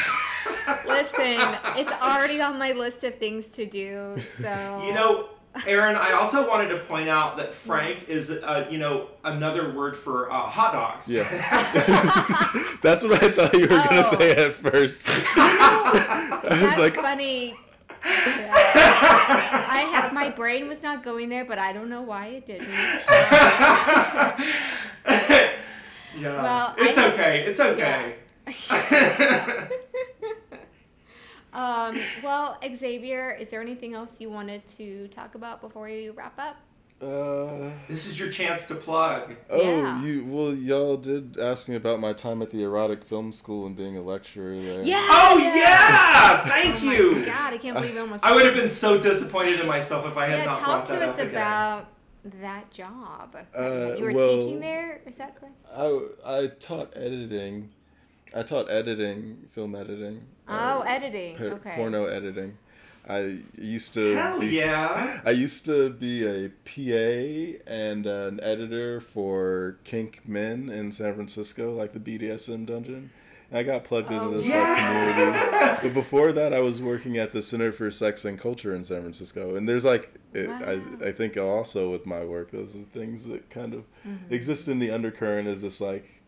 [0.85, 4.15] Listen, it's already on my list of things to do.
[4.19, 5.30] So You know,
[5.65, 9.95] Erin, I also wanted to point out that Frank is, uh, you know, another word
[9.95, 11.07] for uh, hot dogs.
[11.10, 11.31] Yes.
[12.81, 13.85] That's what I thought you were Oh.
[13.89, 15.07] gonna say at first.
[15.35, 17.56] I was That's like, funny.
[18.06, 18.53] Yeah.
[18.53, 22.69] I had my brain was not going there, but I don't know why it didn't.
[26.19, 26.41] yeah.
[26.44, 27.45] Well, it's I- okay.
[27.48, 28.15] It's okay.
[31.53, 36.38] Um, well, Xavier, is there anything else you wanted to talk about before we wrap
[36.38, 36.57] up?
[37.02, 39.36] uh, This is your chance to plug.
[39.49, 40.02] oh, Yeah.
[40.03, 43.76] you well, y'all did ask me about my time at the erotic film school and
[43.76, 44.82] being a lecturer there.
[44.82, 45.06] Yeah.
[45.10, 46.45] Oh yeah!
[46.45, 47.26] Thank Oh my you.
[47.26, 48.26] God, I can't believe I almost.
[48.26, 50.86] I would have been so disappointed in myself if I had Yeah, not talk brought
[50.88, 51.32] to that us up again.
[51.36, 51.88] about
[52.41, 53.36] that job.
[53.57, 55.53] Uh, you were well- teaching there, is that correct?
[55.74, 57.69] I I taught editing.
[58.34, 60.22] I taught editing, film editing.
[60.48, 61.38] Oh, uh, editing.
[61.38, 61.74] por- Okay.
[61.76, 62.58] Porno editing.
[63.10, 64.16] I used to.
[64.16, 65.22] Hell be- yeah!
[65.26, 71.74] I used to be a PA and an editor for Kink Men in San Francisco,
[71.74, 73.10] like the BDSM dungeon.
[73.49, 74.76] I got plugged Oh, into this yeah.
[75.06, 75.88] community.
[75.88, 78.99] But before that, I was working at the Center for Sex and Culture in San
[78.99, 79.56] Francisco.
[79.56, 80.82] And there's like, it, Wow.
[81.02, 84.34] I, I think also with my work, those are things that kind of Mm-hmm.
[84.34, 86.22] exist in the undercurrent as this like,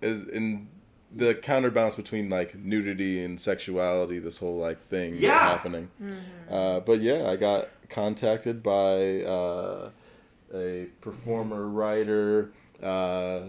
[0.00, 0.66] is in
[1.14, 5.38] the counterbalance between like nudity and sexuality, this whole like thing Yeah.
[5.38, 5.90] happening.
[6.50, 9.90] Uh, but yeah, I got contacted by uh,
[10.54, 12.52] a performer writer.
[12.82, 13.42] Uh,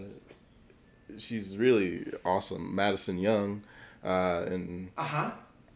[1.18, 3.62] she's really awesome, Madison Young,
[4.04, 5.30] uh, and Uh huh.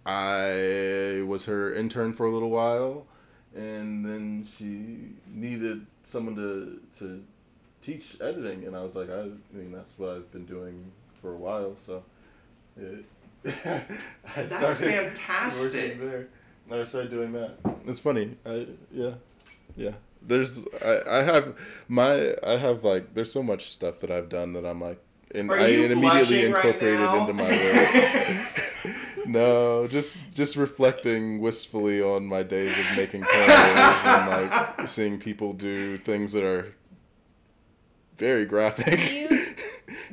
[0.07, 3.07] I was her intern for a little while,
[3.55, 7.23] and then she needed someone to to
[7.83, 11.33] teach editing, and I was like, I, I mean, that's what I've been doing for
[11.35, 12.03] a while, so.
[12.77, 13.05] It,
[13.45, 13.83] I
[14.37, 15.99] That's started fantastic.
[15.99, 16.29] working there.
[16.71, 17.57] I started doing that.
[17.87, 18.37] It's funny.
[18.45, 19.13] I yeah,
[19.77, 19.93] yeah.
[20.21, 21.57] There's I, I have
[21.89, 25.01] my I have like there's so much stuff that I've done that I'm like
[25.35, 27.21] and Are I you immediately right incorporated now?
[27.21, 27.49] into my
[28.85, 29.27] work.
[29.27, 35.53] no, just just reflecting wistfully on my days of making pornos and like seeing people
[35.53, 36.75] do things that are
[38.17, 38.99] very graphic.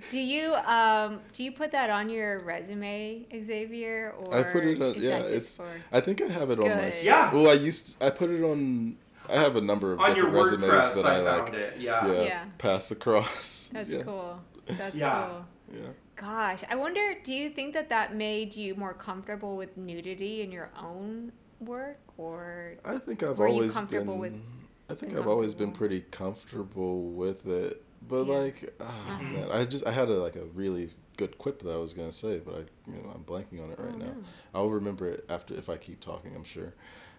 [0.10, 4.44] Do you do you um do you put that on your resume, Xavier, or I
[4.44, 4.96] put it on.
[4.96, 5.58] Yeah, it's.
[5.58, 6.94] for I think I have it on my.
[7.02, 7.34] Yeah.
[7.34, 8.02] Well, I used.
[8.02, 8.98] I put it on.
[9.30, 11.54] I have a number of On your different resumes WordPress, that I, I, found like.
[11.54, 11.78] it.
[11.80, 12.08] Yeah.
[12.12, 12.46] Yeah, Yeah.
[12.60, 13.70] Pass across.
[13.74, 14.04] That's yeah.
[14.04, 14.40] cool.
[14.68, 15.28] That's Yeah.
[15.28, 15.46] cool.
[15.74, 15.88] Yeah.
[16.16, 17.16] Gosh, I wonder.
[17.24, 22.00] Do you think that that made you more comfortable with nudity in your own work
[22.18, 24.34] or I think I've Were you always comfortable been.
[24.34, 24.42] with
[24.90, 28.34] I think I've always been pretty comfortable with it, but Yeah.
[28.34, 28.44] Uh-huh.
[28.44, 31.78] like, ah, man, I just I had a like a really good quip that I
[31.78, 34.06] was gonna say, but I you know I'm blanking on it right Oh, now.
[34.06, 34.24] no.
[34.54, 36.36] I'll remember it after if I keep talking.
[36.36, 36.74] I'm sure.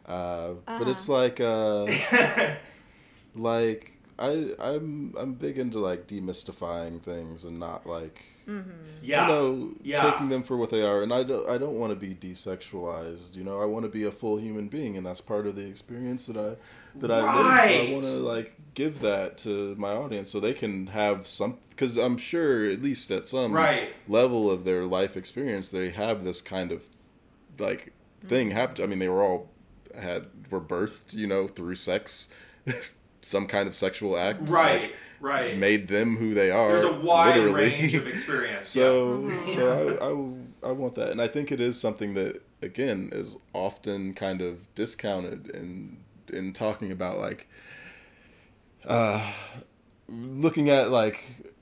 [0.06, 0.90] Uh, But Uh-huh.
[0.90, 1.86] it's like uh,
[3.34, 8.70] like I I'm I'm big into like demystifying things and not like mm-hmm.
[9.02, 9.26] Yeah.
[9.26, 10.10] you know Yeah.
[10.10, 11.02] taking them for what they are.
[11.02, 13.60] And i don't i don't want to be desexualized you know?
[13.60, 16.36] I want to be a full human being and that's part of the experience that
[16.36, 16.56] i
[16.98, 17.70] that i live.
[17.70, 21.58] So i want to like give that to my audience so they can have some
[21.70, 23.88] because i'm sure at least at some Right.
[24.08, 26.84] level of their life experience they have this kind of
[27.58, 27.92] like
[28.24, 28.56] thing mm-hmm.
[28.56, 29.50] happen i mean they were all
[29.98, 32.28] had were birthed you know through sex
[33.26, 34.82] some kind of sexual act Right.
[34.82, 35.56] like, right.
[35.56, 37.64] made them who they are There's a wide literally.
[37.70, 38.68] range of experience.
[38.68, 39.98] So, so
[40.62, 44.14] I, I, I want that, and I think it is something that again is often
[44.14, 45.98] kind of discounted in
[46.32, 47.48] in talking about like,
[48.86, 49.32] uh,
[50.08, 51.52] looking at like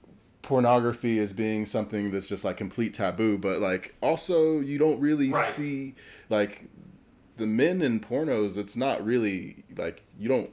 [0.42, 5.30] pornography as being something that's just like complete taboo, but like also you don't really
[5.30, 5.44] Right.
[5.44, 5.94] see
[6.28, 6.64] like
[7.36, 8.56] the men in pornos.
[8.58, 10.50] It's not really like you don't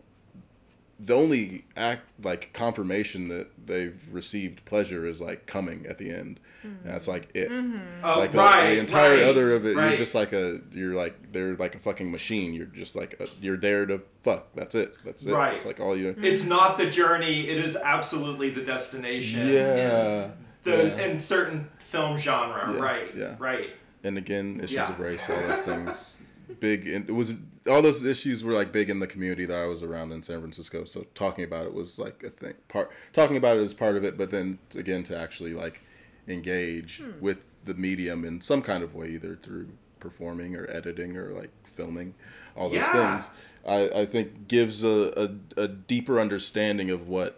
[1.03, 6.39] the only act like confirmation that they've received pleasure is like coming at the end.
[6.63, 7.49] And that's like it.
[7.49, 7.75] Mm-hmm.
[7.75, 8.13] yeah.
[8.13, 8.73] Oh, Like the, right.
[8.75, 9.89] the entire right, other of it, right.
[9.89, 12.53] you're just like a you're like they're like a fucking machine.
[12.53, 14.53] You're just like a, you're there to fuck.
[14.53, 14.95] That's it.
[15.03, 15.33] That's it.
[15.33, 15.55] Right.
[15.55, 16.11] It's like all you.
[16.11, 16.23] Mm-hmm.
[16.23, 17.47] It's not the journey.
[17.47, 19.47] It is absolutely the destination.
[19.47, 20.25] Yeah.
[20.25, 20.31] In,
[20.63, 21.05] the, yeah.
[21.07, 22.73] in certain film genre.
[22.75, 23.15] Yeah, Right.
[23.15, 23.35] yeah.
[23.39, 23.71] Right.
[24.03, 24.91] and again, issues Yeah.
[24.91, 26.21] of race, all those things.
[26.59, 26.85] Big.
[26.85, 27.33] It was
[27.69, 30.39] all those issues were like big in the community that I was around in San
[30.39, 30.83] Francisco.
[30.83, 32.53] So talking about it was like a thing.
[32.67, 35.83] Part talking about it is part of it, but then again to actually like
[36.27, 37.11] engage hmm.
[37.19, 39.69] with the medium in some kind of way, either through
[39.99, 42.13] performing or editing or like filming,
[42.55, 43.17] all those Yeah.
[43.17, 43.29] things.
[43.65, 45.13] I, I think gives a,
[45.55, 47.37] a, a deeper understanding of what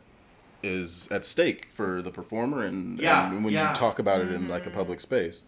[0.64, 3.70] is at stake for the performer and, Yeah, and when yeah.
[3.70, 4.78] you talk about it in like a mm-hmm.
[4.78, 5.41] public space.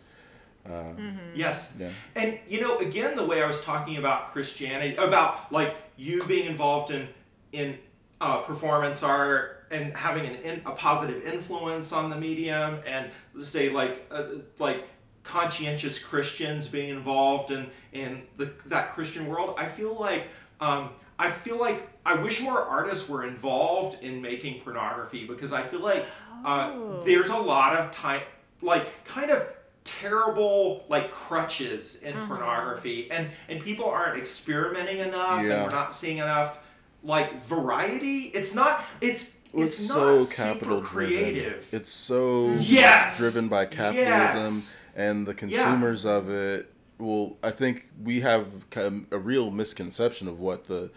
[1.36, 1.74] Yes.
[1.80, 1.90] Yeah.
[2.16, 6.46] And you know, again, the way I was talking about Christianity, about like you being
[6.46, 7.08] involved in
[7.52, 7.78] in
[8.22, 13.10] uh, performance art and having an in, a positive influence on the medium, and
[13.40, 14.24] say like uh,
[14.60, 14.86] like
[15.24, 19.56] conscientious Christians being involved in in the, that Christian world.
[19.58, 20.28] I feel like
[20.62, 20.90] um,
[21.20, 25.82] I feel like I wish more artists were involved in making pornography because I feel
[25.82, 26.06] like
[26.46, 27.04] uh, Oh.
[27.06, 28.22] there's a lot of time,
[28.62, 29.48] like kind of
[29.86, 32.28] terrible like crutches in Uh-huh.
[32.28, 36.60] pornography, and and people aren't experimenting enough, and we're not seeing enough
[37.04, 38.24] like variety.
[38.34, 38.84] It's not.
[39.00, 41.54] It's It's, it's, so not capital super creative.
[41.62, 41.68] driven.
[41.80, 43.18] It's so Yes!
[43.18, 44.76] driven by capitalism Yes!
[44.98, 46.74] and the consumers of it.
[46.98, 50.92] Well, I think we have kind of a real misconception of what the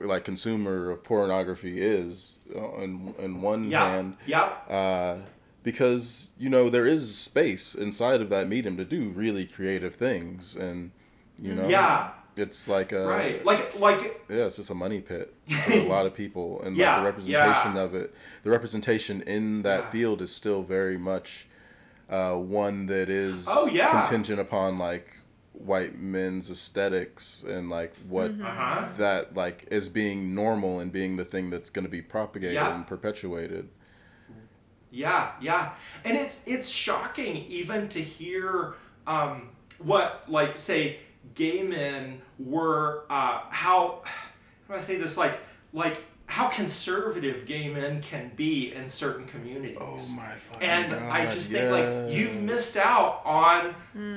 [0.00, 2.38] like consumer of pornography is.
[2.54, 3.88] uh, In in one yeah.
[3.88, 4.44] hand, yeah.
[4.68, 5.16] uh,
[5.66, 10.54] because you know there is space inside of that medium to do really creative things,
[10.54, 10.92] and
[11.42, 12.10] you know, Yeah.
[12.36, 13.44] it's like a Right.
[13.44, 15.34] Like like yeah, it's just a money pit
[15.64, 17.82] for a lot of people, and Yeah, like the representation yeah.
[17.82, 18.14] of it,
[18.44, 19.90] the representation in that Yeah.
[19.90, 21.48] field is still very much
[22.08, 23.90] uh, one that is Oh, yeah.
[23.90, 25.08] contingent upon like
[25.52, 28.86] white men's aesthetics and like what uh-huh.
[28.98, 32.72] that like is being normal and being the thing that's going to be propagated Yeah.
[32.76, 33.68] and perpetuated.
[34.96, 35.72] Yeah, yeah,
[36.06, 41.00] and it's it's shocking even to hear um, what like say
[41.34, 44.14] gay men were uh, how how
[44.68, 45.38] do I say this like
[45.74, 49.78] like how conservative gay men can be in certain communities.
[49.80, 51.02] Oh my fucking and god!
[51.02, 53.74] I just think like you've missed out on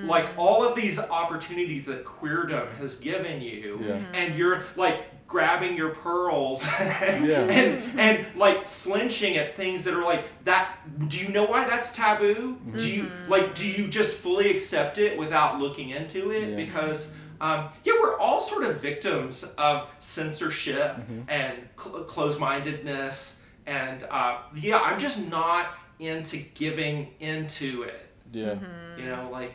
[0.08, 4.00] like all of these opportunities that queerdom has given you, Yeah.
[4.14, 7.42] and you're like grabbing your pearls and, Yeah.
[7.44, 10.78] and and like flinching at things that are like that.
[11.08, 12.58] Do you know why that's taboo?
[12.76, 16.56] Do you like do you just fully accept it without looking into it Yeah.
[16.58, 17.12] because?
[17.42, 20.98] Um, yeah, we're all sort of victims of censorship
[21.30, 25.68] and cl- closed-mindedness, and uh, yeah, I'm just not
[26.00, 28.10] into giving into it.
[28.34, 28.56] Yeah.
[28.98, 29.54] You know, like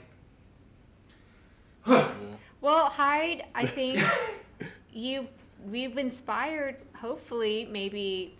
[2.62, 4.00] Well, Hyde, I think
[4.90, 5.28] you
[5.70, 6.76] we've inspired.
[6.96, 8.34] Hopefully, maybe.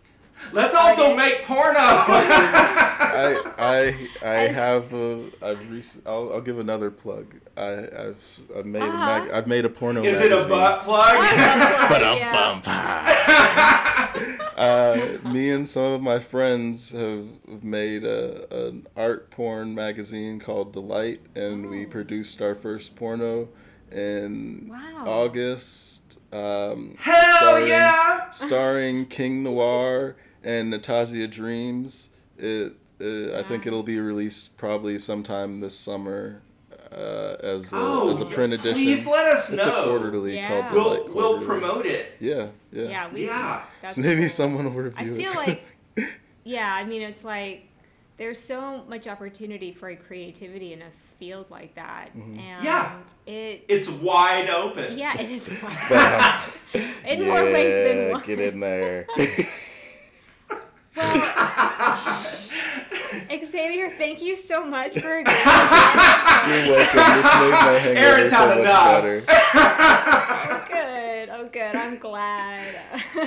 [0.52, 1.16] let's all go Artist.
[1.16, 1.78] make porno.
[1.78, 7.34] I I I have a I've rec- I'll, I'll give another plug.
[7.56, 9.36] I I've I've made a mag- Uh-huh.
[9.38, 10.02] I've made a porno.
[10.02, 10.50] Is it a magazine.
[10.50, 11.14] butt plug?
[12.16, 12.60] Yeah.
[14.56, 17.24] uh, me and some of my friends have
[17.62, 23.48] made a, an art porn magazine called Delight, and we produced our first porno
[23.92, 25.04] in Wow.
[25.06, 26.18] August.
[26.34, 28.30] Um, Hell starring, yeah!
[28.30, 32.10] Starring King Noir and Natasha Dreams.
[32.38, 36.40] It, uh, I think it'll be released probably sometime this summer
[36.92, 38.74] uh, as a, Oh, as a print edition.
[38.74, 39.84] please let us it's know.
[39.84, 40.48] a quarterly Yeah.
[40.68, 41.46] called We'll Delight we'll Quarterly.
[41.46, 42.12] promote it.
[42.20, 42.82] Yeah, yeah.
[42.84, 43.62] Yeah, we, Yeah.
[43.82, 44.28] That's so maybe cool.
[44.28, 45.20] someone will review it.
[45.20, 45.62] I feel it.
[45.96, 46.10] like,
[46.44, 47.68] yeah, I mean, it's like
[48.16, 52.38] there's so much opportunity for creativity in a field like that, Mm-hmm.
[52.38, 52.92] and Yeah.
[53.26, 54.96] it, It's wide open.
[54.98, 55.72] yeah, it is fun.
[55.88, 56.40] Bam.
[57.06, 58.22] in more ways than one.
[58.26, 59.06] Get in there.
[60.96, 61.92] Well,
[63.44, 65.26] Xavier, thank you so much for agreeing.
[65.26, 67.16] You're welcome.
[67.16, 69.02] This made my hangover so much enough.
[69.02, 69.24] better.
[69.28, 71.28] oh, good.
[71.30, 71.74] Oh, good.
[71.76, 72.74] I'm glad.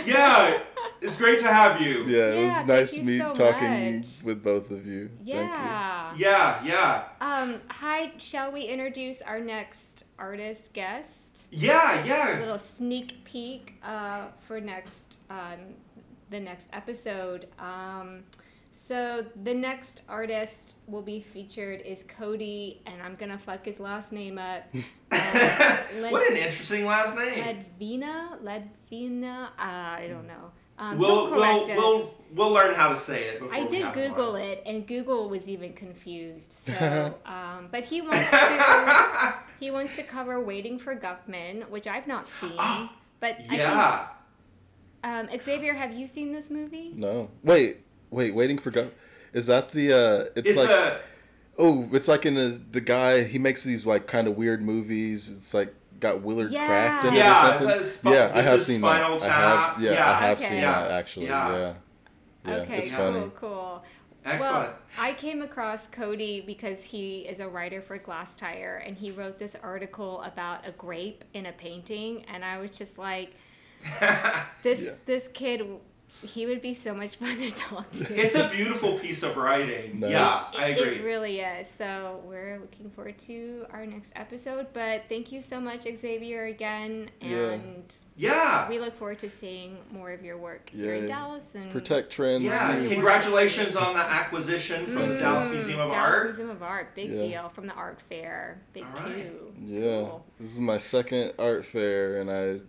[0.05, 0.59] yeah,
[1.02, 2.03] it's great to have you.
[2.06, 4.24] Yeah, it Yeah, was nice you me so talking much.
[4.24, 5.10] with both of you.
[5.24, 6.14] Yeah.
[6.15, 7.61] Yeah, yeah, Um.
[7.69, 8.14] Hi.
[8.18, 11.48] Shall we introduce our next artist guest?
[11.52, 12.40] yeah, A yeah.
[12.40, 15.60] little sneak peek uh, for next um,
[16.30, 17.48] the next episode.
[17.60, 18.24] Um,
[18.72, 24.11] so the next artist will be featured is Cody, and I'm gonna fuck his last
[24.11, 24.64] name up.
[25.11, 27.44] Uh, Led- what an interesting last name.
[27.44, 29.45] Ledvina, Ledvina.
[29.48, 30.52] Uh, I don't know.
[30.80, 31.70] Um, we'll he'll we'll us.
[31.78, 33.40] we'll we'll learn how to say it.
[33.40, 34.41] Before I we did have Google on.
[34.41, 36.52] it, and Google was even confused.
[36.52, 42.08] So, um, but he wants to he wants to cover "Waiting for Guffman," which I've
[42.08, 42.52] not seen.
[43.20, 44.08] But Yeah.
[45.04, 46.94] I think, um, Xavier, have you seen this movie?
[46.95, 47.32] No.
[47.44, 47.78] Wait,
[48.12, 48.91] wait, waiting for go.
[49.34, 50.99] Is that the uh it's, It's like a
[51.58, 55.32] oh, it's like in a, the guy he makes these like kind of weird movies.
[55.32, 56.68] It's like got Willard Yeah.
[56.68, 57.68] Kraft in Yeah, it or something.
[57.68, 59.30] that's Spi- yeah, I have seen Spinal that.
[59.30, 60.10] I have, yeah, Yeah.
[60.10, 60.48] I have Okay.
[60.48, 60.82] seen Yeah.
[60.82, 61.26] that actually.
[61.28, 61.52] Yeah.
[61.57, 61.74] Yeah.
[62.45, 63.32] Yeah, okay, it's cool, funny.
[63.36, 63.84] cool.
[64.24, 64.68] excellent.
[64.68, 69.38] Well, I came across Cody because he is a writer for Glasstire, and he wrote
[69.40, 73.34] this article about a grape in a painting, and I was just like,
[74.64, 74.91] this Yeah.
[75.06, 75.61] this kid,
[76.23, 78.19] he would be so much fun to talk to.
[78.19, 79.99] it's a beautiful piece of writing.
[79.99, 80.11] Nice.
[80.11, 80.99] Yeah, It- I agree.
[80.99, 81.68] It really is.
[81.69, 84.68] So we're looking forward to our next episode.
[84.73, 87.10] But thank you so much, Xavier, again.
[87.22, 87.52] Yeah.
[87.52, 88.68] And yeah.
[88.69, 91.53] we look forward to seeing more of your work here in Dallas.
[91.56, 92.44] And Protect trends.
[92.45, 92.91] Yeah, youth.
[92.91, 96.23] congratulations on the acquisition from the Dallas Museum of Mm, Dallas Art.
[96.26, 97.19] Museum of Art, big Yeah.
[97.19, 98.60] deal from the art fair.
[98.73, 99.15] Big All right.
[99.30, 99.53] coup.
[99.64, 100.26] Yeah, Cool.
[100.39, 102.60] this is my second art fair, and I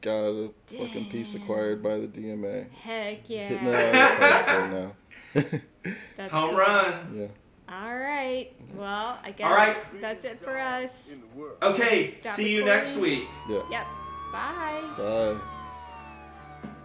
[0.00, 2.70] got a fucking piece acquired by the DMA.
[2.72, 3.78] Heck Hitting yeah.
[3.78, 5.92] it out of the park right now.
[6.16, 6.58] That's Home cool.
[6.58, 7.16] run.
[7.18, 7.26] yeah.
[7.68, 8.52] All right.
[8.74, 9.76] Well, I guess All right.
[10.00, 11.16] that's it for us.
[11.62, 13.24] Okay, Stop see you next week.
[13.48, 13.62] Yeah.
[13.70, 13.86] Yep.
[14.32, 14.82] Bye.
[14.96, 15.36] Bye.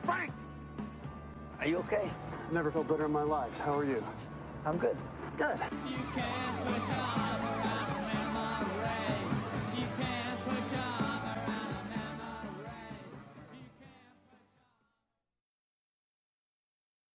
[0.03, 0.33] Frank!
[1.59, 2.09] Are you okay?
[2.51, 3.51] Never felt better in my life.
[3.63, 4.03] How are you?
[4.65, 4.97] I'm good.
[5.37, 5.57] Good.
[5.87, 7.80] You can't without